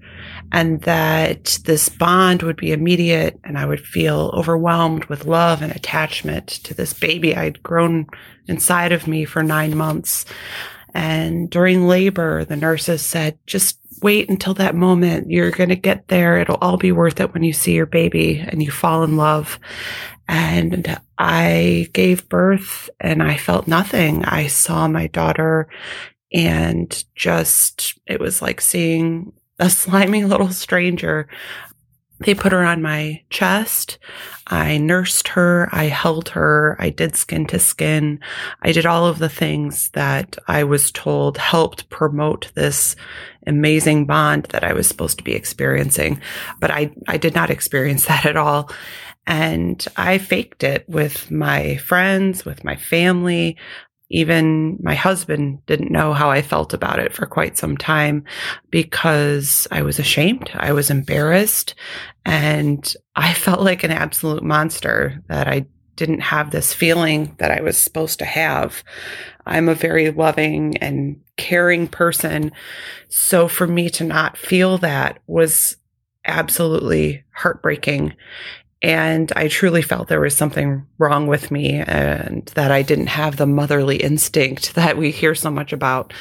and 0.51 0.82
that 0.82 1.59
this 1.65 1.89
bond 1.89 2.41
would 2.41 2.55
be 2.55 2.71
immediate 2.71 3.39
and 3.43 3.57
I 3.57 3.65
would 3.65 3.86
feel 3.86 4.32
overwhelmed 4.34 5.05
with 5.05 5.25
love 5.25 5.61
and 5.61 5.71
attachment 5.71 6.47
to 6.47 6.73
this 6.73 6.93
baby 6.93 7.36
I'd 7.36 7.61
grown 7.61 8.07
inside 8.47 8.91
of 8.91 9.07
me 9.07 9.25
for 9.25 9.43
nine 9.43 9.75
months. 9.78 10.25
And 10.93 11.49
during 11.49 11.88
labor, 11.88 12.43
the 12.45 12.55
nurses 12.55 13.03
said, 13.03 13.38
just 13.45 13.78
wait 14.01 14.30
until 14.30 14.53
that 14.55 14.75
moment. 14.75 15.30
You're 15.30 15.51
going 15.51 15.69
to 15.69 15.75
get 15.75 16.07
there. 16.07 16.39
It'll 16.39 16.55
all 16.55 16.78
be 16.78 16.91
worth 16.91 17.19
it 17.19 17.34
when 17.34 17.43
you 17.43 17.53
see 17.53 17.73
your 17.73 17.86
baby 17.86 18.39
and 18.39 18.63
you 18.63 18.71
fall 18.71 19.03
in 19.03 19.17
love. 19.17 19.59
And 20.28 20.99
I 21.18 21.89
gave 21.93 22.30
birth 22.30 22.89
and 22.99 23.24
I 23.24 23.38
felt 23.38 23.68
nothing. 23.68 24.26
I 24.26 24.47
saw 24.47 24.88
my 24.88 25.07
daughter 25.07 25.68
and 26.34 27.03
just, 27.15 27.99
it 28.05 28.20
was 28.20 28.41
like 28.41 28.61
seeing 28.61 29.34
a 29.59 29.70
slimy 29.70 30.24
little 30.24 30.51
stranger. 30.51 31.28
They 32.20 32.34
put 32.34 32.51
her 32.51 32.63
on 32.63 32.82
my 32.82 33.22
chest. 33.30 33.99
I 34.47 34.78
nursed 34.78 35.28
her. 35.30 35.70
I 35.72 35.86
held 35.86 36.30
her. 36.30 36.76
I 36.80 36.89
did 36.89 37.15
skin 37.15 37.45
to 37.47 37.59
skin. 37.59 38.20
I 38.61 38.72
did 38.72 38.86
all 38.86 39.05
of 39.05 39.20
the 39.20 39.30
things 39.30 39.89
that 39.91 40.38
I 40.47 40.63
was 40.63 40.91
told 40.91 41.38
helped 41.38 41.89
promote 41.89 42.51
this 42.55 42.95
amazing 43.45 44.05
bond 44.05 44.45
that 44.49 44.63
I 44.63 44.74
was 44.74 44.88
supposed 44.88 45.18
to 45.20 45.24
be 45.24 45.34
experiencing. 45.34 46.20
But 46.59 46.72
I, 46.72 46.91
I 47.07 47.18
did 47.18 47.36
not 47.36 47.49
experience 47.49 48.05
that 48.07 48.26
at 48.26 48.38
all. 48.38 48.72
And 49.28 49.86
I 49.97 50.17
faked 50.17 50.63
it 50.63 50.88
with 50.88 51.30
my 51.30 51.75
friends, 51.78 52.45
with 52.45 52.63
my 52.63 52.78
family. 52.78 53.57
Even 54.09 54.80
my 54.82 54.95
husband 54.95 55.65
didn't 55.65 55.91
know 55.91 56.13
how 56.13 56.32
I 56.32 56.41
felt 56.41 56.73
about 56.73 56.99
it 56.99 57.11
for 57.11 57.25
quite 57.25 57.57
some 57.57 57.75
time 57.75 58.23
because 58.69 59.67
I 59.69 59.82
was 59.82 59.99
ashamed. 59.99 60.49
I 60.53 60.71
was 60.71 60.89
embarrassed 60.89 61.75
and 62.25 62.91
I 63.17 63.34
felt 63.34 63.59
like 63.59 63.84
an 63.84 63.91
absolute 63.91 64.43
monster 64.43 65.21
that 65.28 65.49
I 65.49 65.65
didn't 65.97 66.21
have 66.21 66.51
this 66.51 66.73
feeling 66.73 67.36
that 67.39 67.51
I 67.51 67.61
was 67.61 67.78
supposed 67.78 68.19
to 68.19 68.25
have. 68.25 68.82
I'm 69.45 69.67
a 69.67 69.75
very 69.75 70.09
loving 70.11 70.78
and 70.78 71.19
caring 71.36 71.89
person. 71.89 72.53
So 73.09 73.49
for 73.49 73.67
me 73.67 73.89
to 73.89 74.05
not 74.05 74.38
feel 74.38 74.78
that 74.78 75.19
was 75.28 75.75
absolutely 76.23 77.25
heartbreaking. 77.34 78.13
And 78.82 79.32
I 79.36 79.47
truly 79.47 79.82
felt 79.82 80.07
there 80.07 80.19
was 80.19 80.36
something 80.36 80.86
wrong 80.97 81.28
with 81.28 81.49
me 81.49 81.80
and 81.80 82.45
that 82.55 82.71
I 82.71 82.82
didn't 82.84 83.07
have 83.07 83.38
the 83.38 83.47
motherly 83.47 83.97
instinct 83.97 84.75
that 84.75 84.97
we 84.97 85.11
hear 85.11 85.36
so 85.36 85.49
much 85.49 85.73
about. 85.73 86.13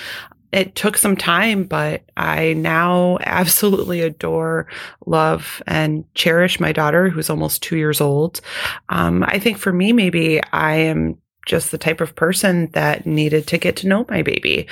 It 0.53 0.75
took 0.75 0.97
some 0.97 1.17
time, 1.17 1.65
but 1.65 2.03
I 2.17 2.55
now 2.55 3.19
absolutely 3.23 4.01
adore, 4.01 4.69
love, 5.05 5.63
and 5.67 6.05
cherish 6.15 6.61
my 6.61 6.73
daughter, 6.73 7.11
who's 7.11 7.29
almost 7.29 7.63
two 7.63 7.77
years 7.77 8.01
old. 8.01 8.41
Um, 8.89 9.25
I 9.25 9.39
think 9.39 9.59
for 9.59 9.73
me, 9.73 9.93
maybe 9.93 10.41
I 10.53 10.77
am 10.77 11.19
just 11.47 11.71
the 11.71 11.79
type 11.79 12.01
of 12.01 12.15
person 12.15 12.69
that 12.73 13.07
needed 13.07 13.47
to 13.47 13.57
get 13.57 13.77
to 13.77 13.87
know 13.87 14.05
my 14.11 14.21
baby. 14.21 14.67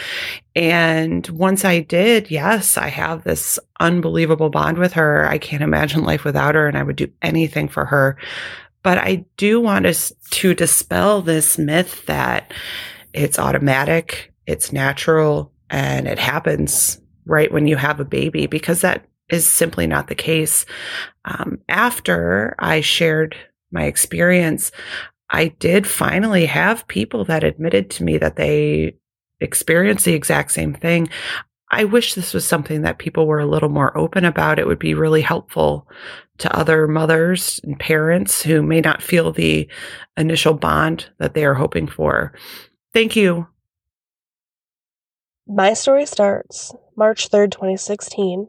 And 0.54 1.26
once 1.28 1.64
I 1.64 1.80
did, 1.80 2.30
yes, 2.30 2.76
I 2.76 2.88
have 2.88 3.24
this 3.24 3.58
unbelievable 3.80 4.50
bond 4.50 4.76
with 4.78 4.92
her. 4.92 5.26
I 5.26 5.38
can't 5.38 5.62
imagine 5.62 6.02
life 6.04 6.24
without 6.24 6.54
her, 6.56 6.66
and 6.66 6.76
I 6.76 6.82
would 6.82 6.96
do 6.96 7.10
anything 7.22 7.68
for 7.68 7.84
her. 7.84 8.18
But 8.82 8.98
I 8.98 9.24
do 9.36 9.60
want 9.60 9.86
us 9.86 10.12
to 10.32 10.52
dispel 10.52 11.22
this 11.22 11.56
myth 11.56 12.04
that 12.06 12.52
it's 13.14 13.38
automatic, 13.38 14.34
it's 14.46 14.72
natural, 14.72 15.52
and 15.70 16.06
it 16.06 16.18
happens 16.18 17.00
right 17.24 17.50
when 17.50 17.66
you 17.66 17.76
have 17.76 18.00
a 18.00 18.04
baby, 18.04 18.46
because 18.46 18.82
that 18.82 19.06
is 19.30 19.46
simply 19.46 19.86
not 19.86 20.08
the 20.08 20.14
case. 20.14 20.66
Um, 21.24 21.60
after 21.68 22.54
I 22.58 22.82
shared 22.82 23.34
my 23.70 23.84
experience, 23.84 24.70
I 25.30 25.48
did 25.48 25.86
finally 25.86 26.46
have 26.46 26.86
people 26.88 27.24
that 27.24 27.44
admitted 27.44 27.90
to 27.90 28.04
me 28.04 28.18
that 28.18 28.36
they 28.36 28.96
experienced 29.40 30.04
the 30.04 30.14
exact 30.14 30.52
same 30.52 30.74
thing. 30.74 31.08
I 31.70 31.84
wish 31.84 32.14
this 32.14 32.34
was 32.34 32.46
something 32.46 32.82
that 32.82 32.98
people 32.98 33.26
were 33.26 33.40
a 33.40 33.46
little 33.46 33.68
more 33.68 33.96
open 33.96 34.24
about. 34.24 34.58
It 34.58 34.66
would 34.66 34.78
be 34.78 34.94
really 34.94 35.22
helpful 35.22 35.88
to 36.38 36.56
other 36.56 36.86
mothers 36.86 37.60
and 37.64 37.78
parents 37.78 38.42
who 38.42 38.62
may 38.62 38.80
not 38.80 39.02
feel 39.02 39.32
the 39.32 39.68
initial 40.16 40.54
bond 40.54 41.10
that 41.18 41.34
they 41.34 41.44
are 41.44 41.54
hoping 41.54 41.88
for. 41.88 42.32
Thank 42.92 43.16
you. 43.16 43.48
My 45.46 45.74
story 45.74 46.06
starts 46.06 46.72
March 46.96 47.30
3rd, 47.30 47.52
2016. 47.52 48.48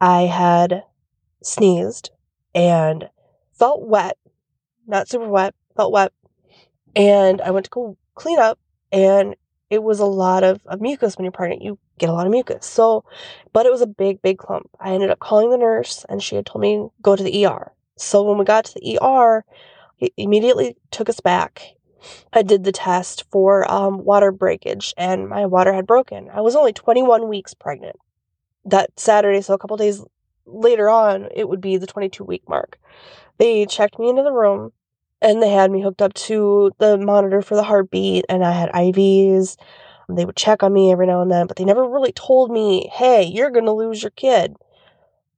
I 0.00 0.22
had 0.22 0.82
sneezed 1.42 2.10
and 2.54 3.08
felt 3.52 3.82
wet, 3.82 4.18
not 4.86 5.08
super 5.08 5.28
wet, 5.28 5.54
felt 5.76 5.92
wet. 5.92 6.12
And 6.96 7.40
I 7.40 7.50
went 7.50 7.64
to 7.64 7.70
go 7.70 7.96
clean 8.14 8.38
up 8.38 8.58
and 8.92 9.34
it 9.70 9.82
was 9.82 9.98
a 9.98 10.06
lot 10.06 10.44
of, 10.44 10.60
of 10.66 10.80
mucus 10.80 11.16
when 11.16 11.24
you're 11.24 11.32
pregnant. 11.32 11.62
You 11.62 11.78
get 11.98 12.08
a 12.08 12.12
lot 12.12 12.26
of 12.26 12.32
mucus. 12.32 12.66
So, 12.66 13.04
but 13.52 13.66
it 13.66 13.72
was 13.72 13.80
a 13.80 13.86
big, 13.86 14.22
big 14.22 14.38
clump. 14.38 14.70
I 14.78 14.92
ended 14.92 15.10
up 15.10 15.18
calling 15.18 15.50
the 15.50 15.58
nurse 15.58 16.04
and 16.08 16.22
she 16.22 16.36
had 16.36 16.46
told 16.46 16.62
me 16.62 16.86
go 17.02 17.16
to 17.16 17.22
the 17.22 17.46
ER. 17.46 17.72
So 17.96 18.22
when 18.22 18.38
we 18.38 18.44
got 18.44 18.66
to 18.66 18.74
the 18.74 18.98
ER, 19.02 19.44
he 19.96 20.12
immediately 20.16 20.76
took 20.90 21.08
us 21.08 21.20
back. 21.20 21.62
I 22.32 22.42
did 22.42 22.64
the 22.64 22.72
test 22.72 23.24
for 23.30 23.70
um, 23.70 24.04
water 24.04 24.30
breakage 24.30 24.92
and 24.96 25.28
my 25.28 25.46
water 25.46 25.72
had 25.72 25.86
broken. 25.86 26.28
I 26.30 26.40
was 26.40 26.54
only 26.54 26.72
21 26.72 27.28
weeks 27.28 27.54
pregnant 27.54 27.96
that 28.64 28.90
Saturday. 28.98 29.40
So 29.40 29.54
a 29.54 29.58
couple 29.58 29.76
days 29.76 30.04
later 30.46 30.88
on, 30.88 31.28
it 31.34 31.48
would 31.48 31.60
be 31.60 31.76
the 31.76 31.86
22 31.86 32.24
week 32.24 32.42
mark. 32.48 32.78
They 33.38 33.66
checked 33.66 33.98
me 33.98 34.08
into 34.08 34.22
the 34.22 34.32
room 34.32 34.72
and 35.24 35.42
they 35.42 35.48
had 35.48 35.70
me 35.70 35.80
hooked 35.80 36.02
up 36.02 36.12
to 36.12 36.70
the 36.78 36.98
monitor 36.98 37.40
for 37.40 37.56
the 37.56 37.62
heartbeat 37.62 38.26
and 38.28 38.44
I 38.44 38.52
had 38.52 38.70
IVs. 38.72 39.56
They 40.08 40.26
would 40.26 40.36
check 40.36 40.62
on 40.62 40.74
me 40.74 40.92
every 40.92 41.06
now 41.06 41.22
and 41.22 41.30
then, 41.30 41.46
but 41.46 41.56
they 41.56 41.64
never 41.64 41.88
really 41.88 42.12
told 42.12 42.50
me, 42.50 42.90
hey, 42.92 43.22
you're 43.22 43.50
going 43.50 43.64
to 43.64 43.72
lose 43.72 44.02
your 44.02 44.10
kid. 44.10 44.54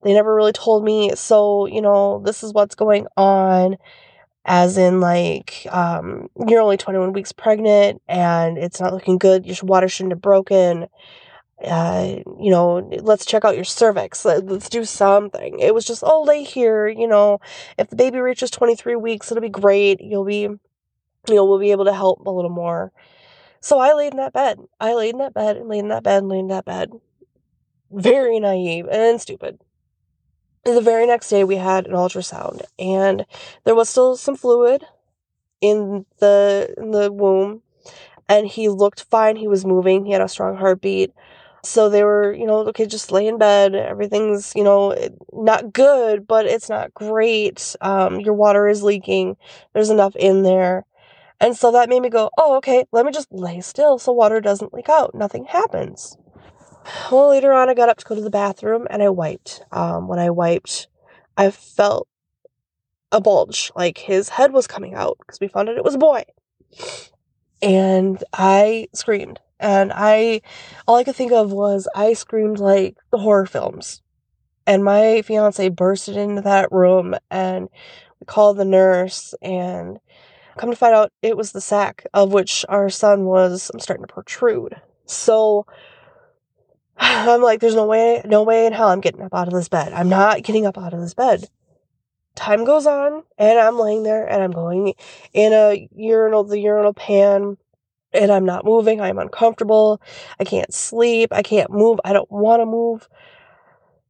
They 0.03 0.13
never 0.13 0.35
really 0.35 0.53
told 0.53 0.85
me, 0.85 1.15
so, 1.15 1.67
you 1.67 1.81
know, 1.81 2.21
this 2.25 2.43
is 2.43 2.53
what's 2.53 2.75
going 2.75 3.07
on. 3.17 3.77
As 4.45 4.77
in, 4.77 5.01
like, 5.01 5.67
um, 5.71 6.29
you're 6.49 6.61
only 6.61 6.77
21 6.77 7.13
weeks 7.13 7.33
pregnant 7.33 8.03
and 8.09 8.59
it's 8.59 8.81
not 8.81 8.93
looking 8.93 9.19
good. 9.19 9.47
Your 9.47 9.57
water 9.63 9.89
shouldn't 9.89 10.13
have 10.13 10.21
broken 10.21 10.89
uh, 11.65 12.17
you 12.39 12.51
know, 12.51 12.89
let's 13.03 13.25
check 13.25 13.45
out 13.45 13.55
your 13.55 13.65
cervix. 13.65 14.25
Let's 14.25 14.69
do 14.69 14.85
something. 14.85 15.59
It 15.59 15.75
was 15.75 15.85
just, 15.85 16.03
oh, 16.05 16.23
lay 16.23 16.45
here. 16.45 16.87
You 16.87 17.09
know, 17.09 17.41
if 17.79 17.89
the 17.89 17.97
baby 17.97 18.19
reaches 18.19 18.51
23 18.51 18.97
weeks, 18.97 19.31
it'll 19.31 19.41
be 19.41 19.49
great. 19.49 20.01
You'll 20.01 20.25
be, 20.25 20.41
you 20.41 20.59
know, 21.29 21.45
we'll 21.45 21.59
be 21.59 21.71
able 21.71 21.87
to 21.87 21.95
help 21.95 22.27
a 22.27 22.31
little 22.31 22.51
more. 22.51 22.93
So 23.61 23.79
I 23.79 23.95
laid 23.95 24.13
in 24.13 24.19
that 24.19 24.35
bed. 24.35 24.61
I 24.81 24.95
laid 24.95 25.15
in 25.15 25.19
that 25.19 25.35
bed 25.35 25.57
and 25.57 25.69
laid 25.69 25.81
in 25.81 25.89
that 25.89 26.05
bed 26.05 26.19
and 26.23 26.29
laid 26.29 26.41
in 26.41 26.49
that 26.49 26.67
bed. 26.67 26.91
Very 27.91 28.39
naive 28.39 28.87
and 28.91 29.21
stupid. 29.21 29.59
The 30.65 30.81
very 30.81 31.07
next 31.07 31.31
day, 31.31 31.45
we 31.45 31.57
had 31.57 31.87
an 31.87 31.93
ultrasound, 31.93 32.63
and 32.77 33.25
there 33.65 33.77
was 33.77 33.89
still 33.89 34.17
some 34.17 34.35
fluid 34.35 34.85
in 35.61 36.05
the 36.19 36.75
in 36.77 36.91
the 36.91 37.13
womb, 37.13 37.63
and 38.29 38.49
he 38.49 38.69
looked 38.69 39.05
fine. 39.05 39.37
He 39.37 39.47
was 39.47 39.65
moving. 39.65 40.05
He 40.05 40.13
had 40.13 40.21
a 40.21 40.29
strong 40.29 40.57
heartbeat 40.57 41.13
So 41.67 41.89
they 41.89 42.05
were, 42.05 42.33
you 42.33 42.47
know, 42.47 42.59
okay, 42.69 42.87
just 42.87 43.11
lay 43.11 43.27
in 43.27 43.39
bed. 43.39 43.75
Everything's, 43.75 44.53
you 44.55 44.63
know, 44.63 44.97
not 45.33 45.73
good, 45.73 46.27
but 46.27 46.47
it's 46.47 46.69
not 46.69 46.95
great. 46.95 47.75
Um, 47.81 48.21
your 48.21 48.35
water 48.35 48.69
is 48.69 48.85
leaking. 48.85 49.37
There's 49.73 49.91
enough 49.91 50.15
in 50.15 50.43
there. 50.43 50.85
And 51.41 51.57
so 51.57 51.73
that 51.73 51.89
made 51.89 52.01
me 52.01 52.09
go, 52.09 52.31
oh, 52.39 52.57
okay, 52.59 52.85
let 52.93 53.05
me 53.05 53.11
just 53.11 53.33
lay 53.33 53.61
still 53.61 53.99
so 53.99 54.13
water 54.13 54.41
doesn't 54.41 54.73
leak 54.73 54.89
out. 54.89 55.15
Nothing 55.15 55.45
happens. 55.45 56.17
Well, 57.11 57.31
later 57.31 57.53
on, 57.53 57.69
I 57.69 57.75
got 57.75 57.89
up 57.89 57.99
to 57.99 58.05
go 58.05 58.15
to 58.15 58.21
the 58.21 58.31
bathroom 58.31 58.87
and 58.89 59.03
I 59.03 59.09
wiped. 59.09 59.61
Um, 59.73 60.07
when 60.07 60.21
I 60.21 60.31
wiped, 60.31 60.87
I 61.37 61.51
felt 61.51 62.07
a 63.11 63.21
bulge, 63.21 63.73
like 63.75 63.99
his 63.99 64.29
head 64.31 64.53
was 64.53 64.69
coming 64.69 64.95
out 64.95 65.17
because 65.19 65.41
we 65.41 65.49
found 65.49 65.69
out 65.69 65.77
it 65.77 65.85
was 65.85 65.97
a 65.97 65.99
boy. 65.99 66.23
And 67.61 68.23
I 68.33 68.87
screamed. 68.95 69.41
And 69.59 69.93
I, 69.95 70.43
all 70.87 70.97
I 70.97 71.05
could 71.05 71.17
think 71.17 71.33
of 71.33 71.53
was 71.53 71.89
I 71.95 72.13
screamed 72.13 72.59
like 72.59 72.97
the 73.11 73.19
horror 73.19 73.47
films. 73.47 74.03
And 74.67 74.85
my 74.85 75.23
fiance 75.23 75.69
bursted 75.69 76.17
into 76.17 76.43
that 76.43 76.73
room 76.73 77.15
and 77.31 77.69
we 78.21 78.25
called 78.27 78.57
the 78.57 78.65
nurse 78.65 79.35
and 79.41 79.99
come 80.57 80.71
to 80.71 80.77
find 80.77 80.95
out 80.95 81.13
it 81.23 81.37
was 81.37 81.53
the 81.53 81.61
sac 81.61 82.07
of 82.15 82.33
which 82.33 82.65
our 82.69 82.89
son 82.91 83.25
was 83.25 83.71
I'm 83.73 83.81
starting 83.81 84.07
to 84.07 84.13
protrude. 84.13 84.81
So 85.07 85.67
I'm 86.99 87.43
like, 87.43 87.61
there's 87.61 87.75
no 87.75 87.87
way, 87.87 88.23
no 88.25 88.43
way 88.43 88.67
in 88.67 88.73
hell 88.73 88.89
I'm 88.89 89.01
getting 89.01 89.23
up 89.23 89.35
out 89.35 89.49
of 89.49 89.55
this 89.55 89.69
bed. 89.69 89.93
I'm 89.93 90.09
not 90.09 90.43
getting 90.43 90.67
up 90.67 90.79
out 90.79 90.95
of 90.95 91.01
this 91.01 91.15
bed. 91.15 91.49
Time 92.35 92.65
goes 92.65 92.87
on, 92.87 93.23
and 93.39 93.59
I'm 93.59 93.79
laying 93.79 94.03
there, 94.03 94.27
and 94.27 94.43
I'm 94.43 94.51
going 94.51 94.93
in 95.33 95.55
a 95.55 95.89
urinal, 95.95 96.45
the 96.45 96.59
urinal 96.59 96.93
pan, 96.93 97.57
and 98.17 98.33
I'm 98.33 98.45
not 98.45 98.65
moving. 98.65 99.01
I'm 99.01 99.19
uncomfortable. 99.19 100.01
I 100.41 100.45
can't 100.45 100.73
sleep. 100.73 101.33
I 101.33 101.43
can't 101.43 101.71
move. 101.71 102.01
I 102.05 102.13
don't 102.13 102.31
want 102.31 102.61
to 102.61 102.67
move. 102.67 103.09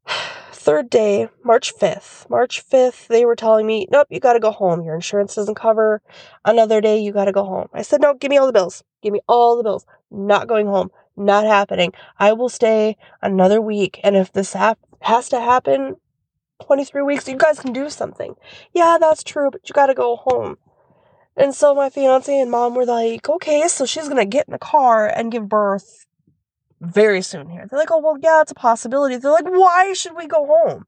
Third 0.53 0.91
day, 0.91 1.29
March 1.45 1.73
5th. 1.77 2.29
March 2.29 2.63
5th, 2.69 3.07
they 3.07 3.25
were 3.25 3.37
telling 3.37 3.67
me, 3.67 3.87
nope, 3.91 4.09
you 4.11 4.19
got 4.19 4.33
to 4.33 4.41
go 4.41 4.51
home. 4.51 4.83
Your 4.83 4.97
insurance 4.97 5.35
doesn't 5.35 5.55
cover. 5.55 6.03
Another 6.45 6.81
day, 6.81 6.99
you 6.99 7.13
got 7.13 7.27
to 7.27 7.33
go 7.33 7.45
home. 7.45 7.69
I 7.73 7.83
said, 7.83 8.01
no, 8.01 8.15
give 8.15 8.31
me 8.31 8.39
all 8.39 8.47
the 8.47 8.53
bills. 8.53 8.83
Give 9.03 9.13
me 9.13 9.21
all 9.29 9.57
the 9.57 9.63
bills. 9.63 9.87
Not 10.11 10.49
going 10.49 10.67
home. 10.67 10.91
Not 11.17 11.45
happening. 11.45 11.93
I 12.19 12.33
will 12.33 12.49
stay 12.49 12.97
another 13.23 13.61
week. 13.61 14.01
And 14.03 14.17
if 14.17 14.33
this 14.33 14.55
ha- 14.55 14.75
has 15.03 15.29
to 15.29 15.41
happen, 15.41 15.97
23 16.65 17.03
weeks, 17.03 17.29
you 17.29 17.37
guys 17.37 17.61
can 17.61 17.73
do 17.73 17.89
something. 17.89 18.35
Yeah, 18.75 18.99
that's 19.01 19.23
true, 19.23 19.51
but 19.51 19.69
you 19.69 19.73
got 19.73 19.87
to 19.87 19.95
go 19.95 20.17
home. 20.17 20.57
And 21.37 21.55
so 21.55 21.75
my 21.75 21.91
fiance 21.91 22.39
and 22.39 22.51
mom 22.51 22.75
were 22.75 22.87
like, 22.87 23.29
okay, 23.29 23.69
so 23.69 23.85
she's 23.85 24.09
going 24.09 24.17
to 24.17 24.25
get 24.25 24.49
in 24.49 24.53
the 24.53 24.59
car 24.59 25.07
and 25.07 25.31
give 25.31 25.49
birth 25.49 26.07
very 26.81 27.21
soon 27.21 27.51
here. 27.51 27.67
They're 27.69 27.79
like, 27.79 27.91
oh, 27.91 27.99
well, 27.99 28.17
yeah, 28.21 28.41
it's 28.41 28.53
a 28.53 28.55
possibility. 28.55 29.17
They're 29.17 29.31
like, 29.31 29.45
why 29.45 29.93
should 29.93 30.17
we 30.17 30.27
go 30.27 30.47
home? 30.47 30.85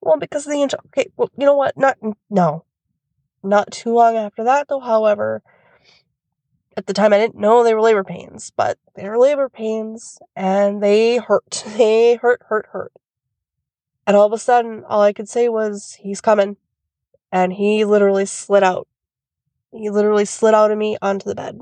Well, 0.00 0.18
because 0.18 0.46
of 0.46 0.52
the 0.52 0.62
inch. 0.62 0.74
Okay, 0.86 1.10
well, 1.16 1.30
you 1.36 1.44
know 1.44 1.56
what? 1.56 1.76
Not, 1.76 1.98
no. 2.30 2.64
Not 3.42 3.70
too 3.70 3.92
long 3.92 4.16
after 4.16 4.44
that, 4.44 4.68
though, 4.68 4.80
however, 4.80 5.42
at 6.76 6.86
the 6.86 6.94
time 6.94 7.12
I 7.12 7.18
didn't 7.18 7.36
know 7.36 7.62
they 7.62 7.74
were 7.74 7.82
labor 7.82 8.04
pains, 8.04 8.52
but 8.56 8.78
they 8.96 9.08
were 9.08 9.18
labor 9.18 9.48
pains 9.48 10.18
and 10.34 10.82
they 10.82 11.18
hurt. 11.18 11.62
They 11.76 12.14
hurt, 12.16 12.42
hurt, 12.48 12.66
hurt. 12.72 12.92
And 14.06 14.16
all 14.16 14.26
of 14.26 14.32
a 14.32 14.38
sudden, 14.38 14.84
all 14.86 15.00
I 15.00 15.12
could 15.12 15.28
say 15.28 15.48
was, 15.48 15.96
he's 16.00 16.20
coming. 16.20 16.56
And 17.32 17.52
he 17.52 17.84
literally 17.84 18.26
slid 18.26 18.62
out. 18.62 18.86
He 19.74 19.90
literally 19.90 20.24
slid 20.24 20.54
out 20.54 20.70
of 20.70 20.78
me 20.78 20.96
onto 21.02 21.28
the 21.28 21.34
bed. 21.34 21.60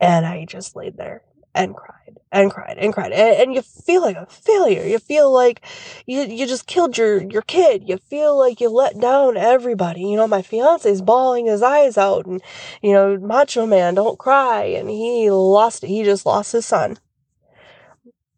And 0.00 0.24
I 0.24 0.44
just 0.44 0.76
laid 0.76 0.96
there 0.96 1.22
and 1.54 1.74
cried 1.74 2.18
and 2.30 2.50
cried 2.50 2.78
and 2.78 2.92
cried. 2.92 3.12
And, 3.12 3.36
and, 3.36 3.54
you 3.54 3.62
feel 3.62 4.00
like 4.02 4.16
a 4.16 4.26
failure. 4.26 4.84
You 4.84 4.98
feel 4.98 5.32
like 5.32 5.62
you, 6.06 6.20
you 6.20 6.46
just 6.46 6.66
killed 6.66 6.96
your, 6.96 7.22
your 7.22 7.42
kid. 7.42 7.88
You 7.88 7.96
feel 7.96 8.38
like 8.38 8.60
you 8.60 8.68
let 8.68 9.00
down 9.00 9.36
everybody. 9.36 10.02
You 10.02 10.16
know, 10.16 10.28
my 10.28 10.42
fiance's 10.42 11.02
bawling 11.02 11.46
his 11.46 11.62
eyes 11.62 11.98
out 11.98 12.26
and, 12.26 12.40
you 12.80 12.92
know, 12.92 13.18
macho 13.18 13.66
man, 13.66 13.94
don't 13.94 14.18
cry. 14.18 14.64
And 14.64 14.88
he 14.88 15.30
lost 15.30 15.82
it. 15.82 15.88
He 15.88 16.04
just 16.04 16.26
lost 16.26 16.52
his 16.52 16.66
son. 16.66 16.98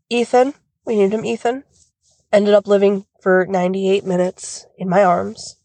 Ethan, 0.09 0.55
we 0.87 0.97
named 0.97 1.13
him 1.13 1.27
Ethan 1.27 1.65
ended 2.33 2.55
up 2.55 2.67
living 2.67 3.07
for 3.21 3.47
98 3.47 4.05
minutes 4.05 4.67
in 4.79 4.89
my 4.89 5.05
arms. 5.05 5.57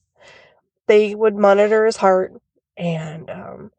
They 0.88 1.16
would 1.16 1.36
monitor 1.36 1.86
his 1.86 1.98
heart 1.98 2.34
and 2.78 3.30
um, 3.30 3.72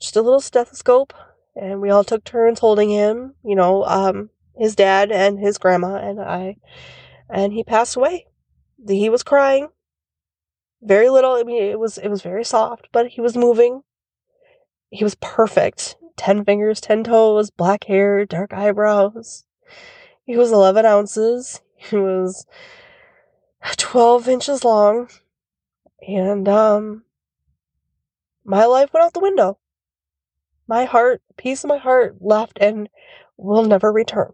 just 0.00 0.16
a 0.16 0.22
little 0.22 0.40
stethoscope, 0.40 1.12
and 1.54 1.80
we 1.80 1.90
all 1.90 2.04
took 2.04 2.24
turns 2.24 2.60
holding 2.60 2.90
him. 2.90 3.34
You 3.44 3.56
know, 3.56 3.84
um, 3.84 4.30
his 4.56 4.74
dad 4.74 5.10
and 5.10 5.38
his 5.38 5.58
grandma 5.58 5.96
and 5.96 6.20
I, 6.20 6.56
and 7.28 7.52
he 7.52 7.64
passed 7.64 7.96
away. 7.96 8.26
He 8.86 9.08
was 9.08 9.22
crying, 9.22 9.68
very 10.82 11.10
little. 11.10 11.32
I 11.32 11.42
mean, 11.42 11.62
it 11.62 11.78
was 11.78 11.98
it 11.98 12.08
was 12.08 12.22
very 12.22 12.44
soft, 12.44 12.88
but 12.92 13.08
he 13.08 13.20
was 13.20 13.36
moving. 13.36 13.82
He 14.90 15.04
was 15.04 15.14
perfect. 15.16 15.96
Ten 16.16 16.44
fingers, 16.44 16.80
ten 16.80 17.04
toes, 17.04 17.50
black 17.50 17.84
hair, 17.84 18.26
dark 18.26 18.52
eyebrows. 18.52 19.44
He 20.24 20.36
was 20.36 20.52
11 20.52 20.86
ounces. 20.86 21.60
He 21.74 21.96
was 21.96 22.46
12 23.76 24.28
inches 24.28 24.64
long. 24.64 25.08
And, 26.06 26.48
um, 26.48 27.02
my 28.50 28.64
life 28.64 28.92
went 28.92 29.04
out 29.06 29.14
the 29.14 29.20
window. 29.20 29.58
My 30.66 30.84
heart, 30.84 31.22
piece 31.36 31.62
of 31.62 31.68
my 31.68 31.78
heart 31.78 32.16
left 32.20 32.58
and 32.60 32.88
will 33.36 33.64
never 33.64 33.92
return. 33.92 34.32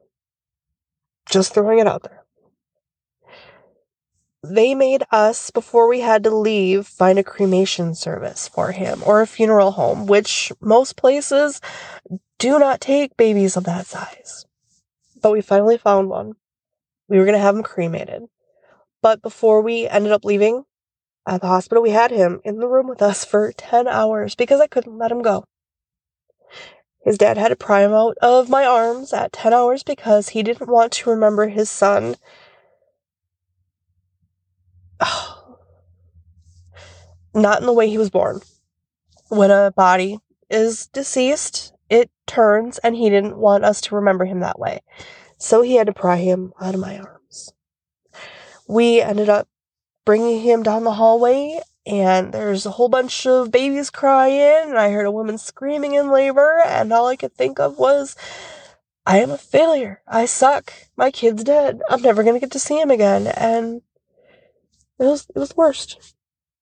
Just 1.29 1.53
throwing 1.53 1.79
it 1.79 1.87
out 1.87 2.03
there. 2.03 2.25
They 4.43 4.75
made 4.75 5.03
us, 5.11 5.51
before 5.51 5.89
we 5.89 6.01
had 6.01 6.23
to 6.25 6.31
leave, 6.31 6.87
find 6.87 7.19
a 7.19 7.25
cremation 7.25 7.95
service 7.95 8.49
for 8.49 8.73
him 8.73 9.03
or 9.05 9.21
a 9.21 9.27
funeral 9.27 9.73
home, 9.73 10.07
which 10.07 10.53
most 10.61 10.97
places 10.97 11.61
do 12.39 12.59
not 12.59 12.81
take 12.81 13.17
babies 13.17 13.57
of 13.57 13.65
that 13.65 13.87
size. 13.87 14.47
But 15.21 15.33
we 15.33 15.41
finally 15.41 15.79
found 15.79 16.09
one. 16.09 16.35
We 17.09 17.19
were 17.19 17.25
going 17.25 17.35
to 17.35 17.41
have 17.41 17.57
him 17.57 17.63
cremated. 17.63 18.23
But 19.03 19.21
before 19.21 19.63
we 19.63 19.89
ended 19.89 20.13
up 20.13 20.25
leaving 20.25 20.65
at 21.27 21.41
the 21.41 21.49
hospital, 21.49 21.83
we 21.83 21.91
had 21.91 22.11
him 22.11 22.41
in 22.45 22.59
the 22.59 22.69
room 22.69 22.89
with 22.89 23.03
us 23.03 23.25
for 23.25 23.53
10 23.53 23.89
hours 23.89 24.35
because 24.35 24.61
I 24.61 24.67
couldn't 24.67 24.99
let 24.99 25.11
him 25.11 25.23
go. 25.23 25.45
His 27.05 27.19
dad 27.19 27.37
had 27.37 27.49
to 27.49 27.57
pry 27.57 27.83
him 27.85 27.93
out 27.93 28.17
of 28.23 28.49
my 28.49 28.65
arms 28.65 29.13
at 29.13 29.33
10 29.33 29.53
hours 29.53 29.83
because 29.83 30.31
he 30.31 30.43
didn't 30.43 30.69
want 30.69 30.93
to 30.93 31.11
remember 31.11 31.49
his 31.49 31.69
son. 31.71 32.17
Not 37.35 37.61
in 37.61 37.67
the 37.67 37.73
way 37.73 37.89
he 37.89 37.99
was 37.99 38.11
born. 38.11 38.41
When 39.29 39.51
a 39.51 39.73
body 39.77 40.19
is 40.49 40.87
deceased, 40.89 41.73
it 41.91 42.11
turns, 42.27 42.79
and 42.79 42.97
he 42.97 43.11
didn't 43.11 43.37
want 43.37 43.65
us 43.65 43.81
to 43.83 43.95
remember 43.95 44.25
him 44.25 44.41
that 44.41 44.59
way. 44.59 44.81
So 45.39 45.63
he 45.63 45.77
had 45.77 45.87
to 45.87 45.93
pry 45.93 46.17
him 46.17 46.53
out 46.61 46.75
of 46.75 46.81
my 46.81 46.99
arms. 46.99 47.53
We 48.69 49.01
ended 49.01 49.29
up 49.29 49.49
bringing 50.07 50.41
him 50.41 50.63
down 50.63 50.85
the 50.85 50.93
hallway, 50.93 51.61
and 51.85 52.33
there's 52.33 52.65
a 52.65 52.71
whole 52.71 52.89
bunch 52.89 53.27
of 53.27 53.51
babies 53.51 53.91
crying, 53.91 54.71
and 54.71 54.79
I 54.79 54.91
heard 54.91 55.05
a 55.05 55.11
woman 55.11 55.37
screaming 55.37 55.93
in 55.95 56.11
labor, 56.11 56.63
and 56.65 56.91
all 56.91 57.09
I 57.09 57.17
could 57.17 57.35
think 57.35 57.61
of 57.61 57.77
was, 57.77 58.17
I 59.05 59.19
am 59.19 59.31
a 59.31 59.39
failure. 59.39 60.03
I 60.07 60.25
suck. 60.25 60.73
My 60.97 61.11
kid's 61.11 61.45
dead. 61.45 61.81
I'm 61.91 62.03
never 62.03 62.25
gonna 62.25 62.41
get 62.41 62.51
to 62.53 62.59
see 62.59 62.81
him 62.81 62.91
again. 62.91 63.27
And 63.27 63.83
it 64.99 65.05
was 65.05 65.27
it 65.35 65.39
was 65.39 65.51
the 65.51 65.57
worst. 65.57 66.15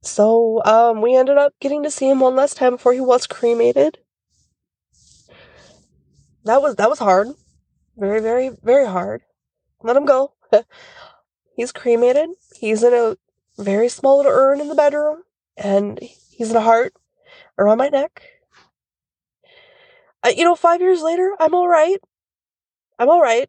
So 0.03 0.63
um, 0.65 1.01
we 1.01 1.17
ended 1.17 1.39
up 1.39 1.55
getting 1.61 1.83
to 1.85 1.91
see 1.91 2.11
him 2.11 2.21
one 2.21 2.37
last 2.37 2.59
time 2.59 2.73
before 2.73 2.93
he 2.93 3.01
was 3.01 3.27
cremated. 3.27 3.99
That 6.45 6.61
was 6.61 6.77
that 6.77 6.91
was 6.91 6.99
hard. 6.99 7.29
Very, 7.97 8.21
very, 8.21 8.51
very 8.63 8.87
hard. 8.87 9.23
Let 9.83 9.97
him 9.97 10.05
go. 10.05 10.35
he's 11.57 11.73
cremated. 11.73 12.29
He's 12.55 12.83
in 12.83 12.93
a 12.93 13.17
very 13.59 13.89
small 13.89 14.19
little 14.19 14.33
urn 14.33 14.61
in 14.61 14.69
the 14.69 14.75
bedroom, 14.75 15.23
and 15.57 15.99
he's 16.01 16.51
in 16.51 16.57
a 16.57 16.61
heart 16.61 16.95
around 17.59 17.79
my 17.79 17.89
neck. 17.89 18.23
Uh, 20.23 20.33
you 20.35 20.45
know, 20.45 20.55
five 20.55 20.81
years 20.81 21.03
later, 21.03 21.35
I'm 21.39 21.55
all 21.55 21.69
right. 21.69 21.99
I'm 22.99 23.11
all 23.11 23.21
right. 23.21 23.49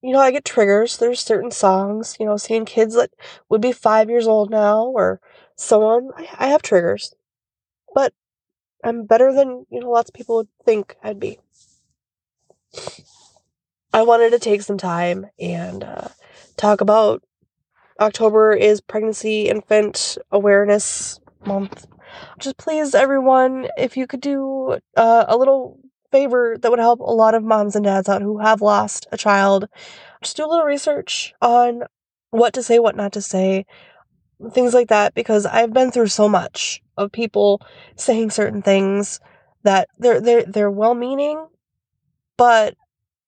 You 0.00 0.12
know, 0.12 0.20
I 0.20 0.30
get 0.30 0.44
triggers. 0.44 0.96
There's 0.96 1.20
certain 1.20 1.50
songs, 1.50 2.16
you 2.20 2.26
know, 2.26 2.36
seeing 2.36 2.64
kids 2.64 2.94
that 2.94 3.10
would 3.48 3.60
be 3.60 3.72
five 3.72 4.08
years 4.08 4.26
old 4.26 4.50
now 4.50 4.84
or 4.84 5.20
so 5.56 5.82
on. 5.82 6.10
I, 6.16 6.28
I 6.38 6.46
have 6.48 6.62
triggers. 6.62 7.14
But 7.94 8.12
I'm 8.84 9.06
better 9.06 9.32
than, 9.32 9.66
you 9.70 9.80
know, 9.80 9.90
lots 9.90 10.10
of 10.10 10.14
people 10.14 10.36
would 10.36 10.48
think 10.64 10.96
I'd 11.02 11.20
be. 11.20 11.40
I 13.92 14.02
wanted 14.02 14.30
to 14.30 14.38
take 14.38 14.62
some 14.62 14.78
time 14.78 15.26
and 15.40 15.82
uh, 15.82 16.08
talk 16.56 16.80
about 16.80 17.22
October 18.00 18.52
is 18.52 18.80
Pregnancy 18.80 19.48
Infant 19.48 20.18
Awareness 20.30 21.18
Month. 21.44 21.86
Just 22.38 22.56
please, 22.56 22.94
everyone, 22.94 23.68
if 23.76 23.96
you 23.96 24.06
could 24.06 24.20
do 24.20 24.78
uh, 24.96 25.24
a 25.28 25.36
little 25.36 25.78
favor 26.10 26.56
that 26.60 26.70
would 26.70 26.78
help 26.78 27.00
a 27.00 27.04
lot 27.04 27.34
of 27.34 27.42
moms 27.42 27.76
and 27.76 27.84
dads 27.84 28.08
out 28.08 28.22
who 28.22 28.38
have 28.38 28.62
lost 28.62 29.06
a 29.12 29.16
child. 29.16 29.68
Just 30.22 30.36
do 30.36 30.44
a 30.44 30.48
little 30.48 30.64
research 30.64 31.34
on 31.42 31.82
what 32.30 32.54
to 32.54 32.62
say, 32.62 32.78
what 32.78 32.96
not 32.96 33.12
to 33.12 33.22
say, 33.22 33.66
things 34.52 34.74
like 34.74 34.88
that, 34.88 35.14
because 35.14 35.44
I've 35.44 35.72
been 35.72 35.90
through 35.90 36.08
so 36.08 36.28
much 36.28 36.80
of 36.96 37.12
people 37.12 37.60
saying 37.96 38.30
certain 38.30 38.62
things 38.62 39.20
that 39.64 39.88
they're 39.98 40.20
they're 40.20 40.44
they're 40.44 40.70
well 40.70 40.94
meaning, 40.94 41.46
but 42.36 42.74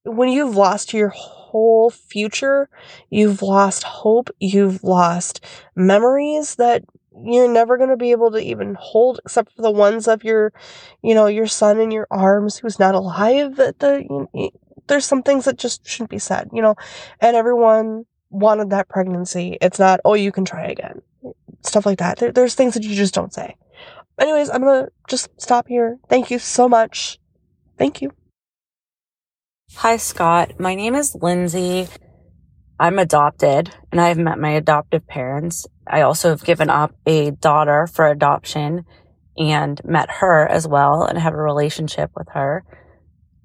when 0.04 0.28
you've 0.28 0.56
lost 0.56 0.94
your 0.94 1.12
whole 1.50 1.90
future, 1.90 2.68
you've 3.10 3.42
lost 3.42 3.82
hope, 3.82 4.30
you've 4.38 4.82
lost 4.84 5.44
memories 5.76 6.56
that 6.56 6.84
you're 7.24 7.52
never 7.52 7.76
going 7.76 7.90
to 7.90 7.96
be 7.96 8.12
able 8.12 8.30
to 8.30 8.38
even 8.38 8.76
hold 8.78 9.20
except 9.24 9.54
for 9.54 9.62
the 9.62 9.70
ones 9.70 10.06
of 10.08 10.24
your 10.24 10.52
you 11.02 11.14
know 11.14 11.26
your 11.26 11.46
son 11.46 11.80
in 11.80 11.90
your 11.90 12.06
arms 12.10 12.56
who's 12.56 12.78
not 12.78 12.94
alive 12.94 13.56
that 13.56 13.78
the 13.80 14.04
you 14.32 14.50
there's 14.86 15.04
some 15.04 15.22
things 15.22 15.44
that 15.44 15.58
just 15.58 15.86
shouldn't 15.86 16.10
be 16.10 16.18
said 16.18 16.48
you 16.52 16.62
know? 16.62 16.74
And 17.20 17.36
everyone 17.36 18.06
wanted 18.30 18.70
that 18.70 18.88
pregnancy. 18.88 19.58
It's 19.60 19.78
not 19.78 20.00
oh 20.04 20.14
you 20.14 20.32
can 20.32 20.44
try 20.44 20.66
again. 20.66 21.02
Stuff 21.62 21.84
like 21.84 21.98
that. 21.98 22.18
There, 22.18 22.32
there's 22.32 22.54
things 22.54 22.74
that 22.74 22.84
you 22.84 22.94
just 22.94 23.14
don't 23.14 23.34
say. 23.34 23.56
Anyways 24.18 24.50
i'm 24.50 24.62
gonna 24.62 24.88
just 25.08 25.28
stop 25.38 25.68
here. 25.68 25.98
Thank 26.08 26.30
you 26.30 26.38
so 26.38 26.68
much. 26.68 27.18
Thank 27.76 28.02
you 28.02 28.12
hi 29.74 29.96
scott 29.96 30.58
my 30.58 30.74
name 30.74 30.94
is 30.94 31.16
lindsay 31.20 31.88
i'm 32.78 32.98
adopted 32.98 33.70
and 33.90 34.00
i've 34.00 34.18
met 34.18 34.38
my 34.38 34.50
adoptive 34.50 35.06
parents 35.06 35.66
I 35.90 36.02
also 36.02 36.30
have 36.30 36.44
given 36.44 36.70
up 36.70 36.94
a 37.04 37.32
daughter 37.32 37.88
for 37.88 38.06
adoption 38.06 38.84
and 39.36 39.80
met 39.84 40.08
her 40.20 40.46
as 40.46 40.66
well 40.66 41.02
and 41.02 41.18
have 41.18 41.34
a 41.34 41.42
relationship 41.42 42.10
with 42.16 42.28
her. 42.32 42.64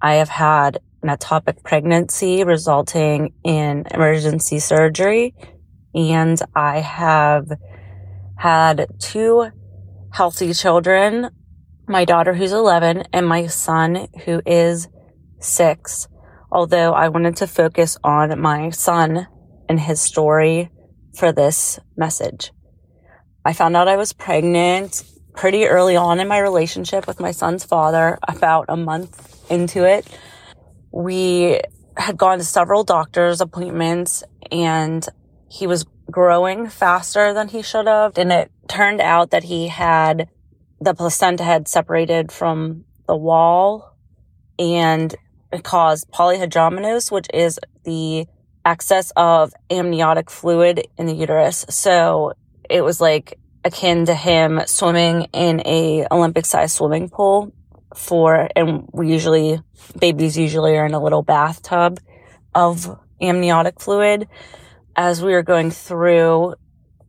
I 0.01 0.15
have 0.15 0.29
had 0.29 0.77
an 1.01 1.09
ectopic 1.09 1.63
pregnancy 1.63 2.43
resulting 2.43 3.33
in 3.43 3.85
emergency 3.89 4.59
surgery 4.59 5.33
and 5.95 6.39
I 6.55 6.81
have 6.81 7.51
had 8.37 8.87
two 8.99 9.49
healthy 10.11 10.53
children, 10.53 11.29
my 11.87 12.05
daughter 12.05 12.33
who's 12.33 12.51
11 12.51 13.05
and 13.11 13.27
my 13.27 13.47
son 13.47 14.07
who 14.25 14.41
is 14.45 14.87
six. 15.39 16.07
Although 16.55 16.93
I 16.93 17.09
wanted 17.09 17.35
to 17.37 17.47
focus 17.47 17.97
on 18.01 18.39
my 18.39 18.69
son 18.69 19.27
and 19.67 19.77
his 19.77 19.99
story 19.99 20.71
for 21.17 21.33
this 21.33 21.81
message. 21.97 22.53
I 23.43 23.51
found 23.51 23.75
out 23.75 23.89
I 23.89 23.97
was 23.97 24.13
pregnant 24.13 25.03
pretty 25.35 25.65
early 25.65 25.97
on 25.97 26.21
in 26.21 26.29
my 26.29 26.39
relationship 26.39 27.07
with 27.07 27.19
my 27.19 27.31
son's 27.31 27.65
father, 27.65 28.17
about 28.25 28.67
a 28.69 28.77
month 28.77 29.51
into 29.51 29.83
it. 29.83 30.07
We 30.93 31.59
had 31.97 32.15
gone 32.15 32.37
to 32.37 32.45
several 32.45 32.85
doctor's 32.85 33.41
appointments 33.41 34.23
and 34.49 35.05
he 35.49 35.67
was 35.67 35.85
growing 36.09 36.69
faster 36.69 37.33
than 37.33 37.49
he 37.49 37.63
should 37.63 37.87
have. 37.87 38.17
And 38.17 38.31
it 38.31 38.49
turned 38.69 39.01
out 39.01 39.31
that 39.31 39.43
he 39.43 39.67
had 39.67 40.29
the 40.79 40.93
placenta 40.93 41.43
had 41.43 41.67
separated 41.67 42.31
from 42.31 42.85
the 43.07 43.17
wall 43.17 43.97
and 44.57 45.13
it 45.51 45.63
caused 45.63 46.09
polyhydramnios, 46.11 47.11
which 47.11 47.27
is 47.33 47.59
the 47.83 48.25
excess 48.65 49.11
of 49.15 49.53
amniotic 49.69 50.29
fluid 50.29 50.87
in 50.97 51.05
the 51.05 51.13
uterus. 51.13 51.65
So 51.69 52.33
it 52.69 52.81
was 52.81 52.99
like 52.99 53.39
akin 53.63 54.05
to 54.05 54.15
him 54.15 54.61
swimming 54.65 55.27
in 55.33 55.61
a 55.65 56.07
Olympic 56.11 56.45
sized 56.45 56.75
swimming 56.75 57.09
pool 57.09 57.53
for, 57.95 58.49
and 58.55 58.87
we 58.91 59.11
usually, 59.11 59.61
babies 59.99 60.37
usually 60.37 60.75
are 60.75 60.85
in 60.85 60.93
a 60.93 61.03
little 61.03 61.23
bathtub 61.23 61.99
of 62.53 62.99
amniotic 63.21 63.79
fluid. 63.79 64.27
As 64.95 65.21
we 65.21 65.33
were 65.33 65.43
going 65.43 65.71
through, 65.71 66.55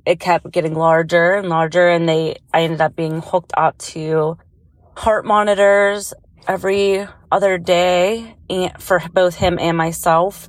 it 0.04 0.20
kept 0.20 0.50
getting 0.50 0.74
larger 0.74 1.34
and 1.34 1.48
larger 1.48 1.88
and 1.88 2.08
they, 2.08 2.36
I 2.52 2.62
ended 2.62 2.80
up 2.80 2.94
being 2.94 3.20
hooked 3.20 3.52
up 3.56 3.78
to 3.78 4.38
heart 4.96 5.24
monitors 5.24 6.14
every 6.46 7.06
other 7.30 7.58
day 7.58 8.36
for 8.78 9.00
both 9.12 9.34
him 9.34 9.58
and 9.58 9.76
myself 9.76 10.48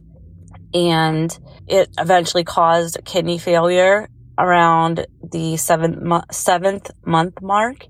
and 0.74 1.38
it 1.68 1.90
eventually 1.98 2.44
caused 2.44 3.00
kidney 3.06 3.38
failure 3.38 4.10
around 4.38 5.06
the 5.32 5.58
seventh, 5.58 6.24
seventh 6.32 6.92
month 7.06 7.42
mark. 7.42 7.88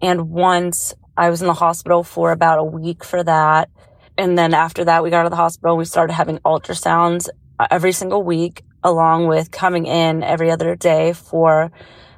And 0.00 0.30
once 0.30 0.94
I 1.16 1.30
was 1.30 1.40
in 1.40 1.46
the 1.46 1.54
hospital 1.54 2.02
for 2.02 2.32
about 2.32 2.58
a 2.58 2.64
week 2.64 3.04
for 3.04 3.22
that. 3.22 3.70
And 4.18 4.36
then 4.36 4.54
after 4.54 4.84
that, 4.84 5.02
we 5.02 5.10
got 5.10 5.24
to 5.24 5.30
the 5.30 5.36
hospital. 5.36 5.76
We 5.76 5.84
started 5.84 6.12
having 6.14 6.38
ultrasounds 6.38 7.28
uh, 7.58 7.66
every 7.70 7.92
single 7.92 8.22
week, 8.22 8.62
along 8.82 9.26
with 9.26 9.50
coming 9.50 9.86
in 9.86 10.22
every 10.22 10.50
other 10.50 10.74
day 10.74 11.12
for 11.12 11.72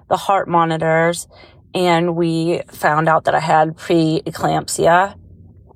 the 0.08 0.16
heart 0.16 0.48
monitors. 0.48 1.28
And 1.75 2.16
we 2.16 2.62
found 2.68 3.09
out 3.09 3.25
that 3.25 3.35
I 3.35 3.41
had 3.41 3.77
preeclampsia. 3.77 5.18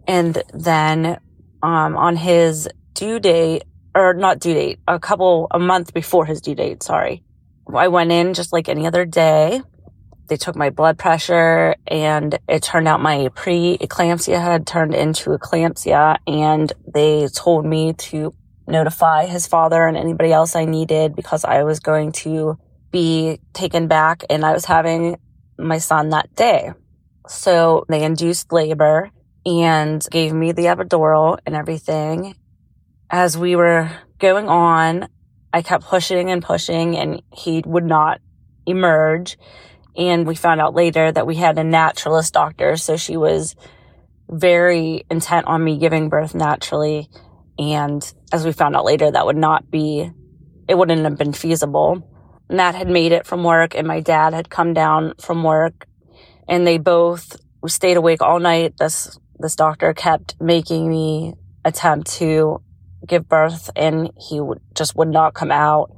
And 0.07 0.43
then, 0.55 1.19
um, 1.63 1.97
on 1.97 2.17
his 2.17 2.69
due 2.95 3.19
date, 3.19 3.65
or 3.95 4.15
not 4.15 4.39
due 4.39 4.55
date, 4.55 4.79
a 4.87 4.99
couple, 4.99 5.49
a 5.51 5.59
month 5.59 5.93
before 5.93 6.25
his 6.25 6.41
due 6.41 6.55
date, 6.55 6.83
sorry. 6.83 7.23
I 7.75 7.89
went 7.89 8.13
in 8.13 8.35
just 8.35 8.53
like 8.53 8.69
any 8.69 8.87
other 8.87 9.05
day. 9.05 9.63
They 10.29 10.37
took 10.37 10.57
my 10.57 10.71
blood 10.71 10.99
pressure 10.99 11.75
and 11.87 12.39
it 12.49 12.63
turned 12.63 12.87
out 12.87 13.01
my 13.01 13.29
pre-eclampsia 13.35 14.41
had 14.41 14.67
turned 14.67 14.95
into 14.95 15.31
eclampsia 15.31 16.19
and 16.27 16.73
they 16.87 17.29
told 17.29 17.65
me 17.65 17.95
to 17.95 18.35
notify 18.67 19.27
his 19.27 19.47
father 19.47 19.87
and 19.87 19.97
anybody 19.97 20.31
else 20.31 20.55
I 20.55 20.67
needed 20.67 21.17
because 21.17 21.45
I 21.45 21.63
was 21.63 21.81
going 21.81 22.13
to 22.13 22.59
be 22.91 23.41
taken 23.55 23.89
back 23.89 24.25
and 24.29 24.45
I 24.45 24.53
was 24.53 24.67
having 24.67 25.17
my 25.59 25.79
son 25.79 26.11
that 26.11 26.35
day. 26.35 26.73
So 27.27 27.85
they 27.89 28.05
induced 28.05 28.53
labor 28.53 29.11
and 29.45 30.05
gave 30.11 30.33
me 30.33 30.53
the 30.53 30.65
epidural 30.65 31.39
and 31.45 31.55
everything 31.55 32.35
as 33.11 33.37
we 33.39 33.57
were 33.57 33.91
going 34.19 34.49
on, 34.49 35.09
I 35.53 35.63
kept 35.63 35.85
pushing 35.85 36.31
and 36.31 36.43
pushing 36.43 36.97
and 36.97 37.23
he 37.33 37.63
would 37.65 37.85
not 37.85 38.21
emerge. 38.67 39.39
And 39.97 40.27
we 40.27 40.35
found 40.35 40.61
out 40.61 40.75
later 40.75 41.11
that 41.11 41.27
we 41.27 41.35
had 41.37 41.59
a 41.59 41.65
naturalist 41.65 42.35
doctor. 42.35 42.77
So 42.77 42.97
she 42.97 43.17
was 43.17 43.57
very 44.29 45.05
intent 45.11 45.47
on 45.47 45.65
me 45.65 45.79
giving 45.79 46.09
birth 46.09 46.35
naturally. 46.35 47.09
And 47.59 48.03
as 48.31 48.45
we 48.45 48.53
found 48.53 48.77
out 48.77 48.85
later, 48.85 49.11
that 49.11 49.27
would 49.27 49.37
not 49.37 49.71
be, 49.71 50.11
it 50.69 50.77
wouldn't 50.77 51.03
have 51.03 51.17
been 51.17 51.33
feasible. 51.33 52.07
Nat 52.51 52.75
had 52.75 52.89
made 52.89 53.13
it 53.13 53.27
from 53.27 53.45
work 53.45 53.75
and 53.75 53.87
my 53.87 54.01
dad 54.01 54.33
had 54.33 54.49
come 54.49 54.73
down 54.75 55.15
from 55.21 55.43
work 55.43 55.87
and 56.49 56.67
they 56.67 56.79
both 56.79 57.37
stayed 57.67 57.97
awake 57.97 58.23
all 58.23 58.41
night. 58.41 58.77
This, 58.79 59.19
this 59.39 59.55
doctor 59.55 59.93
kept 59.93 60.41
making 60.41 60.89
me 60.89 61.35
attempt 61.65 62.11
to 62.13 62.63
give 63.07 63.29
birth 63.29 63.71
and 63.77 64.11
he 64.19 64.41
would, 64.41 64.61
just 64.75 64.97
would 64.97 65.09
not 65.09 65.35
come 65.35 65.51
out. 65.51 65.95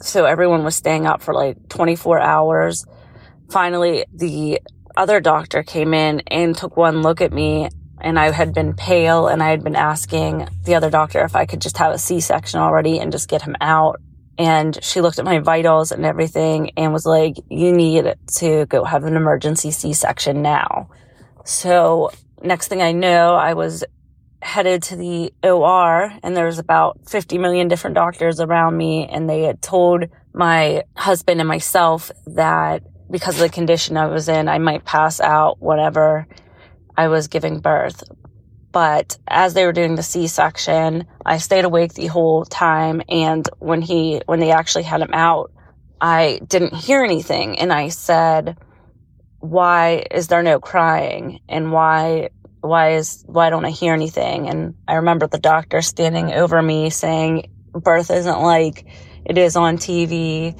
So 0.00 0.24
everyone 0.24 0.64
was 0.64 0.76
staying 0.76 1.06
up 1.06 1.22
for 1.22 1.32
like 1.32 1.68
24 1.68 2.20
hours. 2.20 2.84
Finally, 3.50 4.04
the 4.12 4.60
other 4.96 5.20
doctor 5.20 5.62
came 5.62 5.94
in 5.94 6.20
and 6.26 6.56
took 6.56 6.76
one 6.76 7.02
look 7.02 7.20
at 7.20 7.32
me 7.32 7.68
and 8.00 8.18
I 8.18 8.30
had 8.30 8.52
been 8.52 8.74
pale 8.74 9.28
and 9.28 9.42
I 9.42 9.48
had 9.48 9.64
been 9.64 9.76
asking 9.76 10.48
the 10.64 10.74
other 10.74 10.90
doctor 10.90 11.24
if 11.24 11.34
I 11.34 11.46
could 11.46 11.60
just 11.60 11.78
have 11.78 11.92
a 11.92 11.98
C-section 11.98 12.60
already 12.60 12.98
and 12.98 13.10
just 13.10 13.28
get 13.28 13.42
him 13.42 13.56
out. 13.60 14.00
And 14.38 14.82
she 14.82 15.00
looked 15.00 15.18
at 15.18 15.24
my 15.24 15.38
vitals 15.38 15.92
and 15.92 16.04
everything 16.04 16.70
and 16.76 16.92
was 16.92 17.06
like, 17.06 17.36
you 17.48 17.72
need 17.72 18.14
to 18.38 18.66
go 18.66 18.84
have 18.84 19.04
an 19.04 19.16
emergency 19.16 19.70
C-section 19.70 20.42
now. 20.42 20.90
So 21.44 22.10
next 22.42 22.68
thing 22.68 22.82
I 22.82 22.92
know, 22.92 23.34
I 23.34 23.54
was 23.54 23.84
headed 24.42 24.82
to 24.82 24.96
the 24.96 25.32
OR 25.42 26.12
and 26.22 26.36
there 26.36 26.46
was 26.46 26.58
about 26.58 27.08
50 27.08 27.38
million 27.38 27.68
different 27.68 27.94
doctors 27.94 28.40
around 28.40 28.76
me 28.76 29.06
and 29.06 29.28
they 29.28 29.42
had 29.42 29.62
told 29.62 30.04
my 30.34 30.82
husband 30.96 31.40
and 31.40 31.48
myself 31.48 32.10
that 32.26 32.82
because 33.10 33.36
of 33.36 33.40
the 33.40 33.48
condition 33.48 33.96
I 33.96 34.06
was 34.06 34.28
in, 34.28 34.48
I 34.48 34.58
might 34.58 34.84
pass 34.84 35.20
out 35.20 35.60
whatever 35.60 36.26
I 36.96 37.08
was 37.08 37.28
giving 37.28 37.60
birth. 37.60 38.02
But 38.74 39.16
as 39.28 39.54
they 39.54 39.64
were 39.64 39.72
doing 39.72 39.94
the 39.94 40.02
C-section, 40.02 41.06
I 41.24 41.38
stayed 41.38 41.64
awake 41.64 41.94
the 41.94 42.08
whole 42.08 42.44
time. 42.44 43.02
And 43.08 43.48
when 43.60 43.80
he, 43.80 44.20
when 44.26 44.40
they 44.40 44.50
actually 44.50 44.82
had 44.82 45.00
him 45.00 45.14
out, 45.14 45.52
I 46.00 46.40
didn't 46.46 46.74
hear 46.74 47.04
anything. 47.04 47.58
And 47.60 47.72
I 47.72 47.88
said, 47.88 48.58
why 49.38 50.04
is 50.10 50.26
there 50.26 50.42
no 50.42 50.58
crying? 50.58 51.40
And 51.48 51.70
why 51.70 52.30
why 52.62 52.94
is 52.94 53.22
why 53.26 53.50
don't 53.50 53.64
I 53.64 53.70
hear 53.70 53.92
anything? 53.92 54.48
And 54.48 54.74
I 54.88 54.94
remember 54.94 55.26
the 55.26 55.38
doctor 55.38 55.82
standing 55.82 56.32
over 56.32 56.60
me 56.60 56.90
saying, 56.90 57.52
birth 57.72 58.10
isn't 58.10 58.40
like 58.40 58.86
it 59.24 59.38
is 59.38 59.54
on 59.54 59.76
TV. 59.76 60.58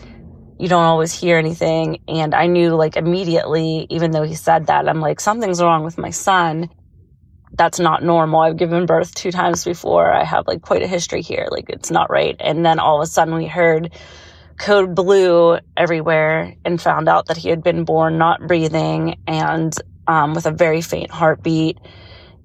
You 0.59 0.69
don't 0.69 0.85
always 0.85 1.13
hear 1.13 1.39
anything. 1.39 2.01
And 2.07 2.35
I 2.35 2.47
knew 2.47 2.77
like 2.77 2.97
immediately, 2.97 3.87
even 3.91 4.11
though 4.13 4.23
he 4.23 4.35
said 4.35 4.67
that, 4.67 4.89
I'm 4.89 5.01
like, 5.01 5.19
something's 5.19 5.63
wrong 5.63 5.83
with 5.83 5.99
my 5.99 6.11
son. 6.11 6.71
That's 7.57 7.79
not 7.79 8.03
normal. 8.03 8.41
I've 8.41 8.57
given 8.57 8.87
birth 8.87 9.15
two 9.15 9.31
times 9.31 9.65
before. 9.65 10.13
I 10.13 10.25
have 10.25 10.47
like 10.47 10.63
quite 10.63 10.83
a 10.83 10.87
history 10.87 11.23
here. 11.23 11.47
Like 11.51 11.71
it's 11.71 11.91
not 11.91 12.11
right. 12.11 12.37
And 12.41 12.65
then 12.65 12.79
all 12.79 13.01
of 13.01 13.05
a 13.05 13.07
sudden 13.07 13.35
we 13.35 13.47
heard 13.47 13.93
code 14.59 14.95
blue 14.95 15.59
everywhere 15.77 16.55
and 16.65 16.81
found 16.81 17.09
out 17.09 17.27
that 17.27 17.37
he 17.37 17.49
had 17.49 17.63
been 17.63 17.85
born 17.85 18.19
not 18.19 18.47
breathing 18.47 19.19
and 19.27 19.75
um, 20.07 20.35
with 20.35 20.47
a 20.47 20.53
very 20.53 20.81
faint 20.81 21.11
heartbeat 21.11 21.79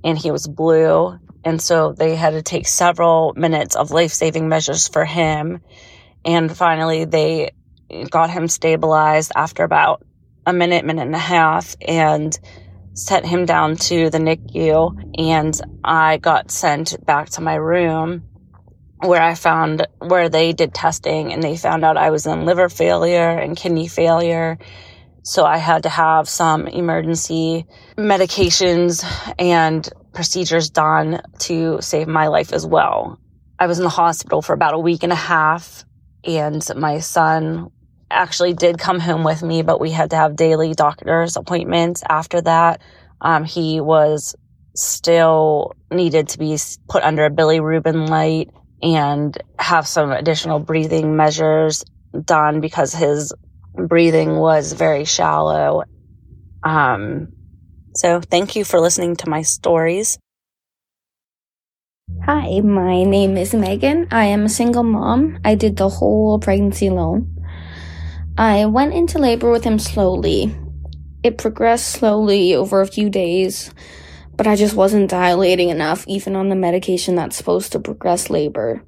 and 0.03 0.18
he 0.18 0.32
was 0.32 0.47
blue. 0.47 1.20
And 1.43 1.62
so 1.62 1.93
they 1.93 2.16
had 2.16 2.32
to 2.32 2.41
take 2.41 2.68
several 2.68 3.34
minutes 3.36 3.76
of 3.76 3.91
life 3.91 4.12
saving 4.12 4.49
measures 4.49 4.88
for 4.88 5.05
him. 5.05 5.62
And 6.26 6.55
finally, 6.55 7.05
they 7.05 7.51
got 8.10 8.30
him 8.30 8.47
stabilized 8.47 9.32
after 9.36 9.64
about 9.64 10.03
a 10.45 10.53
minute, 10.53 10.86
minute 10.86 11.05
and 11.05 11.16
a 11.16 11.20
half, 11.20 11.76
and 11.86 12.38
sent 13.00 13.26
him 13.26 13.45
down 13.45 13.76
to 13.78 14.10
the 14.10 14.18
NICU. 14.18 15.14
And 15.18 15.60
I 15.84 16.18
got 16.18 16.52
sent 16.52 17.06
back 17.06 17.30
to 17.32 17.41
my 17.41 17.56
room 17.56 18.24
where 19.00 19.22
I 19.22 19.36
found 19.36 19.88
where 20.00 20.30
they 20.30 20.52
did 20.52 20.74
testing 20.74 21.32
and 21.32 21.41
they 21.41 21.56
found 21.56 21.86
out 21.86 21.97
I 21.97 22.10
was 22.10 22.26
in 22.26 22.45
liver 22.45 22.70
failure 22.70 23.30
and 23.30 23.56
kidney 23.56 23.88
failure. 23.88 24.58
So 25.24 25.45
I 25.45 25.58
had 25.58 25.84
to 25.84 25.89
have 25.89 26.28
some 26.28 26.68
emergency 26.68 27.66
medications 27.97 29.04
and 29.38 29.88
procedures 30.14 30.70
done 30.70 31.22
to 31.39 31.82
save 31.82 32.08
my 32.08 32.28
life 32.28 32.52
as 32.52 32.66
well. 32.66 33.20
I 33.58 33.68
was 33.68 33.80
in 33.80 33.84
the 33.84 33.89
hospital 33.89 34.41
for 34.41 34.54
about 34.54 34.74
a 34.74 34.80
week 34.80 35.04
and 35.04 35.12
a 35.12 35.16
half 35.16 35.86
and 36.24 36.66
my 36.76 37.00
son 37.00 37.72
actually 38.10 38.53
did 38.53 38.78
come 38.78 38.99
home 38.99 39.24
with 39.24 39.41
me, 39.43 39.62
but 39.62 39.80
we 39.80 39.91
had 39.91 40.12
to 40.12 40.16
have 40.16 40.36
daily 40.36 40.74
doctor's 40.74 41.36
appointments 41.36 42.03
after 42.07 42.41
that. 42.41 42.82
Um, 43.22 43.43
he 43.43 43.82
was 43.82 44.36
still 44.76 45.74
needed 45.91 46.30
to 46.30 46.39
be 46.39 46.57
put 46.88 47.03
under 47.03 47.26
a 47.26 47.32
bilirubin 47.32 48.07
light 48.10 48.49
and 48.82 49.38
have 49.57 49.88
some 49.88 50.12
additional 50.12 50.60
breathing 50.60 51.16
measures 51.16 51.84
done 52.26 52.62
because 52.62 52.93
his 52.93 53.34
breathing 53.76 54.38
was 54.38 54.74
very 54.74 55.05
shallow. 55.05 55.84
Um, 56.64 57.30
so 57.95 58.22
thank 58.22 58.55
you 58.55 58.64
for 58.64 58.80
listening 58.80 59.16
to 59.18 59.30
my 59.30 59.41
stories. 59.41 60.18
Hi, 62.26 62.60
my 62.62 63.03
name 63.03 63.38
is 63.38 63.53
Megan. 63.53 64.07
I 64.12 64.26
am 64.26 64.45
a 64.45 64.49
single 64.49 64.84
mom. 64.84 65.39
I 65.43 65.55
did 65.55 65.78
the 65.78 65.89
whole 65.89 66.39
pregnancy 66.39 66.88
alone. 66.88 67.38
I 68.39 68.67
went 68.67 68.93
into 68.93 69.19
labor 69.19 69.51
with 69.51 69.65
him 69.65 69.77
slowly. 69.79 70.55
It 71.23 71.37
progressed 71.37 71.89
slowly 71.89 72.55
over 72.55 72.79
a 72.79 72.87
few 72.87 73.09
days, 73.09 73.69
but 74.37 74.47
I 74.47 74.55
just 74.55 74.75
wasn't 74.75 75.09
dilating 75.09 75.67
enough, 75.67 76.07
even 76.07 76.37
on 76.37 76.47
the 76.47 76.55
medication 76.55 77.15
that's 77.15 77.35
supposed 77.35 77.73
to 77.73 77.81
progress 77.81 78.29
labor. 78.29 78.81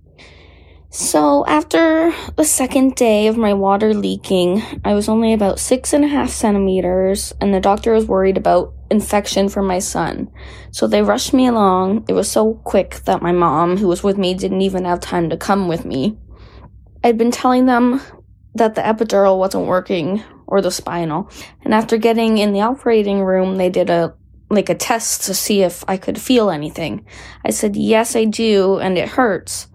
So, 0.89 1.45
after 1.47 2.13
the 2.37 2.45
second 2.45 2.95
day 2.95 3.27
of 3.27 3.35
my 3.35 3.53
water 3.53 3.93
leaking, 3.93 4.63
I 4.85 4.93
was 4.93 5.09
only 5.09 5.33
about 5.33 5.59
six 5.59 5.91
and 5.91 6.05
a 6.05 6.07
half 6.07 6.29
centimeters, 6.29 7.33
and 7.41 7.53
the 7.53 7.59
doctor 7.59 7.91
was 7.91 8.05
worried 8.05 8.37
about 8.37 8.73
infection 8.89 9.49
for 9.49 9.61
my 9.61 9.79
son. 9.79 10.31
So 10.71 10.87
they 10.87 11.01
rushed 11.01 11.33
me 11.33 11.47
along. 11.47 12.05
It 12.07 12.13
was 12.13 12.31
so 12.31 12.53
quick 12.63 13.01
that 13.03 13.21
my 13.21 13.33
mom, 13.33 13.75
who 13.75 13.89
was 13.89 14.01
with 14.01 14.17
me, 14.17 14.33
didn't 14.33 14.61
even 14.61 14.85
have 14.85 15.01
time 15.01 15.29
to 15.29 15.35
come 15.35 15.67
with 15.67 15.83
me. 15.83 16.17
I'd 17.03 17.17
been 17.17 17.31
telling 17.31 17.65
them 17.65 17.99
that 18.55 18.75
the 18.75 18.81
epidural 18.81 19.37
wasn't 19.37 19.67
working 19.67 20.23
or 20.47 20.61
the 20.61 20.71
spinal. 20.71 21.29
And 21.63 21.73
after 21.73 21.97
getting 21.97 22.37
in 22.37 22.53
the 22.53 22.61
operating 22.61 23.21
room, 23.21 23.57
they 23.57 23.69
did 23.69 23.89
a 23.89 24.13
like 24.49 24.69
a 24.69 24.75
test 24.75 25.23
to 25.23 25.33
see 25.33 25.61
if 25.61 25.81
I 25.87 25.95
could 25.95 26.19
feel 26.19 26.49
anything. 26.49 27.05
I 27.45 27.51
said, 27.51 27.77
"Yes, 27.77 28.15
I 28.17 28.25
do, 28.25 28.79
and 28.79 28.97
it 28.97 29.07
hurts." 29.07 29.67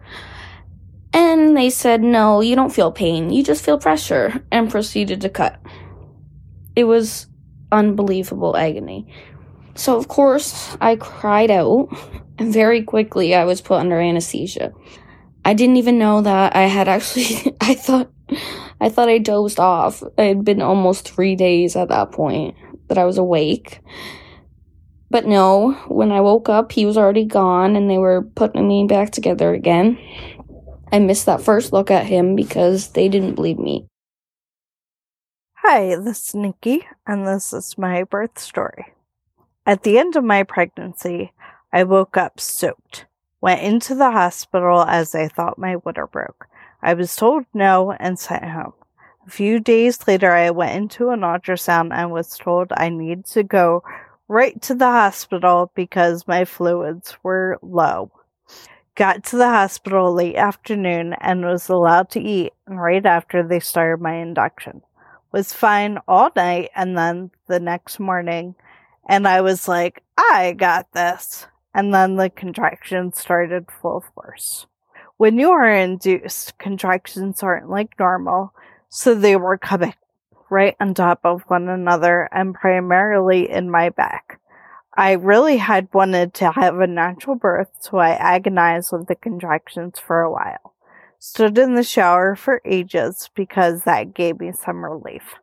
And 1.15 1.57
they 1.57 1.71
said, 1.71 2.03
"No, 2.03 2.43
you 2.43 2.55
don't 2.55 2.73
feel 2.73 2.93
pain. 2.93 3.31
You 3.31 3.43
just 3.43 3.65
feel 3.65 3.79
pressure." 3.79 4.45
And 4.53 4.71
proceeded 4.71 5.23
to 5.23 5.31
cut. 5.31 5.59
It 6.75 6.85
was 6.85 7.27
unbelievable 7.73 8.55
agony. 8.55 9.09
So 9.75 9.97
of 9.97 10.09
course, 10.09 10.77
I 10.81 10.97
cried 10.97 11.51
out, 11.51 11.89
and 12.39 12.53
very 12.53 12.83
quickly 12.83 13.35
I 13.35 13.45
was 13.45 13.63
put 13.63 13.81
under 13.81 13.99
anesthesia. 13.99 14.73
I 15.45 15.55
didn't 15.55 15.77
even 15.77 15.99
know 15.99 16.21
that 16.23 16.55
I 16.55 16.63
had 16.63 16.89
actually 16.89 17.57
I 17.61 17.75
thought 17.75 18.11
I 18.81 18.89
thought 18.89 19.09
I 19.09 19.19
dozed 19.19 19.59
off. 19.59 20.03
It 20.03 20.29
had 20.29 20.45
been 20.45 20.63
almost 20.63 21.09
three 21.09 21.35
days 21.35 21.77
at 21.77 21.89
that 21.89 22.13
point 22.13 22.57
that 22.89 22.99
I 22.99 23.05
was 23.05 23.19
awake. 23.19 23.81
But 25.11 25.27
no, 25.27 25.73
when 25.89 26.13
I 26.13 26.21
woke 26.21 26.49
up, 26.49 26.73
he 26.73 26.85
was 26.85 26.99
already 26.99 27.25
gone 27.25 27.77
and 27.77 27.89
they 27.89 27.99
were 27.99 28.23
putting 28.23 28.67
me 28.67 28.87
back 28.87 29.11
together 29.11 29.55
again. 29.55 29.99
I 30.93 30.99
missed 30.99 31.27
that 31.27 31.43
first 31.43 31.73
look 31.73 31.91
at 31.91 32.07
him 32.07 32.37
because 32.37 32.89
they 32.89 33.09
didn't 33.09 33.35
believe 33.35 33.59
me. 33.59 33.87
Hi, 35.57 35.97
this 35.97 36.29
is 36.29 36.35
Nikki, 36.35 36.87
and 37.07 37.27
this 37.27 37.53
is 37.53 37.77
my 37.77 38.05
birth 38.05 38.39
story. 38.39 38.95
At 39.65 39.83
the 39.83 39.99
end 39.99 40.15
of 40.15 40.23
my 40.23 40.45
pregnancy, 40.45 41.33
I 41.73 41.83
woke 41.83 42.17
up 42.17 42.39
soaked, 42.39 43.07
went 43.41 43.63
into 43.63 43.97
the 43.97 44.13
hospital 44.13 44.83
as 44.83 45.15
I 45.15 45.27
thought 45.27 45.59
my 45.59 45.77
water 45.77 46.07
broke. 46.07 46.47
I 46.87 46.95
was 46.95 47.17
told 47.17 47.47
no 47.53 47.91
and 47.99 48.17
sent 48.17 48.45
home. 48.45 48.75
A 49.27 49.31
few 49.31 49.59
days 49.59 50.07
later, 50.07 50.31
I 50.31 50.51
went 50.51 50.77
into 50.77 51.11
an 51.11 51.23
ultrasound 51.23 51.93
and 51.93 52.13
was 52.13 52.39
told 52.39 52.71
I 52.77 52.91
needed 52.91 53.27
to 53.27 53.43
go 53.43 53.83
right 54.29 54.63
to 54.63 54.75
the 54.77 54.87
hospital 54.87 55.73
because 55.75 56.29
my 56.29 56.45
fluids 56.45 57.17
were 57.25 57.59
low. 57.61 58.13
Got 58.95 59.25
to 59.25 59.37
the 59.37 59.49
hospital 59.49 60.15
late 60.15 60.37
afternoon 60.37 61.15
and 61.21 61.45
was 61.45 61.69
allowed 61.69 62.09
to 62.11 62.21
eat 62.21 62.53
right 62.69 63.05
after 63.05 63.43
they 63.43 63.59
started 63.59 64.01
my 64.01 64.15
induction. 64.15 64.83
Was 65.33 65.53
fine 65.53 65.99
all 66.07 66.31
night 66.37 66.71
and 66.77 66.97
then 66.97 67.33
the 67.49 67.59
next 67.59 67.99
morning, 67.99 68.55
and 69.09 69.27
I 69.27 69.41
was 69.41 69.67
like, 69.67 70.05
I 70.17 70.53
got 70.53 70.93
this. 70.93 71.49
And 71.75 71.93
then 71.93 72.15
the 72.15 72.31
contractions 72.31 73.19
started 73.19 73.73
full 73.73 74.05
force. 74.15 74.69
When 75.19 75.39
you 75.39 75.51
are 75.51 75.73
induced, 75.73 76.59
contractions 76.59 77.43
aren't 77.43 77.71
like 77.71 77.99
normal, 77.99 78.53
so 78.91 79.15
they 79.15 79.35
were 79.35 79.57
coming 79.57 79.95
right 80.51 80.77
on 80.79 80.93
top 80.93 81.21
of 81.25 81.43
one 81.49 81.71
another 81.71 82.29
and 82.33 82.55
primarily 82.55 83.49
in 83.49 83.71
my 83.71 83.89
back. 83.89 84.41
I 84.95 85.13
really 85.13 85.57
had 85.57 85.89
wanted 85.95 86.35
to 86.35 86.53
have 86.53 86.79
a 86.81 86.87
natural 86.87 87.35
birth, 87.35 87.71
so 87.81 87.97
I 87.97 88.11
agonized 88.11 88.93
with 88.93 89.07
the 89.07 89.15
contractions 89.15 89.99
for 89.99 90.21
a 90.21 90.31
while. 90.31 90.75
Stood 91.19 91.57
in 91.57 91.77
the 91.77 91.83
shower 91.83 92.37
for 92.37 92.61
ages 92.67 93.31
because 93.35 93.85
that 93.85 94.13
gave 94.13 94.39
me 94.39 94.53
some 94.53 94.85
relief. 94.85 95.37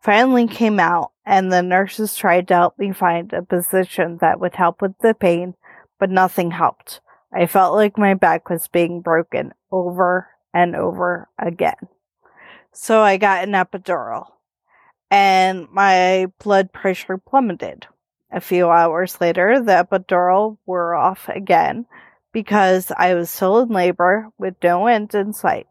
Finally 0.00 0.48
came 0.48 0.80
out, 0.80 1.12
and 1.24 1.52
the 1.52 1.62
nurses 1.62 2.16
tried 2.16 2.48
to 2.48 2.54
help 2.54 2.78
me 2.80 2.92
find 2.92 3.32
a 3.32 3.42
position 3.42 4.18
that 4.20 4.40
would 4.40 4.56
help 4.56 4.82
with 4.82 4.98
the 4.98 5.14
pain, 5.14 5.54
but 6.00 6.10
nothing 6.10 6.50
helped. 6.50 7.00
I 7.32 7.46
felt 7.46 7.74
like 7.74 7.96
my 7.96 8.14
back 8.14 8.50
was 8.50 8.68
being 8.68 9.00
broken 9.00 9.52
over 9.70 10.28
and 10.52 10.74
over 10.74 11.28
again. 11.38 11.76
So 12.72 13.02
I 13.02 13.16
got 13.16 13.44
an 13.44 13.52
epidural 13.52 14.26
and 15.10 15.68
my 15.70 16.26
blood 16.38 16.72
pressure 16.72 17.18
plummeted. 17.18 17.86
A 18.32 18.40
few 18.40 18.70
hours 18.70 19.20
later, 19.20 19.60
the 19.60 19.72
epidural 19.72 20.58
wore 20.66 20.94
off 20.94 21.28
again 21.28 21.86
because 22.32 22.92
I 22.96 23.14
was 23.14 23.30
still 23.30 23.58
in 23.60 23.70
labor 23.70 24.28
with 24.38 24.54
no 24.62 24.86
end 24.86 25.14
in 25.14 25.32
sight. 25.32 25.66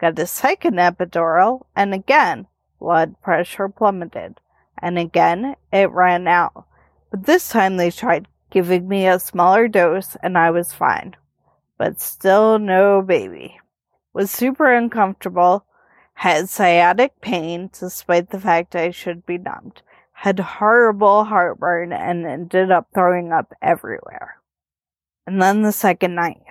Got 0.00 0.18
a 0.18 0.26
second 0.26 0.76
epidural 0.76 1.66
and 1.76 1.94
again, 1.94 2.48
blood 2.80 3.20
pressure 3.22 3.68
plummeted. 3.68 4.40
And 4.78 4.98
again, 4.98 5.54
it 5.72 5.90
ran 5.90 6.26
out. 6.26 6.66
But 7.10 7.26
this 7.26 7.48
time 7.48 7.76
they 7.76 7.90
tried 7.90 8.26
giving 8.52 8.86
me 8.86 9.08
a 9.08 9.18
smaller 9.18 9.66
dose, 9.66 10.14
and 10.22 10.36
I 10.36 10.50
was 10.50 10.74
fine. 10.74 11.16
But 11.78 12.00
still 12.00 12.58
no 12.58 13.00
baby. 13.00 13.58
Was 14.12 14.30
super 14.30 14.70
uncomfortable, 14.70 15.64
had 16.14 16.50
sciatic 16.50 17.20
pain 17.22 17.70
despite 17.72 18.28
the 18.30 18.38
fact 18.38 18.76
I 18.76 18.90
should 18.90 19.24
be 19.24 19.38
numbed, 19.38 19.80
had 20.12 20.38
horrible 20.38 21.24
heartburn, 21.24 21.92
and 21.94 22.26
ended 22.26 22.70
up 22.70 22.88
throwing 22.92 23.32
up 23.32 23.54
everywhere. 23.62 24.36
And 25.26 25.40
then 25.40 25.62
the 25.62 25.72
second 25.72 26.14
night. 26.14 26.42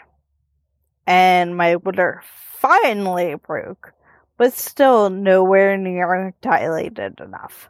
And 1.05 1.55
my 1.55 1.75
water 1.75 2.23
finally 2.25 3.35
broke, 3.35 3.93
but 4.37 4.53
still 4.53 5.11
nowhere 5.11 5.77
near 5.77 6.33
dilated 6.41 7.19
enough. 7.19 7.69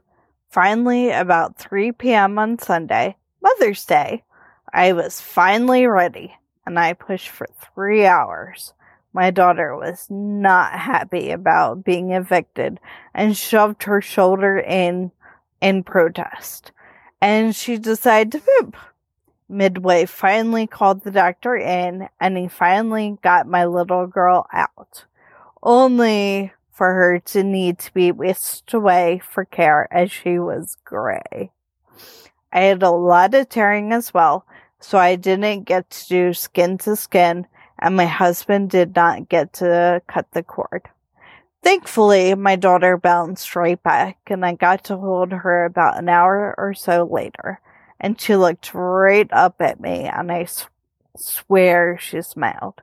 Finally, 0.49 1.11
about 1.11 1.57
3 1.57 1.91
p.m. 1.93 2.39
on 2.39 2.59
Sunday, 2.59 3.15
Mother's 3.41 3.85
Day, 3.85 4.23
I 4.71 4.93
was 4.93 5.19
finally 5.19 5.87
ready, 5.87 6.35
and 6.65 6.77
I 6.77 6.93
pushed 6.93 7.29
for 7.29 7.47
three 7.73 8.05
hours. 8.05 8.73
My 9.13 9.31
daughter 9.31 9.75
was 9.75 10.07
not 10.09 10.73
happy 10.73 11.31
about 11.31 11.83
being 11.83 12.11
evicted 12.11 12.79
and 13.13 13.35
shoved 13.35 13.83
her 13.83 13.99
shoulder 13.99 14.57
in 14.59 15.11
in 15.59 15.83
protest. 15.83 16.71
And 17.19 17.55
she 17.55 17.77
decided 17.77 18.31
to 18.31 18.39
poop. 18.39 18.75
Midway 19.49 20.05
finally 20.05 20.65
called 20.65 21.03
the 21.03 21.11
doctor 21.11 21.55
in 21.55 22.07
and 22.19 22.37
he 22.37 22.47
finally 22.47 23.17
got 23.21 23.47
my 23.47 23.65
little 23.65 24.07
girl 24.07 24.47
out. 24.53 25.05
Only 25.61 26.53
for 26.71 26.93
her 26.93 27.19
to 27.19 27.43
need 27.43 27.77
to 27.79 27.93
be 27.93 28.11
whisked 28.11 28.73
away 28.73 29.21
for 29.23 29.45
care 29.45 29.87
as 29.91 30.11
she 30.11 30.39
was 30.39 30.77
gray. 30.85 31.51
I 32.53 32.61
had 32.61 32.83
a 32.83 32.91
lot 32.91 33.33
of 33.33 33.49
tearing 33.49 33.93
as 33.93 34.13
well, 34.13 34.45
so 34.79 34.97
I 34.97 35.15
didn't 35.15 35.63
get 35.63 35.89
to 35.89 36.07
do 36.07 36.33
skin 36.33 36.77
to 36.79 36.95
skin, 36.95 37.47
and 37.79 37.95
my 37.95 38.05
husband 38.05 38.69
did 38.69 38.95
not 38.95 39.29
get 39.29 39.53
to 39.53 40.01
cut 40.07 40.27
the 40.31 40.43
cord. 40.43 40.89
Thankfully, 41.63 42.33
my 42.33 42.55
daughter 42.55 42.97
bounced 42.97 43.55
right 43.55 43.81
back, 43.81 44.17
and 44.27 44.45
I 44.45 44.53
got 44.53 44.83
to 44.85 44.97
hold 44.97 45.31
her 45.31 45.65
about 45.65 45.97
an 45.97 46.09
hour 46.09 46.55
or 46.57 46.73
so 46.73 47.03
later, 47.03 47.61
and 47.99 48.19
she 48.19 48.35
looked 48.35 48.73
right 48.73 49.31
up 49.31 49.61
at 49.61 49.79
me, 49.79 50.05
and 50.05 50.31
I 50.31 50.47
swear 51.15 51.97
she 51.99 52.21
smiled. 52.21 52.81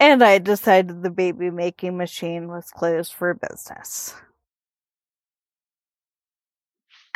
And 0.00 0.22
I 0.22 0.38
decided 0.38 1.02
the 1.02 1.10
baby 1.10 1.50
making 1.50 1.96
machine 1.96 2.48
was 2.48 2.70
closed 2.70 3.12
for 3.12 3.34
business. 3.34 4.14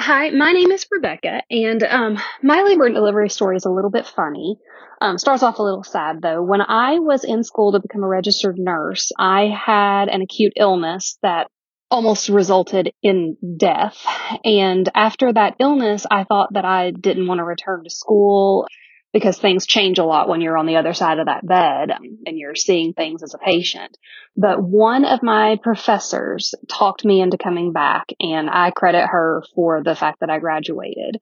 Hi, 0.05 0.31
my 0.31 0.51
name 0.51 0.73
is 0.73 0.85
Rebecca, 0.91 1.45
and 1.49 1.81
um, 1.85 2.19
my 2.43 2.63
labor 2.63 2.87
and 2.87 2.95
delivery 2.97 3.31
story 3.31 3.55
is 3.55 3.67
a 3.67 3.71
little 3.71 3.89
bit 3.89 4.05
funny. 4.05 4.59
Um, 5.01 5.17
starts 5.17 5.45
off 5.45 5.61
a 5.61 5.63
little 5.63 5.85
sad 5.85 6.21
though. 6.21 6.43
When 6.43 6.61
I 6.61 6.99
was 6.99 7.23
in 7.23 7.45
school 7.45 7.71
to 7.71 7.79
become 7.79 8.03
a 8.03 8.09
registered 8.09 8.59
nurse, 8.59 9.13
I 9.17 9.43
had 9.45 10.09
an 10.09 10.21
acute 10.21 10.55
illness 10.57 11.19
that 11.23 11.47
almost 11.89 12.31
resulted 12.31 12.91
in 13.01 13.37
death. 13.57 14.05
And 14.45 14.89
after 14.93 15.33
that 15.33 15.55
illness, 15.61 16.05
I 16.11 16.25
thought 16.25 16.55
that 16.55 16.65
I 16.65 16.91
didn't 16.91 17.29
want 17.29 17.39
to 17.39 17.45
return 17.45 17.85
to 17.85 17.91
school 17.91 18.67
because 19.13 19.39
things 19.39 19.67
change 19.67 19.99
a 19.99 20.05
lot 20.05 20.29
when 20.29 20.41
you're 20.41 20.57
on 20.57 20.67
the 20.67 20.77
other 20.77 20.95
side 20.95 21.19
of 21.19 21.27
that 21.27 21.47
bed 21.47 21.91
and 22.27 22.39
you're 22.39 22.55
seeing 22.55 22.93
things 22.93 23.23
as 23.23 23.35
a 23.35 23.39
patient. 23.39 23.97
But 24.37 24.63
one 24.63 25.05
of 25.05 25.23
my 25.23 25.59
professors 25.63 26.55
talked 26.69 27.05
me 27.05 27.21
into 27.21 27.37
coming 27.37 27.73
back 27.73 28.07
and 28.21 28.49
I 28.49 28.71
credit 28.71 29.07
her 29.07 29.43
for 29.55 29.83
the 29.83 29.95
fact 29.95 30.21
that 30.21 30.31
I 30.31 30.39
graduated. 30.39 31.19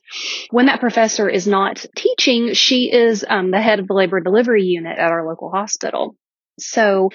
When 0.51 0.67
that 0.67 0.81
professor 0.81 1.29
is 1.29 1.49
not 1.49 1.85
teaching, 1.97 2.55
she 2.55 2.93
is 2.93 3.25
um, 3.29 3.51
the 3.51 3.61
head 3.61 3.81
of 3.81 3.89
the 3.89 3.95
labor 3.95 4.21
delivery 4.21 4.65
unit 4.65 4.97
at 4.97 5.11
our 5.11 5.27
local 5.27 5.51
hospital. 5.51 6.15
So 6.61 7.11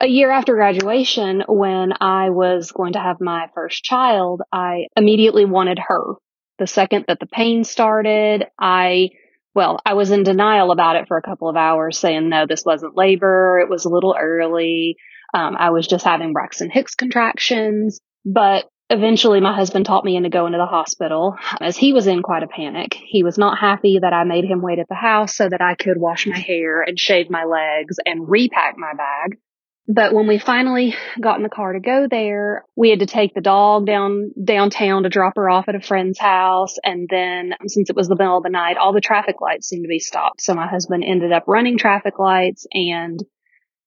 a 0.00 0.06
year 0.06 0.30
after 0.30 0.54
graduation, 0.54 1.42
when 1.48 1.92
I 2.00 2.30
was 2.30 2.72
going 2.72 2.92
to 2.92 3.00
have 3.00 3.20
my 3.20 3.48
first 3.54 3.82
child, 3.82 4.42
I 4.52 4.86
immediately 4.94 5.46
wanted 5.46 5.78
her. 5.78 6.14
The 6.58 6.66
second 6.66 7.06
that 7.08 7.18
the 7.18 7.26
pain 7.26 7.64
started, 7.64 8.46
I 8.58 9.10
well, 9.58 9.80
I 9.84 9.94
was 9.94 10.12
in 10.12 10.22
denial 10.22 10.70
about 10.70 10.94
it 10.94 11.08
for 11.08 11.16
a 11.16 11.22
couple 11.22 11.48
of 11.48 11.56
hours, 11.56 11.98
saying, 11.98 12.28
no, 12.28 12.46
this 12.46 12.62
wasn't 12.64 12.96
labor. 12.96 13.58
It 13.60 13.68
was 13.68 13.86
a 13.86 13.88
little 13.88 14.14
early. 14.16 14.94
Um, 15.34 15.56
I 15.58 15.70
was 15.70 15.88
just 15.88 16.04
having 16.04 16.32
Braxton 16.32 16.70
Hicks 16.70 16.94
contractions. 16.94 17.98
But 18.24 18.70
eventually, 18.88 19.40
my 19.40 19.52
husband 19.52 19.84
taught 19.84 20.04
me 20.04 20.14
into 20.14 20.28
going 20.28 20.52
to 20.52 20.58
the 20.58 20.66
hospital 20.66 21.34
as 21.60 21.76
he 21.76 21.92
was 21.92 22.06
in 22.06 22.22
quite 22.22 22.44
a 22.44 22.46
panic. 22.46 22.96
He 23.04 23.24
was 23.24 23.36
not 23.36 23.58
happy 23.58 23.98
that 24.00 24.12
I 24.12 24.22
made 24.22 24.44
him 24.44 24.62
wait 24.62 24.78
at 24.78 24.88
the 24.88 24.94
house 24.94 25.34
so 25.34 25.48
that 25.48 25.60
I 25.60 25.74
could 25.74 25.98
wash 25.98 26.28
my 26.28 26.38
hair 26.38 26.82
and 26.82 26.96
shave 26.96 27.28
my 27.28 27.42
legs 27.42 27.96
and 28.06 28.28
repack 28.28 28.76
my 28.78 28.92
bag. 28.94 29.40
But 29.90 30.12
when 30.12 30.26
we 30.26 30.38
finally 30.38 30.94
got 31.18 31.38
in 31.38 31.42
the 31.42 31.48
car 31.48 31.72
to 31.72 31.80
go 31.80 32.06
there, 32.10 32.66
we 32.76 32.90
had 32.90 32.98
to 32.98 33.06
take 33.06 33.32
the 33.32 33.40
dog 33.40 33.86
down 33.86 34.32
downtown 34.42 35.04
to 35.04 35.08
drop 35.08 35.36
her 35.36 35.48
off 35.48 35.66
at 35.68 35.74
a 35.74 35.80
friend's 35.80 36.18
house. 36.18 36.74
And 36.84 37.08
then 37.10 37.54
since 37.66 37.88
it 37.88 37.96
was 37.96 38.06
the 38.06 38.16
middle 38.16 38.36
of 38.36 38.42
the 38.42 38.50
night, 38.50 38.76
all 38.76 38.92
the 38.92 39.00
traffic 39.00 39.40
lights 39.40 39.66
seemed 39.66 39.84
to 39.84 39.88
be 39.88 39.98
stopped. 39.98 40.42
So 40.42 40.52
my 40.52 40.68
husband 40.68 41.04
ended 41.06 41.32
up 41.32 41.44
running 41.46 41.78
traffic 41.78 42.18
lights 42.18 42.66
and 42.70 43.18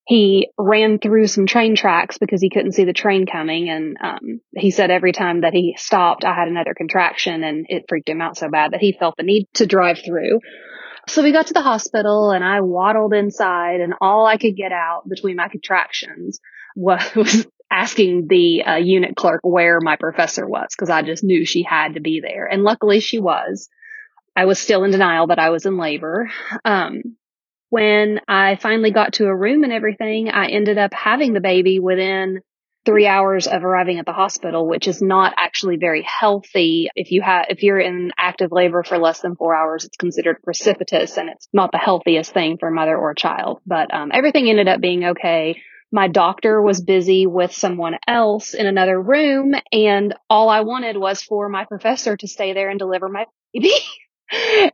he 0.08 0.50
ran 0.58 0.98
through 0.98 1.28
some 1.28 1.46
train 1.46 1.76
tracks 1.76 2.18
because 2.18 2.42
he 2.42 2.50
couldn't 2.50 2.72
see 2.72 2.86
the 2.86 2.94
train 2.94 3.28
coming. 3.28 3.70
And 3.70 3.98
um, 4.02 4.42
he 4.56 4.72
said 4.72 4.90
every 4.90 5.12
time 5.12 5.42
that 5.42 5.54
he 5.54 5.76
stopped, 5.78 6.26
I 6.26 6.34
had 6.34 6.48
another 6.48 6.74
contraction 6.74 7.44
and 7.44 7.68
it 7.70 7.86
freaked 7.88 8.10
him 8.10 8.22
out 8.22 8.38
so 8.38 8.50
bad 8.50 8.72
that 8.72 8.82
he 8.82 8.98
felt 9.00 9.18
the 9.18 9.24
need 9.24 9.48
to 9.54 9.68
drive 9.68 10.00
through. 10.04 10.40
So 11.08 11.24
we 11.24 11.32
got 11.32 11.48
to 11.48 11.54
the 11.54 11.62
hospital 11.62 12.32
and 12.32 12.44
I 12.44 12.62
waddled 12.62 13.14
inside 13.14 13.82
and 13.82 13.94
all 14.02 14.26
I 14.26 14.38
could 14.38 14.56
get 14.56 14.72
out 14.72 15.08
between 15.08 15.36
my 15.36 15.48
contractions 15.48 16.40
was 16.76 17.48
asking 17.72 18.28
the 18.28 18.64
uh, 18.64 18.76
unit 18.76 19.16
clerk 19.16 19.42
where 19.44 19.80
my 19.82 19.96
professor 19.96 20.48
was 20.48 20.70
because 20.76 20.90
I 20.90 21.02
just 21.02 21.24
knew 21.24 21.46
she 21.46 21.64
had 21.64 21.96
to 21.96 22.02
be 22.02 22.22
there. 22.22 22.46
And 22.46 22.64
luckily 22.64 23.00
she 23.00 23.20
was. 23.20 23.70
I 24.36 24.46
was 24.46 24.60
still 24.60 24.84
in 24.84 24.92
denial 24.92 25.28
that 25.28 25.40
I 25.40 25.50
was 25.50 25.66
in 25.66 25.78
labor. 25.78 26.30
Um, 26.64 27.18
when 27.70 28.20
I 28.28 28.56
finally 28.56 28.92
got 28.92 29.14
to 29.14 29.26
a 29.26 29.36
room 29.36 29.64
and 29.64 29.74
everything, 29.74 30.30
I 30.30 30.48
ended 30.48 30.78
up 30.78 30.94
having 30.94 31.34
the 31.34 31.40
baby 31.40 31.80
within 31.80 32.42
three 32.86 33.08
hours 33.08 33.48
of 33.48 33.64
arriving 33.64 34.00
at 34.00 34.06
the 34.06 34.14
hospital, 34.14 34.68
which 34.68 34.88
is 34.88 35.02
not 35.02 35.34
actually 35.38 35.78
very 35.78 36.02
healthy. 36.02 36.90
If 36.96 37.12
you 37.12 37.22
have, 37.22 37.48
if 37.50 37.64
you're 37.64 37.80
in 37.80 38.12
active 38.18 38.52
labor 38.52 38.84
for 38.84 38.98
less 38.98 39.22
than 39.22 39.36
four 39.36 39.56
hours, 39.56 39.86
it's 39.86 39.98
considered 39.98 40.42
precipitous 40.44 41.18
and 41.18 41.30
it's 41.30 41.48
not 41.54 41.72
the 41.72 41.78
healthiest 41.78 42.34
thing 42.34 42.58
for 42.58 42.70
a 42.70 42.72
mother 42.72 42.98
or 42.98 43.12
a 43.12 43.16
child. 43.16 43.60
But 43.66 43.94
um, 43.94 44.12
everything 44.14 44.50
ended 44.50 44.68
up 44.68 44.82
being 44.82 45.06
okay. 45.06 45.62
My 45.92 46.08
doctor 46.08 46.62
was 46.62 46.82
busy 46.82 47.28
with 47.28 47.52
someone 47.52 47.98
else 48.08 48.54
in 48.54 48.66
another 48.66 49.00
room, 49.00 49.54
and 49.74 50.16
all 50.30 50.48
I 50.48 50.62
wanted 50.62 50.96
was 50.96 51.22
for 51.22 51.50
my 51.50 51.66
professor 51.66 52.16
to 52.16 52.28
stay 52.30 52.54
there 52.54 52.70
and 52.70 52.80
deliver 52.80 53.10
my 53.10 53.26
baby. 53.54 53.74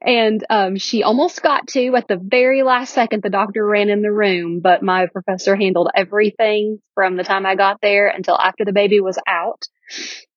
and 0.02 0.46
um, 0.50 0.78
she 0.78 1.04
almost 1.04 1.42
got 1.42 1.68
to 1.70 1.96
at 1.96 2.08
the 2.08 2.20
very 2.22 2.64
last 2.64 2.94
second. 2.94 3.24
The 3.24 3.30
doctor 3.30 3.66
ran 3.66 3.90
in 3.90 4.02
the 4.02 4.12
room, 4.12 4.60
but 4.62 4.84
my 4.84 5.08
professor 5.08 5.56
handled 5.56 5.90
everything 5.96 6.80
from 6.96 7.18
the 7.18 7.24
time 7.24 7.46
I 7.46 7.56
got 7.56 7.80
there 7.82 8.08
until 8.08 8.38
after 8.38 8.66
the 8.66 8.74
baby 8.74 9.00
was 9.00 9.18
out. 9.28 9.68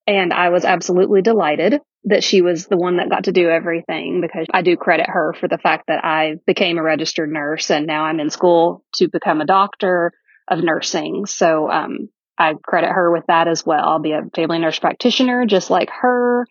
And 0.06 0.32
I 0.32 0.48
was 0.48 0.64
absolutely 0.64 1.22
delighted 1.22 1.80
that 2.04 2.24
she 2.24 2.40
was 2.40 2.66
the 2.66 2.78
one 2.78 2.96
that 2.96 3.10
got 3.10 3.24
to 3.24 3.32
do 3.32 3.48
everything 3.48 4.20
because 4.22 4.46
I 4.52 4.62
do 4.62 4.76
credit 4.76 5.06
her 5.08 5.34
for 5.38 5.48
the 5.48 5.58
fact 5.58 5.84
that 5.88 6.04
I 6.04 6.36
became 6.46 6.78
a 6.78 6.82
registered 6.82 7.30
nurse 7.30 7.70
and 7.70 7.86
now 7.86 8.04
I'm 8.04 8.20
in 8.20 8.30
school 8.30 8.84
to 8.94 9.08
become 9.08 9.40
a 9.40 9.46
doctor 9.46 10.12
of 10.48 10.64
nursing. 10.64 11.26
So, 11.26 11.70
um, 11.70 12.08
I 12.38 12.54
credit 12.54 12.88
her 12.88 13.12
with 13.12 13.24
that 13.28 13.48
as 13.48 13.66
well. 13.66 13.86
I'll 13.86 13.98
be 13.98 14.12
a 14.12 14.22
family 14.34 14.58
nurse 14.58 14.78
practitioner 14.78 15.44
just 15.44 15.68
like 15.68 15.90
her. 15.90 16.46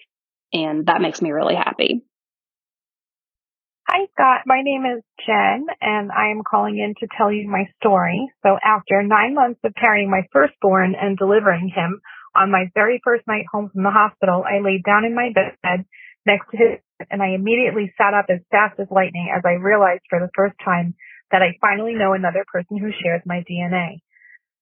And 0.54 0.86
that 0.86 1.02
makes 1.02 1.20
me 1.20 1.32
really 1.32 1.56
happy. 1.56 2.04
Hi, 3.90 4.06
Scott. 4.14 4.46
My 4.46 4.62
name 4.62 4.86
is 4.86 5.02
Jen, 5.26 5.66
and 5.82 6.12
I 6.14 6.30
am 6.30 6.46
calling 6.46 6.78
in 6.78 6.94
to 7.02 7.08
tell 7.18 7.34
you 7.34 7.50
my 7.50 7.66
story. 7.82 8.30
So 8.46 8.54
after 8.64 9.02
nine 9.02 9.34
months 9.34 9.60
of 9.66 9.74
carrying 9.74 10.12
my 10.12 10.30
firstborn 10.32 10.94
and 10.94 11.18
delivering 11.18 11.74
him, 11.74 12.00
on 12.36 12.52
my 12.52 12.70
very 12.76 13.02
first 13.04 13.26
night 13.26 13.46
home 13.52 13.72
from 13.74 13.82
the 13.82 13.90
hospital, 13.90 14.46
I 14.46 14.62
laid 14.62 14.84
down 14.86 15.06
in 15.06 15.16
my 15.16 15.34
bed 15.34 15.86
next 16.24 16.52
to 16.52 16.58
his 16.58 16.80
and 17.10 17.24
I 17.24 17.34
immediately 17.34 17.92
sat 17.98 18.14
up 18.14 18.26
as 18.30 18.46
fast 18.52 18.80
as 18.80 18.86
lightning 18.92 19.34
as 19.36 19.42
I 19.44 19.58
realized 19.58 20.06
for 20.08 20.20
the 20.20 20.30
first 20.38 20.54
time 20.64 20.94
that 21.32 21.42
I 21.42 21.58
finally 21.60 21.96
know 21.96 22.14
another 22.14 22.46
person 22.46 22.78
who 22.78 22.92
shares 23.02 23.24
my 23.26 23.42
DNA. 23.50 24.06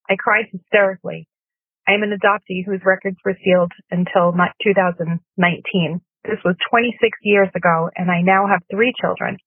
I 0.09 0.15
cried 0.15 0.45
hysterically. 0.53 1.27
I 1.85 1.99
am 1.99 2.03
an 2.03 2.15
adoptee 2.15 2.63
whose 2.65 2.79
records 2.85 3.17
were 3.25 3.35
sealed 3.43 3.73
until 3.91 4.31
2019. 4.63 5.19
This 6.27 6.43
was 6.43 6.59
26 6.69 6.99
years 7.23 7.47
ago, 7.55 7.89
and 7.95 8.11
I 8.11 8.19
now 8.19 8.51
have 8.51 8.59
three 8.69 8.91
children. 8.99 9.37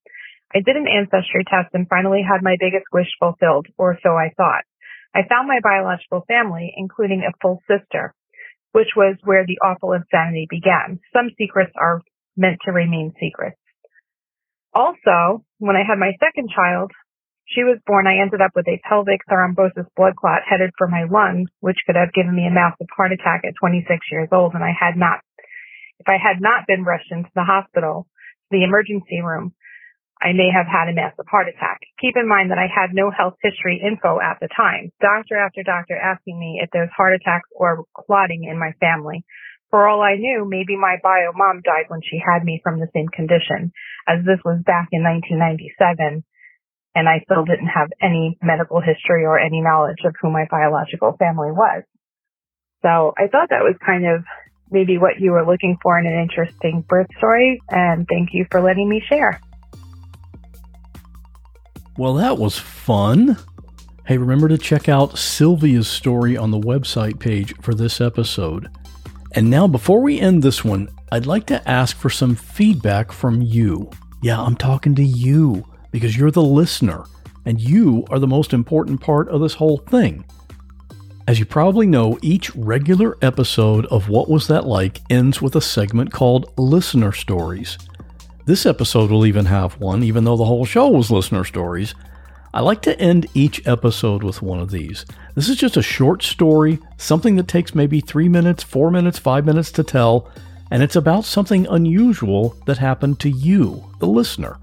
I 0.48 0.64
did 0.64 0.80
an 0.80 0.88
ancestry 0.88 1.44
test 1.44 1.68
and 1.76 1.86
finally 1.86 2.24
had 2.24 2.40
my 2.42 2.56
biggest 2.58 2.88
wish 2.90 3.12
fulfilled, 3.20 3.68
or 3.76 3.98
so 4.02 4.16
I 4.16 4.32
thought. 4.34 4.64
I 5.14 5.28
found 5.28 5.46
my 5.46 5.60
biological 5.62 6.24
family, 6.26 6.72
including 6.74 7.20
a 7.20 7.36
full 7.42 7.60
sister, 7.68 8.14
which 8.72 8.96
was 8.96 9.20
where 9.24 9.44
the 9.44 9.60
awful 9.60 9.92
insanity 9.92 10.46
began. 10.48 11.00
Some 11.12 11.28
secrets 11.36 11.72
are 11.76 12.00
meant 12.34 12.58
to 12.64 12.72
remain 12.72 13.12
secrets. 13.20 13.60
Also, 14.72 15.44
when 15.58 15.76
I 15.76 15.84
had 15.84 15.98
my 15.98 16.16
second 16.16 16.48
child, 16.48 16.92
she 17.44 17.66
was 17.66 17.82
born, 17.84 18.06
I 18.06 18.22
ended 18.22 18.40
up 18.40 18.54
with 18.54 18.68
a 18.68 18.80
pelvic 18.88 19.20
thrombosis 19.28 19.90
blood 19.96 20.14
clot 20.16 20.46
headed 20.48 20.70
for 20.78 20.86
my 20.86 21.04
lungs, 21.04 21.50
which 21.60 21.82
could 21.84 21.96
have 21.96 22.14
given 22.14 22.34
me 22.34 22.46
a 22.46 22.54
massive 22.54 22.86
heart 22.96 23.12
attack 23.12 23.42
at 23.44 23.58
26 23.60 23.84
years 24.10 24.28
old, 24.32 24.54
and 24.54 24.64
I 24.64 24.72
had 24.72 24.96
not 24.96 25.20
if 26.00 26.08
I 26.08 26.16
had 26.16 26.40
not 26.40 26.66
been 26.66 26.82
rushed 26.82 27.12
into 27.12 27.28
the 27.36 27.44
hospital, 27.44 28.08
the 28.50 28.64
emergency 28.64 29.20
room, 29.20 29.52
I 30.20 30.32
may 30.32 30.48
have 30.52 30.68
had 30.68 30.88
a 30.88 30.96
massive 30.96 31.28
heart 31.28 31.48
attack. 31.48 31.80
Keep 32.00 32.16
in 32.16 32.28
mind 32.28 32.50
that 32.50 32.60
I 32.60 32.68
had 32.68 32.92
no 32.92 33.12
health 33.12 33.36
history 33.40 33.80
info 33.80 34.20
at 34.20 34.40
the 34.40 34.48
time. 34.52 34.92
Doctor 35.00 35.36
after 35.36 35.62
doctor 35.62 35.96
asking 35.96 36.40
me 36.40 36.60
if 36.60 36.68
there's 36.72 36.92
heart 36.96 37.14
attacks 37.14 37.48
or 37.52 37.84
clotting 37.96 38.44
in 38.44 38.58
my 38.58 38.72
family. 38.80 39.24
For 39.70 39.86
all 39.86 40.02
I 40.02 40.16
knew, 40.16 40.44
maybe 40.48 40.76
my 40.76 40.96
bio 41.02 41.32
mom 41.32 41.62
died 41.64 41.88
when 41.88 42.00
she 42.02 42.20
had 42.20 42.44
me 42.44 42.60
from 42.64 42.80
the 42.80 42.90
same 42.92 43.08
condition, 43.08 43.72
as 44.08 44.24
this 44.24 44.40
was 44.44 44.60
back 44.66 44.88
in 44.90 45.04
1997, 45.04 46.24
and 46.96 47.08
I 47.08 47.22
still 47.24 47.44
didn't 47.44 47.70
have 47.70 47.88
any 48.02 48.36
medical 48.42 48.80
history 48.80 49.24
or 49.24 49.38
any 49.38 49.62
knowledge 49.62 50.02
of 50.04 50.16
who 50.20 50.28
my 50.28 50.44
biological 50.50 51.14
family 51.16 51.52
was. 51.54 51.84
So 52.82 53.14
I 53.16 53.28
thought 53.30 53.54
that 53.54 53.64
was 53.64 53.76
kind 53.84 54.04
of 54.04 54.24
maybe 54.70 54.98
what 54.98 55.20
you 55.20 55.32
were 55.32 55.44
looking 55.44 55.78
for 55.82 55.98
in 55.98 56.06
an 56.06 56.18
interesting 56.18 56.82
birth 56.88 57.08
story. 57.18 57.60
And 57.70 58.06
thank 58.08 58.30
you 58.32 58.46
for 58.50 58.60
letting 58.60 58.88
me 58.88 59.02
share. 59.08 59.40
Well, 61.96 62.14
that 62.14 62.38
was 62.38 62.58
fun. 62.58 63.36
Hey, 64.06 64.16
remember 64.16 64.48
to 64.48 64.58
check 64.58 64.88
out 64.88 65.18
Sylvia's 65.18 65.86
story 65.86 66.36
on 66.36 66.50
the 66.50 66.58
website 66.58 67.20
page 67.20 67.54
for 67.60 67.74
this 67.74 68.00
episode. 68.00 68.68
And 69.32 69.48
now, 69.48 69.68
before 69.68 70.00
we 70.00 70.18
end 70.18 70.42
this 70.42 70.64
one, 70.64 70.88
I'd 71.12 71.26
like 71.26 71.46
to 71.46 71.68
ask 71.68 71.96
for 71.96 72.10
some 72.10 72.34
feedback 72.34 73.12
from 73.12 73.42
you. 73.42 73.90
Yeah, 74.22 74.40
I'm 74.40 74.56
talking 74.56 74.94
to 74.96 75.04
you 75.04 75.64
because 75.92 76.16
you're 76.16 76.30
the 76.30 76.42
listener, 76.42 77.04
and 77.46 77.60
you 77.60 78.04
are 78.10 78.18
the 78.18 78.26
most 78.26 78.52
important 78.52 79.00
part 79.00 79.28
of 79.28 79.40
this 79.40 79.54
whole 79.54 79.78
thing. 79.78 80.24
As 81.30 81.38
you 81.38 81.46
probably 81.46 81.86
know, 81.86 82.18
each 82.22 82.52
regular 82.56 83.16
episode 83.22 83.86
of 83.86 84.08
What 84.08 84.28
Was 84.28 84.48
That 84.48 84.66
Like 84.66 85.00
ends 85.08 85.40
with 85.40 85.54
a 85.54 85.60
segment 85.60 86.10
called 86.10 86.52
Listener 86.58 87.12
Stories. 87.12 87.78
This 88.46 88.66
episode 88.66 89.12
will 89.12 89.24
even 89.24 89.46
have 89.46 89.78
one, 89.78 90.02
even 90.02 90.24
though 90.24 90.36
the 90.36 90.44
whole 90.44 90.64
show 90.64 90.88
was 90.88 91.08
listener 91.08 91.44
stories. 91.44 91.94
I 92.52 92.62
like 92.62 92.82
to 92.82 92.98
end 92.98 93.28
each 93.32 93.64
episode 93.64 94.24
with 94.24 94.42
one 94.42 94.58
of 94.58 94.72
these. 94.72 95.06
This 95.36 95.48
is 95.48 95.54
just 95.54 95.76
a 95.76 95.82
short 95.82 96.24
story, 96.24 96.80
something 96.96 97.36
that 97.36 97.46
takes 97.46 97.76
maybe 97.76 98.00
three 98.00 98.28
minutes, 98.28 98.64
four 98.64 98.90
minutes, 98.90 99.20
five 99.20 99.46
minutes 99.46 99.70
to 99.70 99.84
tell, 99.84 100.28
and 100.72 100.82
it's 100.82 100.96
about 100.96 101.24
something 101.24 101.64
unusual 101.68 102.56
that 102.66 102.78
happened 102.78 103.20
to 103.20 103.30
you, 103.30 103.88
the 104.00 104.08
listener. 104.08 104.58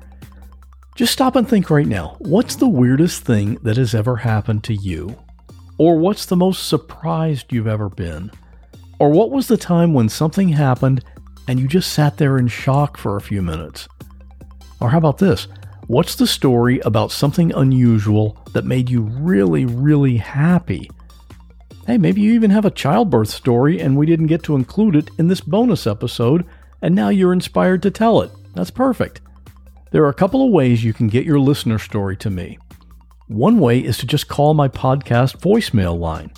Just 0.95 1.13
stop 1.13 1.37
and 1.37 1.47
think 1.47 1.69
right 1.69 1.87
now 1.87 2.17
what's 2.19 2.57
the 2.57 2.67
weirdest 2.67 3.23
thing 3.23 3.53
that 3.63 3.77
has 3.77 3.95
ever 3.95 4.17
happened 4.17 4.65
to 4.65 4.73
you? 4.73 5.17
Or 5.77 5.97
what's 5.97 6.25
the 6.25 6.35
most 6.35 6.67
surprised 6.67 7.53
you've 7.53 7.67
ever 7.67 7.89
been? 7.89 8.31
Or 8.99 9.11
what 9.11 9.29
was 9.29 9.47
the 9.47 9.57
time 9.57 9.93
when 9.93 10.09
something 10.09 10.49
happened 10.49 11.03
and 11.47 11.59
you 11.59 11.67
just 11.67 11.93
sat 11.93 12.17
there 12.17 12.37
in 12.37 12.47
shock 12.47 12.97
for 12.97 13.15
a 13.15 13.21
few 13.21 13.41
minutes? 13.41 13.87
Or 14.81 14.89
how 14.89 14.97
about 14.97 15.19
this? 15.19 15.47
What's 15.87 16.15
the 16.15 16.27
story 16.27 16.79
about 16.79 17.11
something 17.11 17.53
unusual 17.53 18.37
that 18.53 18.65
made 18.65 18.89
you 18.89 19.01
really, 19.01 19.65
really 19.65 20.17
happy? 20.17 20.89
Hey, 21.85 21.97
maybe 21.97 22.21
you 22.21 22.33
even 22.33 22.51
have 22.51 22.65
a 22.65 22.71
childbirth 22.71 23.29
story 23.29 23.79
and 23.79 23.95
we 23.95 24.05
didn't 24.05 24.27
get 24.27 24.43
to 24.43 24.55
include 24.55 24.95
it 24.95 25.09
in 25.17 25.27
this 25.29 25.39
bonus 25.39 25.87
episode, 25.87 26.45
and 26.81 26.93
now 26.93 27.09
you're 27.09 27.31
inspired 27.31 27.81
to 27.83 27.91
tell 27.91 28.21
it. 28.21 28.31
That's 28.55 28.71
perfect. 28.71 29.21
There 29.91 30.03
are 30.03 30.09
a 30.09 30.13
couple 30.13 30.45
of 30.45 30.51
ways 30.51 30.83
you 30.83 30.91
can 30.91 31.07
get 31.07 31.25
your 31.25 31.39
listener 31.39 31.79
story 31.79 32.17
to 32.17 32.29
me. 32.29 32.57
One 33.27 33.59
way 33.59 33.79
is 33.79 33.97
to 33.97 34.05
just 34.05 34.29
call 34.29 34.53
my 34.53 34.69
podcast 34.69 35.41
voicemail 35.41 35.99
line. 35.99 36.31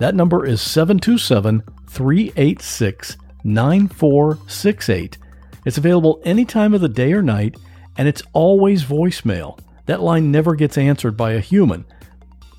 That 0.00 0.14
number 0.14 0.44
is 0.44 0.60
727 0.60 1.62
386 1.88 3.16
9468. 3.42 5.18
It's 5.64 5.78
available 5.78 6.20
any 6.26 6.44
time 6.44 6.74
of 6.74 6.82
the 6.82 6.90
day 6.90 7.14
or 7.14 7.22
night, 7.22 7.56
and 7.96 8.06
it's 8.06 8.22
always 8.34 8.84
voicemail. 8.84 9.58
That 9.86 10.02
line 10.02 10.30
never 10.30 10.54
gets 10.54 10.76
answered 10.76 11.16
by 11.16 11.32
a 11.32 11.40
human. 11.40 11.86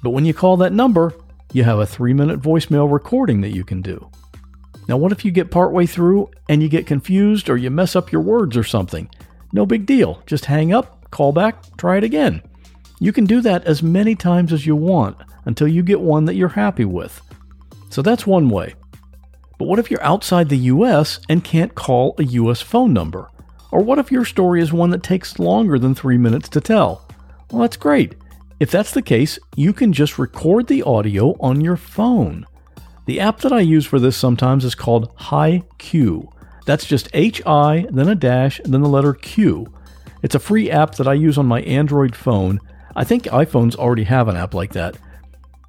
But 0.01 0.09
when 0.09 0.25
you 0.25 0.33
call 0.33 0.57
that 0.57 0.73
number, 0.73 1.13
you 1.53 1.63
have 1.63 1.77
a 1.77 1.85
three 1.85 2.13
minute 2.13 2.41
voicemail 2.41 2.91
recording 2.91 3.41
that 3.41 3.55
you 3.55 3.63
can 3.63 3.83
do. 3.83 4.09
Now, 4.87 4.97
what 4.97 5.11
if 5.11 5.23
you 5.23 5.29
get 5.29 5.51
partway 5.51 5.85
through 5.85 6.31
and 6.49 6.63
you 6.63 6.69
get 6.69 6.87
confused 6.87 7.47
or 7.47 7.57
you 7.57 7.69
mess 7.69 7.95
up 7.95 8.11
your 8.11 8.21
words 8.21 8.57
or 8.57 8.63
something? 8.63 9.07
No 9.53 9.67
big 9.67 9.85
deal. 9.85 10.23
Just 10.25 10.45
hang 10.45 10.73
up, 10.73 11.11
call 11.11 11.31
back, 11.31 11.61
try 11.77 11.97
it 11.97 12.03
again. 12.03 12.41
You 12.99 13.13
can 13.13 13.25
do 13.25 13.41
that 13.41 13.65
as 13.65 13.83
many 13.83 14.15
times 14.15 14.51
as 14.51 14.65
you 14.65 14.75
want 14.75 15.17
until 15.45 15.67
you 15.67 15.83
get 15.83 16.01
one 16.01 16.25
that 16.25 16.35
you're 16.35 16.49
happy 16.49 16.85
with. 16.85 17.21
So 17.89 18.01
that's 18.01 18.27
one 18.27 18.49
way. 18.49 18.75
But 19.57 19.67
what 19.67 19.79
if 19.79 19.89
you're 19.89 20.03
outside 20.03 20.49
the 20.49 20.57
US 20.57 21.19
and 21.29 21.43
can't 21.43 21.75
call 21.75 22.15
a 22.17 22.23
US 22.23 22.61
phone 22.61 22.93
number? 22.93 23.29
Or 23.71 23.81
what 23.81 23.99
if 23.99 24.11
your 24.11 24.25
story 24.25 24.61
is 24.61 24.71
one 24.71 24.91
that 24.91 25.03
takes 25.03 25.39
longer 25.39 25.77
than 25.77 25.93
three 25.93 26.17
minutes 26.17 26.49
to 26.49 26.61
tell? 26.61 27.07
Well, 27.51 27.61
that's 27.61 27.77
great. 27.77 28.15
If 28.59 28.71
that's 28.71 28.91
the 28.91 29.01
case, 29.01 29.37
you 29.55 29.73
can 29.73 29.93
just 29.93 30.17
record 30.17 30.67
the 30.67 30.83
audio 30.83 31.35
on 31.39 31.61
your 31.61 31.77
phone. 31.77 32.45
The 33.05 33.19
app 33.19 33.39
that 33.39 33.53
I 33.53 33.59
use 33.59 33.85
for 33.85 33.99
this 33.99 34.17
sometimes 34.17 34.65
is 34.65 34.75
called 34.75 35.11
Hi-Q. 35.15 36.29
That's 36.65 36.85
just 36.85 37.09
H 37.13 37.41
I, 37.45 37.85
then 37.89 38.09
a 38.09 38.15
dash, 38.15 38.59
then 38.65 38.81
the 38.81 38.89
letter 38.89 39.13
Q. 39.13 39.71
It's 40.23 40.35
a 40.35 40.39
free 40.39 40.69
app 40.69 40.95
that 40.95 41.07
I 41.07 41.13
use 41.13 41.37
on 41.37 41.45
my 41.45 41.61
Android 41.61 42.15
phone. 42.15 42.59
I 42.97 43.03
think 43.03 43.25
iPhones 43.25 43.75
already 43.75 44.05
have 44.05 44.27
an 44.27 44.35
app 44.35 44.55
like 44.55 44.73
that. 44.73 44.97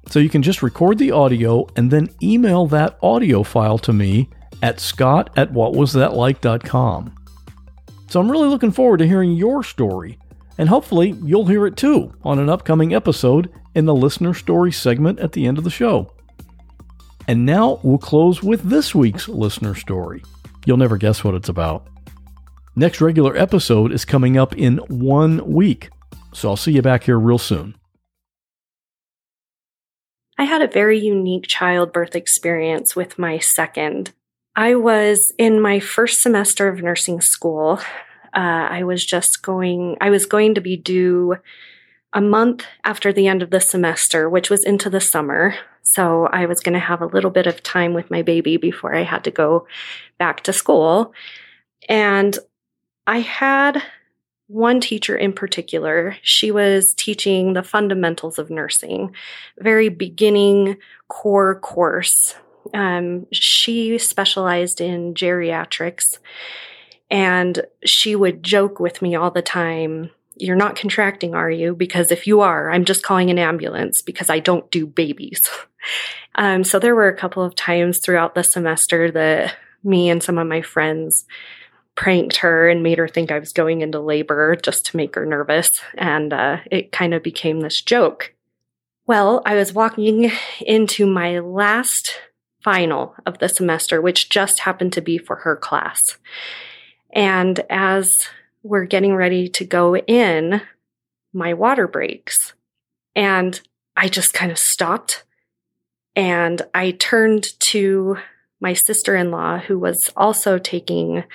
So 0.07 0.17
you 0.17 0.29
can 0.29 0.41
just 0.41 0.63
record 0.63 0.97
the 0.97 1.11
audio 1.11 1.67
and 1.75 1.91
then 1.91 2.09
email 2.23 2.65
that 2.67 2.97
audio 3.03 3.43
file 3.43 3.77
to 3.77 3.93
me 3.93 4.29
at 4.63 4.79
scott 4.79 5.29
at 5.37 5.53
whatwasthatlike.com. 5.53 7.15
So 8.07 8.19
I'm 8.19 8.31
really 8.31 8.49
looking 8.49 8.71
forward 8.71 8.97
to 8.97 9.07
hearing 9.07 9.33
your 9.33 9.63
story, 9.63 10.17
and 10.57 10.67
hopefully 10.67 11.15
you'll 11.23 11.45
hear 11.45 11.67
it 11.67 11.77
too 11.77 12.11
on 12.23 12.39
an 12.39 12.49
upcoming 12.49 12.95
episode 12.95 13.51
in 13.75 13.85
the 13.85 13.93
listener 13.93 14.33
story 14.33 14.71
segment 14.71 15.19
at 15.19 15.33
the 15.33 15.45
end 15.45 15.59
of 15.59 15.63
the 15.63 15.69
show. 15.69 16.11
And 17.27 17.45
now 17.45 17.79
we'll 17.83 17.99
close 17.99 18.41
with 18.41 18.63
this 18.63 18.95
week's 18.95 19.29
listener 19.29 19.75
story. 19.75 20.23
You'll 20.65 20.77
never 20.77 20.97
guess 20.97 21.23
what 21.23 21.35
it's 21.35 21.49
about. 21.49 21.87
Next 22.75 23.01
regular 23.01 23.37
episode 23.37 23.91
is 23.91 24.03
coming 24.03 24.35
up 24.35 24.55
in 24.55 24.77
one 24.87 25.45
week, 25.45 25.91
so 26.33 26.49
I'll 26.49 26.57
see 26.57 26.71
you 26.71 26.81
back 26.81 27.03
here 27.03 27.19
real 27.19 27.37
soon. 27.37 27.75
I 30.37 30.45
had 30.45 30.61
a 30.61 30.67
very 30.67 30.97
unique 30.97 31.47
childbirth 31.47 32.15
experience 32.15 32.95
with 32.95 33.19
my 33.19 33.39
second. 33.39 34.13
I 34.55 34.75
was 34.75 35.33
in 35.37 35.61
my 35.61 35.79
first 35.79 36.21
semester 36.21 36.69
of 36.69 36.81
nursing 36.81 37.19
school. 37.19 37.79
Uh, 38.33 38.67
I 38.69 38.83
was 38.83 39.05
just 39.05 39.41
going, 39.41 39.97
I 39.99 40.09
was 40.09 40.25
going 40.25 40.55
to 40.55 40.61
be 40.61 40.77
due 40.77 41.35
a 42.13 42.21
month 42.21 42.65
after 42.83 43.11
the 43.11 43.27
end 43.27 43.41
of 43.41 43.49
the 43.49 43.59
semester, 43.59 44.29
which 44.29 44.49
was 44.49 44.63
into 44.63 44.89
the 44.89 45.01
summer. 45.01 45.55
So 45.81 46.27
I 46.27 46.45
was 46.45 46.59
going 46.59 46.73
to 46.73 46.79
have 46.79 47.01
a 47.01 47.07
little 47.07 47.31
bit 47.31 47.47
of 47.47 47.61
time 47.61 47.93
with 47.93 48.09
my 48.09 48.21
baby 48.21 48.57
before 48.57 48.95
I 48.95 49.03
had 49.03 49.23
to 49.25 49.31
go 49.31 49.67
back 50.17 50.43
to 50.43 50.53
school. 50.53 51.13
And 51.87 52.37
I 53.05 53.19
had 53.19 53.83
one 54.49 54.81
teacher 54.81 55.15
in 55.15 55.31
particular. 55.31 56.17
She 56.23 56.49
was 56.49 56.95
teaching 56.95 57.53
the 57.53 57.61
fundamentals 57.61 58.39
of 58.39 58.49
nursing, 58.49 59.15
very 59.59 59.89
beginning 59.89 60.77
core 61.07 61.59
course. 61.59 62.35
Um, 62.73 63.27
she 63.31 63.99
specialized 63.99 64.81
in 64.81 65.13
geriatrics, 65.13 66.17
and 67.11 67.63
she 67.85 68.15
would 68.15 68.41
joke 68.41 68.79
with 68.79 69.03
me 69.03 69.15
all 69.15 69.29
the 69.29 69.43
time. 69.43 70.09
You're 70.35 70.55
not 70.55 70.75
contracting, 70.75 71.35
are 71.35 71.51
you? 71.51 71.75
Because 71.75 72.11
if 72.11 72.25
you 72.25 72.41
are, 72.41 72.71
I'm 72.71 72.85
just 72.85 73.03
calling 73.03 73.29
an 73.29 73.37
ambulance 73.37 74.01
because 74.01 74.31
I 74.31 74.39
don't 74.39 74.69
do 74.71 74.87
babies. 74.87 75.47
um, 76.35 76.63
so 76.63 76.79
there 76.79 76.95
were 76.95 77.07
a 77.07 77.17
couple 77.17 77.43
of 77.43 77.53
times 77.53 77.99
throughout 77.99 78.33
the 78.33 78.43
semester 78.43 79.11
that 79.11 79.55
me 79.83 80.09
and 80.09 80.23
some 80.23 80.39
of 80.39 80.47
my 80.47 80.63
friends 80.63 81.25
pranked 81.99 82.37
her 82.37 82.69
and 82.69 82.81
made 82.81 82.97
her 82.97 83.09
think 83.09 83.29
I 83.29 83.39
was 83.39 83.51
going 83.51 83.81
into 83.81 83.99
labor 83.99 84.55
just 84.55 84.85
to 84.85 84.95
make 84.97 85.15
her 85.15 85.25
nervous. 85.25 85.81
And 85.97 86.31
uh, 86.31 86.59
it 86.71 86.93
kind 86.93 87.13
of 87.13 87.21
became 87.21 87.59
this 87.59 87.81
joke. 87.81 88.33
Well, 89.05 89.41
I 89.45 89.55
was 89.55 89.73
walking 89.73 90.31
into 90.61 91.05
my 91.05 91.39
last 91.39 92.13
final 92.63 93.15
of 93.25 93.39
the 93.39 93.49
semester, 93.49 93.99
which 93.99 94.29
just 94.29 94.61
happened 94.61 94.93
to 94.93 95.01
be 95.01 95.17
for 95.17 95.35
her 95.37 95.57
class. 95.57 96.17
And 97.11 97.59
as 97.69 98.29
we're 98.63 98.85
getting 98.85 99.13
ready 99.13 99.49
to 99.49 99.65
go 99.65 99.97
in, 99.97 100.61
my 101.33 101.53
water 101.53 101.85
breaks. 101.85 102.53
And 103.13 103.59
I 103.97 104.07
just 104.07 104.33
kind 104.33 104.53
of 104.53 104.57
stopped 104.57 105.25
and 106.15 106.61
I 106.73 106.91
turned 106.91 107.59
to 107.59 108.19
my 108.61 108.71
sister 108.71 109.17
in 109.17 109.31
law, 109.31 109.57
who 109.57 109.77
was 109.77 110.09
also 110.15 110.57
taking 110.57 111.25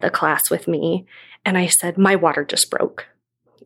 the 0.00 0.10
class 0.10 0.50
with 0.50 0.68
me. 0.68 1.06
And 1.44 1.56
I 1.56 1.66
said, 1.66 1.98
My 1.98 2.16
water 2.16 2.44
just 2.44 2.70
broke. 2.70 3.06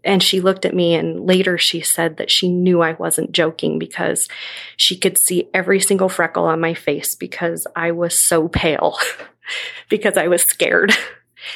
And 0.05 0.23
she 0.23 0.41
looked 0.41 0.67
at 0.67 0.75
me 0.75 0.95
and 0.95 1.27
later 1.27 1.57
she 1.57 1.81
said 1.81 2.19
that 2.19 2.31
she 2.31 2.51
knew 2.51 2.83
I 2.83 2.93
wasn't 2.93 3.33
joking 3.33 3.79
because 3.79 4.29
she 4.77 4.99
could 4.99 5.17
see 5.17 5.49
every 5.55 5.81
single 5.81 6.11
freckle 6.11 6.45
on 6.45 6.61
my 6.61 6.75
face 6.75 7.15
because 7.15 7.67
I 7.75 7.93
was 7.93 8.23
so 8.23 8.49
pale 8.49 8.99
because 9.89 10.17
I 10.17 10.29
was 10.29 10.43
scared. 10.43 10.93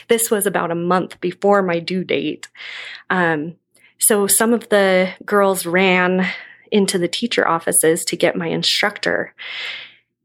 This 0.09 0.31
was 0.31 0.47
about 0.47 0.71
a 0.71 0.75
month 0.75 1.19
before 1.19 1.63
my 1.63 1.79
due 1.79 2.05
date. 2.05 2.49
Um, 3.09 3.57
so 3.97 4.27
some 4.27 4.53
of 4.53 4.69
the 4.69 5.15
girls 5.25 5.65
ran 5.65 6.27
into 6.71 6.99
the 6.99 7.09
teacher 7.09 7.49
offices 7.49 8.05
to 8.05 8.17
get 8.17 8.37
my 8.37 8.49
instructor 8.49 9.35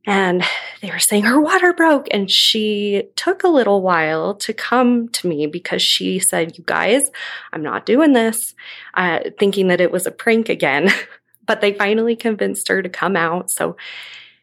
and 0.06 0.44
they 0.82 0.92
were 0.92 1.00
saying 1.00 1.24
her 1.24 1.40
water 1.40 1.74
broke. 1.74 2.08
And 2.12 2.30
she 2.30 3.04
took 3.16 3.44
a 3.44 3.50
little 3.50 3.82
while 3.82 4.36
to 4.36 4.54
come 4.54 5.08
to 5.10 5.28
me 5.28 5.48
because 5.48 5.82
she 5.82 6.20
said, 6.20 6.58
You 6.58 6.64
guys, 6.66 7.10
I'm 7.54 7.64
not 7.64 7.86
doing 7.86 8.14
this, 8.14 8.54
uh, 8.96 9.20
thinking 9.40 9.68
that 9.70 9.82
it 9.82 9.92
was 9.92 10.06
a 10.06 10.12
prank 10.12 10.50
again. 10.50 10.90
but 11.46 11.62
they 11.62 11.74
finally 11.74 12.16
convinced 12.16 12.68
her 12.68 12.82
to 12.82 12.90
come 12.90 13.16
out. 13.16 13.50
So 13.50 13.76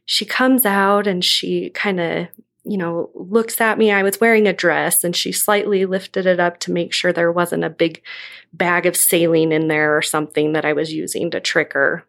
she 0.04 0.24
comes 0.24 0.66
out 0.66 1.06
and 1.06 1.24
she 1.24 1.70
kind 1.70 2.00
of 2.00 2.28
you 2.64 2.76
know, 2.76 3.10
looks 3.14 3.60
at 3.60 3.78
me. 3.78 3.90
I 3.90 4.02
was 4.02 4.20
wearing 4.20 4.46
a 4.46 4.52
dress 4.52 5.02
and 5.02 5.16
she 5.16 5.32
slightly 5.32 5.86
lifted 5.86 6.26
it 6.26 6.38
up 6.38 6.60
to 6.60 6.72
make 6.72 6.92
sure 6.92 7.12
there 7.12 7.32
wasn't 7.32 7.64
a 7.64 7.70
big 7.70 8.02
bag 8.52 8.86
of 8.86 8.96
saline 8.96 9.50
in 9.50 9.68
there 9.68 9.96
or 9.96 10.02
something 10.02 10.52
that 10.52 10.64
I 10.64 10.74
was 10.74 10.92
using 10.92 11.30
to 11.30 11.40
trick 11.40 11.72
her. 11.72 12.04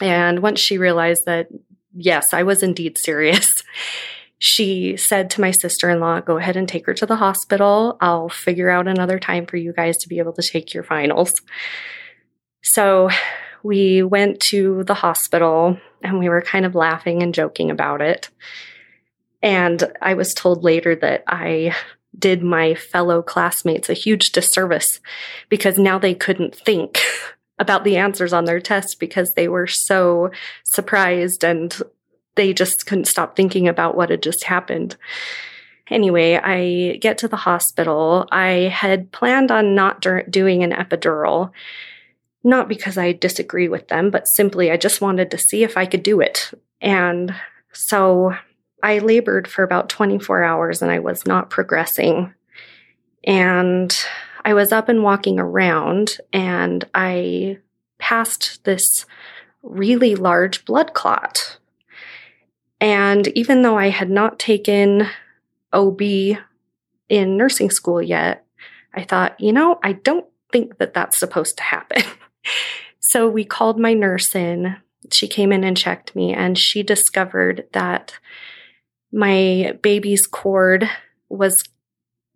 And 0.00 0.40
once 0.40 0.60
she 0.60 0.78
realized 0.78 1.24
that, 1.26 1.48
yes, 1.94 2.32
I 2.32 2.42
was 2.42 2.62
indeed 2.62 2.98
serious, 2.98 3.62
she 4.38 4.96
said 4.96 5.30
to 5.30 5.40
my 5.40 5.50
sister 5.50 5.90
in 5.90 6.00
law, 6.00 6.20
Go 6.20 6.38
ahead 6.38 6.56
and 6.56 6.68
take 6.68 6.86
her 6.86 6.94
to 6.94 7.06
the 7.06 7.16
hospital. 7.16 7.96
I'll 8.00 8.28
figure 8.28 8.70
out 8.70 8.88
another 8.88 9.18
time 9.18 9.46
for 9.46 9.56
you 9.56 9.72
guys 9.72 9.98
to 9.98 10.08
be 10.08 10.18
able 10.18 10.32
to 10.34 10.42
take 10.42 10.72
your 10.72 10.84
finals. 10.84 11.34
So 12.62 13.10
we 13.62 14.02
went 14.02 14.40
to 14.40 14.84
the 14.84 14.94
hospital 14.94 15.78
and 16.02 16.18
we 16.18 16.28
were 16.28 16.42
kind 16.42 16.64
of 16.64 16.74
laughing 16.74 17.22
and 17.22 17.34
joking 17.34 17.70
about 17.70 18.00
it. 18.00 18.30
And 19.42 19.82
I 20.00 20.14
was 20.14 20.34
told 20.34 20.64
later 20.64 20.94
that 20.96 21.24
I 21.26 21.74
did 22.18 22.42
my 22.42 22.74
fellow 22.74 23.22
classmates 23.22 23.88
a 23.88 23.94
huge 23.94 24.32
disservice 24.32 25.00
because 25.48 25.78
now 25.78 25.98
they 25.98 26.14
couldn't 26.14 26.54
think 26.54 27.00
about 27.60 27.84
the 27.84 27.98
answers 27.98 28.32
on 28.32 28.46
their 28.46 28.60
test 28.60 28.98
because 28.98 29.34
they 29.34 29.46
were 29.46 29.68
so 29.68 30.32
surprised 30.64 31.44
and 31.44 31.80
they 32.34 32.52
just 32.52 32.86
couldn't 32.86 33.04
stop 33.04 33.36
thinking 33.36 33.68
about 33.68 33.94
what 33.94 34.10
had 34.10 34.22
just 34.22 34.44
happened. 34.44 34.96
Anyway, 35.88 36.36
I 36.36 36.96
get 36.96 37.18
to 37.18 37.28
the 37.28 37.36
hospital. 37.36 38.26
I 38.32 38.70
had 38.72 39.12
planned 39.12 39.50
on 39.50 39.74
not 39.74 40.04
doing 40.30 40.62
an 40.62 40.72
epidural, 40.72 41.50
not 42.42 42.68
because 42.68 42.96
I 42.96 43.12
disagree 43.12 43.68
with 43.68 43.88
them, 43.88 44.10
but 44.10 44.26
simply 44.26 44.70
I 44.70 44.76
just 44.76 45.00
wanted 45.00 45.30
to 45.30 45.38
see 45.38 45.62
if 45.62 45.76
I 45.76 45.86
could 45.86 46.02
do 46.02 46.20
it. 46.20 46.52
And 46.80 47.34
so 47.72 48.34
I 48.82 48.98
labored 48.98 49.46
for 49.46 49.62
about 49.62 49.90
24 49.90 50.42
hours 50.42 50.80
and 50.80 50.90
I 50.90 51.00
was 51.00 51.26
not 51.26 51.50
progressing. 51.50 52.32
And 53.24 53.94
I 54.44 54.54
was 54.54 54.72
up 54.72 54.88
and 54.88 55.02
walking 55.02 55.38
around 55.38 56.18
and 56.32 56.84
I 56.94 57.58
passed 57.98 58.64
this 58.64 59.06
really 59.62 60.14
large 60.14 60.64
blood 60.64 60.94
clot. 60.94 61.58
And 62.80 63.28
even 63.28 63.62
though 63.62 63.76
I 63.76 63.88
had 63.90 64.10
not 64.10 64.38
taken 64.38 65.06
OB 65.72 66.00
in 66.00 67.36
nursing 67.36 67.70
school 67.70 68.00
yet, 68.00 68.46
I 68.94 69.04
thought, 69.04 69.38
you 69.38 69.52
know, 69.52 69.78
I 69.82 69.92
don't 69.92 70.26
think 70.50 70.78
that 70.78 70.94
that's 70.94 71.18
supposed 71.18 71.58
to 71.58 71.62
happen. 71.62 72.02
so 73.00 73.28
we 73.28 73.44
called 73.44 73.78
my 73.78 73.94
nurse 73.94 74.34
in. 74.34 74.76
She 75.12 75.28
came 75.28 75.52
in 75.52 75.64
and 75.64 75.76
checked 75.76 76.14
me, 76.14 76.32
and 76.32 76.58
she 76.58 76.82
discovered 76.82 77.66
that 77.72 78.18
my 79.12 79.78
baby's 79.82 80.26
cord 80.26 80.88
was 81.28 81.64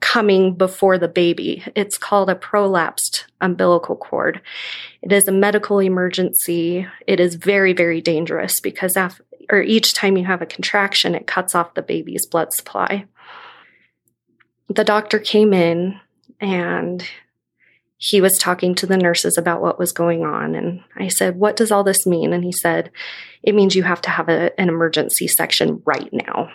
coming 0.05 0.55
before 0.55 0.98
the 0.98 1.09
baby. 1.09 1.64
It's 1.74 1.97
called 1.97 2.28
a 2.28 2.35
prolapsed 2.35 3.24
umbilical 3.40 3.97
cord. 3.97 4.43
It 5.01 5.12
is 5.12 5.26
a 5.26 5.32
medical 5.32 5.78
emergency. 5.78 6.86
It 7.06 7.20
is 7.20 7.36
very, 7.36 7.72
very 7.72 8.02
dangerous 8.02 8.60
because 8.60 8.98
after, 8.98 9.24
or 9.51 9.62
each 9.62 9.94
time 9.94 10.18
you 10.18 10.26
have 10.26 10.43
a 10.43 10.47
contraction, 10.47 11.14
it 11.14 11.26
cuts 11.26 11.55
off 11.55 11.72
the 11.72 11.81
baby's 11.81 12.26
blood 12.26 12.52
supply. 12.52 13.06
The 14.68 14.85
doctor 14.85 15.18
came 15.18 15.55
in 15.55 15.98
and 16.39 17.02
he 17.97 18.20
was 18.20 18.36
talking 18.36 18.74
to 18.74 18.86
the 18.86 18.98
nurses 18.98 19.39
about 19.39 19.62
what 19.62 19.78
was 19.78 19.93
going 19.93 20.22
on. 20.22 20.55
And 20.55 20.82
I 20.97 21.09
said, 21.09 21.36
What 21.36 21.56
does 21.56 21.72
all 21.72 21.82
this 21.82 22.06
mean? 22.06 22.35
And 22.35 22.44
he 22.44 22.52
said, 22.52 22.90
It 23.43 23.55
means 23.55 23.74
you 23.74 23.85
have 23.85 24.02
to 24.02 24.10
have 24.10 24.28
a, 24.28 24.59
an 24.60 24.68
emergency 24.68 25.28
section 25.28 25.81
right 25.86 26.12
now. 26.12 26.51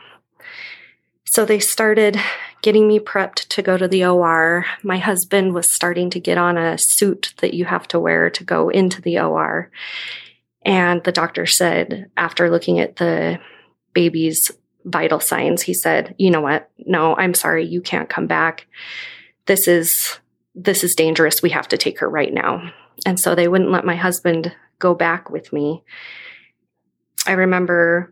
So 1.32 1.46
they 1.46 1.60
started 1.60 2.20
getting 2.64 2.88
me 2.88 3.00
prepped 3.00 3.48
to 3.50 3.62
go 3.62 3.78
to 3.78 3.88
the 3.88 4.04
OR. 4.04 4.66
My 4.82 4.98
husband 4.98 5.54
was 5.54 5.72
starting 5.72 6.10
to 6.10 6.20
get 6.20 6.40
on 6.40 6.58
a 6.58 6.76
suit 6.80 7.36
that 7.38 7.54
you 7.54 7.66
have 7.66 7.88
to 7.90 8.00
wear 8.00 8.32
to 8.32 8.44
go 8.44 8.70
into 8.70 9.00
the 9.00 9.20
OR. 9.20 9.70
And 10.64 11.04
the 11.04 11.12
doctor 11.12 11.46
said, 11.46 12.10
after 12.18 12.50
looking 12.50 12.80
at 12.80 12.96
the 12.96 13.40
baby's 13.94 14.50
vital 14.86 15.20
signs, 15.20 15.62
he 15.62 15.76
said, 15.76 16.16
You 16.18 16.32
know 16.32 16.42
what? 16.42 16.72
No, 16.80 17.16
I'm 17.16 17.36
sorry. 17.36 17.64
You 17.64 17.82
can't 17.82 18.10
come 18.10 18.26
back. 18.26 18.66
This 19.46 19.68
is 19.68 20.20
this 20.56 20.84
is 20.84 20.96
dangerous. 20.96 21.44
We 21.44 21.52
have 21.52 21.68
to 21.68 21.78
take 21.78 22.00
her 22.00 22.10
right 22.10 22.34
now. 22.34 22.74
And 23.06 23.20
so 23.20 23.36
they 23.36 23.48
wouldn't 23.48 23.72
let 23.72 23.86
my 23.86 23.96
husband 23.96 24.54
go 24.80 24.96
back 24.96 25.30
with 25.30 25.54
me. 25.54 25.84
I 27.28 27.34
remember 27.34 28.12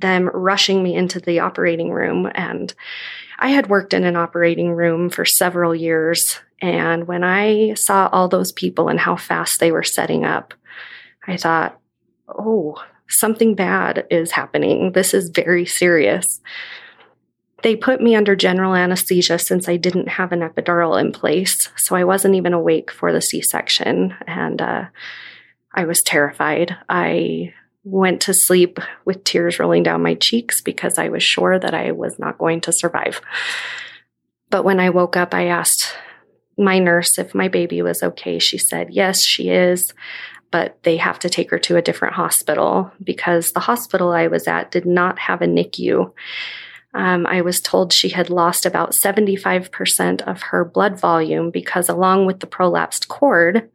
them 0.00 0.30
rushing 0.32 0.82
me 0.82 0.94
into 0.94 1.20
the 1.20 1.40
operating 1.40 1.90
room 1.90 2.30
and 2.34 2.74
I 3.38 3.50
had 3.50 3.68
worked 3.68 3.94
in 3.94 4.04
an 4.04 4.16
operating 4.16 4.72
room 4.72 5.10
for 5.10 5.24
several 5.24 5.74
years. 5.74 6.40
And 6.60 7.06
when 7.06 7.22
I 7.22 7.74
saw 7.74 8.08
all 8.10 8.28
those 8.28 8.50
people 8.50 8.88
and 8.88 8.98
how 8.98 9.16
fast 9.16 9.60
they 9.60 9.70
were 9.70 9.84
setting 9.84 10.24
up, 10.24 10.54
I 11.26 11.36
thought, 11.36 11.78
oh, 12.28 12.82
something 13.08 13.54
bad 13.54 14.06
is 14.10 14.32
happening. 14.32 14.92
This 14.92 15.14
is 15.14 15.30
very 15.30 15.66
serious. 15.66 16.40
They 17.62 17.76
put 17.76 18.00
me 18.00 18.16
under 18.16 18.34
general 18.34 18.74
anesthesia 18.74 19.38
since 19.38 19.68
I 19.68 19.76
didn't 19.76 20.08
have 20.08 20.32
an 20.32 20.40
epidural 20.40 21.00
in 21.00 21.12
place. 21.12 21.68
So 21.76 21.94
I 21.94 22.04
wasn't 22.04 22.34
even 22.34 22.52
awake 22.52 22.90
for 22.90 23.12
the 23.12 23.20
C 23.20 23.40
section. 23.40 24.14
And 24.26 24.60
uh, 24.60 24.86
I 25.72 25.84
was 25.84 26.02
terrified. 26.02 26.76
I 26.88 27.54
went 27.90 28.20
to 28.22 28.34
sleep 28.34 28.78
with 29.04 29.24
tears 29.24 29.58
rolling 29.58 29.82
down 29.82 30.02
my 30.02 30.14
cheeks 30.14 30.60
because 30.60 30.98
I 30.98 31.08
was 31.08 31.22
sure 31.22 31.58
that 31.58 31.74
I 31.74 31.92
was 31.92 32.18
not 32.18 32.38
going 32.38 32.60
to 32.62 32.72
survive. 32.72 33.20
But 34.50 34.64
when 34.64 34.80
I 34.80 34.90
woke 34.90 35.16
up, 35.16 35.34
I 35.34 35.46
asked 35.46 35.94
my 36.56 36.78
nurse 36.78 37.18
if 37.18 37.34
my 37.34 37.48
baby 37.48 37.82
was 37.82 38.02
okay. 38.02 38.38
She 38.38 38.58
said, 38.58 38.88
Yes, 38.90 39.22
she 39.24 39.50
is, 39.50 39.94
but 40.50 40.78
they 40.82 40.96
have 40.96 41.18
to 41.20 41.30
take 41.30 41.50
her 41.50 41.58
to 41.60 41.76
a 41.76 41.82
different 41.82 42.14
hospital 42.14 42.90
because 43.02 43.52
the 43.52 43.60
hospital 43.60 44.12
I 44.12 44.26
was 44.26 44.46
at 44.46 44.70
did 44.70 44.86
not 44.86 45.18
have 45.18 45.40
a 45.40 45.46
NICU. 45.46 46.12
Um, 46.94 47.26
I 47.26 47.42
was 47.42 47.60
told 47.60 47.92
she 47.92 48.08
had 48.08 48.30
lost 48.30 48.64
about 48.64 48.92
75% 48.92 50.22
of 50.22 50.42
her 50.42 50.64
blood 50.64 50.98
volume 50.98 51.50
because, 51.50 51.88
along 51.88 52.26
with 52.26 52.40
the 52.40 52.46
prolapsed 52.46 53.08
cord, 53.08 53.70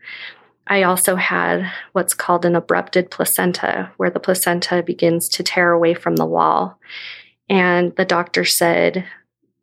I 0.67 0.83
also 0.83 1.15
had 1.15 1.69
what's 1.91 2.13
called 2.13 2.45
an 2.45 2.55
abrupted 2.55 3.11
placenta, 3.11 3.91
where 3.97 4.09
the 4.09 4.19
placenta 4.19 4.81
begins 4.81 5.27
to 5.29 5.43
tear 5.43 5.71
away 5.71 5.93
from 5.93 6.15
the 6.15 6.25
wall. 6.25 6.79
And 7.49 7.95
the 7.95 8.05
doctor 8.05 8.45
said 8.45 9.05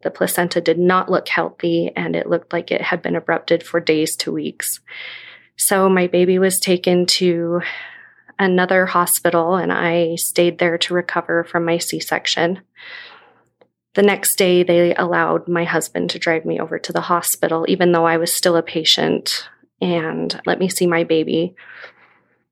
the 0.02 0.10
placenta 0.10 0.60
did 0.60 0.78
not 0.78 1.10
look 1.10 1.28
healthy 1.28 1.90
and 1.96 2.14
it 2.14 2.28
looked 2.28 2.52
like 2.52 2.70
it 2.70 2.82
had 2.82 3.02
been 3.02 3.16
abrupted 3.16 3.62
for 3.62 3.80
days 3.80 4.16
to 4.16 4.32
weeks. 4.32 4.80
So 5.56 5.88
my 5.88 6.06
baby 6.06 6.38
was 6.38 6.60
taken 6.60 7.06
to 7.06 7.60
another 8.38 8.86
hospital 8.86 9.56
and 9.56 9.72
I 9.72 10.16
stayed 10.16 10.58
there 10.58 10.78
to 10.78 10.94
recover 10.94 11.44
from 11.44 11.64
my 11.64 11.78
C 11.78 12.00
section. 12.00 12.60
The 13.94 14.02
next 14.02 14.36
day, 14.36 14.62
they 14.62 14.94
allowed 14.94 15.48
my 15.48 15.64
husband 15.64 16.10
to 16.10 16.18
drive 16.18 16.44
me 16.44 16.60
over 16.60 16.78
to 16.78 16.92
the 16.92 17.00
hospital, 17.00 17.66
even 17.68 17.92
though 17.92 18.06
I 18.06 18.18
was 18.18 18.32
still 18.32 18.56
a 18.56 18.62
patient 18.62 19.48
and 19.80 20.40
let 20.46 20.58
me 20.58 20.68
see 20.68 20.86
my 20.86 21.04
baby. 21.04 21.54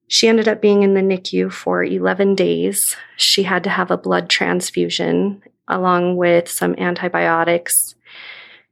She 0.07 0.29
ended 0.29 0.49
up 0.49 0.63
being 0.63 0.83
in 0.83 0.95
the 0.95 1.03
NICU 1.03 1.53
for 1.53 1.85
11 1.85 2.35
days. 2.35 2.97
She 3.17 3.43
had 3.43 3.65
to 3.65 3.71
have 3.71 3.91
a 3.91 3.99
blood 3.99 4.31
transfusion 4.31 5.43
along 5.69 6.17
with 6.17 6.49
some 6.49 6.75
antibiotics. 6.79 7.95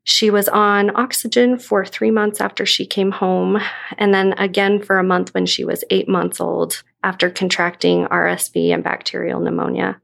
She 0.02 0.30
was 0.30 0.48
on 0.48 0.96
oxygen 0.96 1.58
for 1.58 1.84
three 1.84 2.10
months 2.10 2.40
after 2.40 2.64
she 2.64 2.86
came 2.86 3.10
home, 3.10 3.60
and 3.98 4.14
then 4.14 4.34
again 4.34 4.80
for 4.80 4.98
a 4.98 5.04
month 5.04 5.34
when 5.34 5.46
she 5.46 5.64
was 5.64 5.84
eight 5.90 6.08
months 6.08 6.40
old 6.40 6.82
after 7.02 7.28
contracting 7.28 8.06
RSV 8.06 8.72
and 8.72 8.84
bacterial 8.84 9.40
pneumonia 9.40 10.00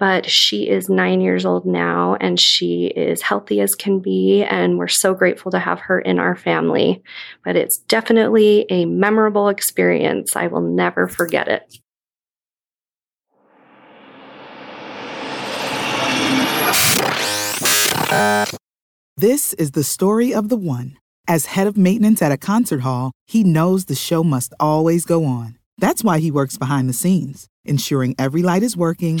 but 0.00 0.24
she 0.24 0.66
is 0.66 0.88
nine 0.88 1.20
years 1.20 1.44
old 1.44 1.66
now 1.66 2.16
and 2.22 2.40
she 2.40 2.86
is 2.86 3.20
healthy 3.20 3.60
as 3.60 3.74
can 3.74 4.00
be. 4.00 4.42
And 4.42 4.78
we're 4.78 4.88
so 4.88 5.12
grateful 5.12 5.52
to 5.52 5.58
have 5.58 5.78
her 5.80 6.00
in 6.00 6.18
our 6.18 6.34
family. 6.34 7.02
But 7.44 7.54
it's 7.54 7.76
definitely 7.76 8.64
a 8.70 8.86
memorable 8.86 9.50
experience. 9.50 10.36
I 10.36 10.46
will 10.46 10.62
never 10.62 11.06
forget 11.06 11.48
it. 11.48 11.76
This 19.18 19.52
is 19.52 19.72
the 19.72 19.84
story 19.84 20.32
of 20.32 20.48
the 20.48 20.56
one. 20.56 20.96
As 21.28 21.44
head 21.44 21.66
of 21.66 21.76
maintenance 21.76 22.22
at 22.22 22.32
a 22.32 22.38
concert 22.38 22.80
hall, 22.80 23.12
he 23.26 23.44
knows 23.44 23.84
the 23.84 23.94
show 23.94 24.24
must 24.24 24.54
always 24.58 25.04
go 25.04 25.26
on. 25.26 25.58
That's 25.76 26.02
why 26.02 26.20
he 26.20 26.30
works 26.30 26.56
behind 26.56 26.88
the 26.88 26.94
scenes, 26.94 27.48
ensuring 27.66 28.14
every 28.18 28.42
light 28.42 28.62
is 28.62 28.78
working 28.78 29.20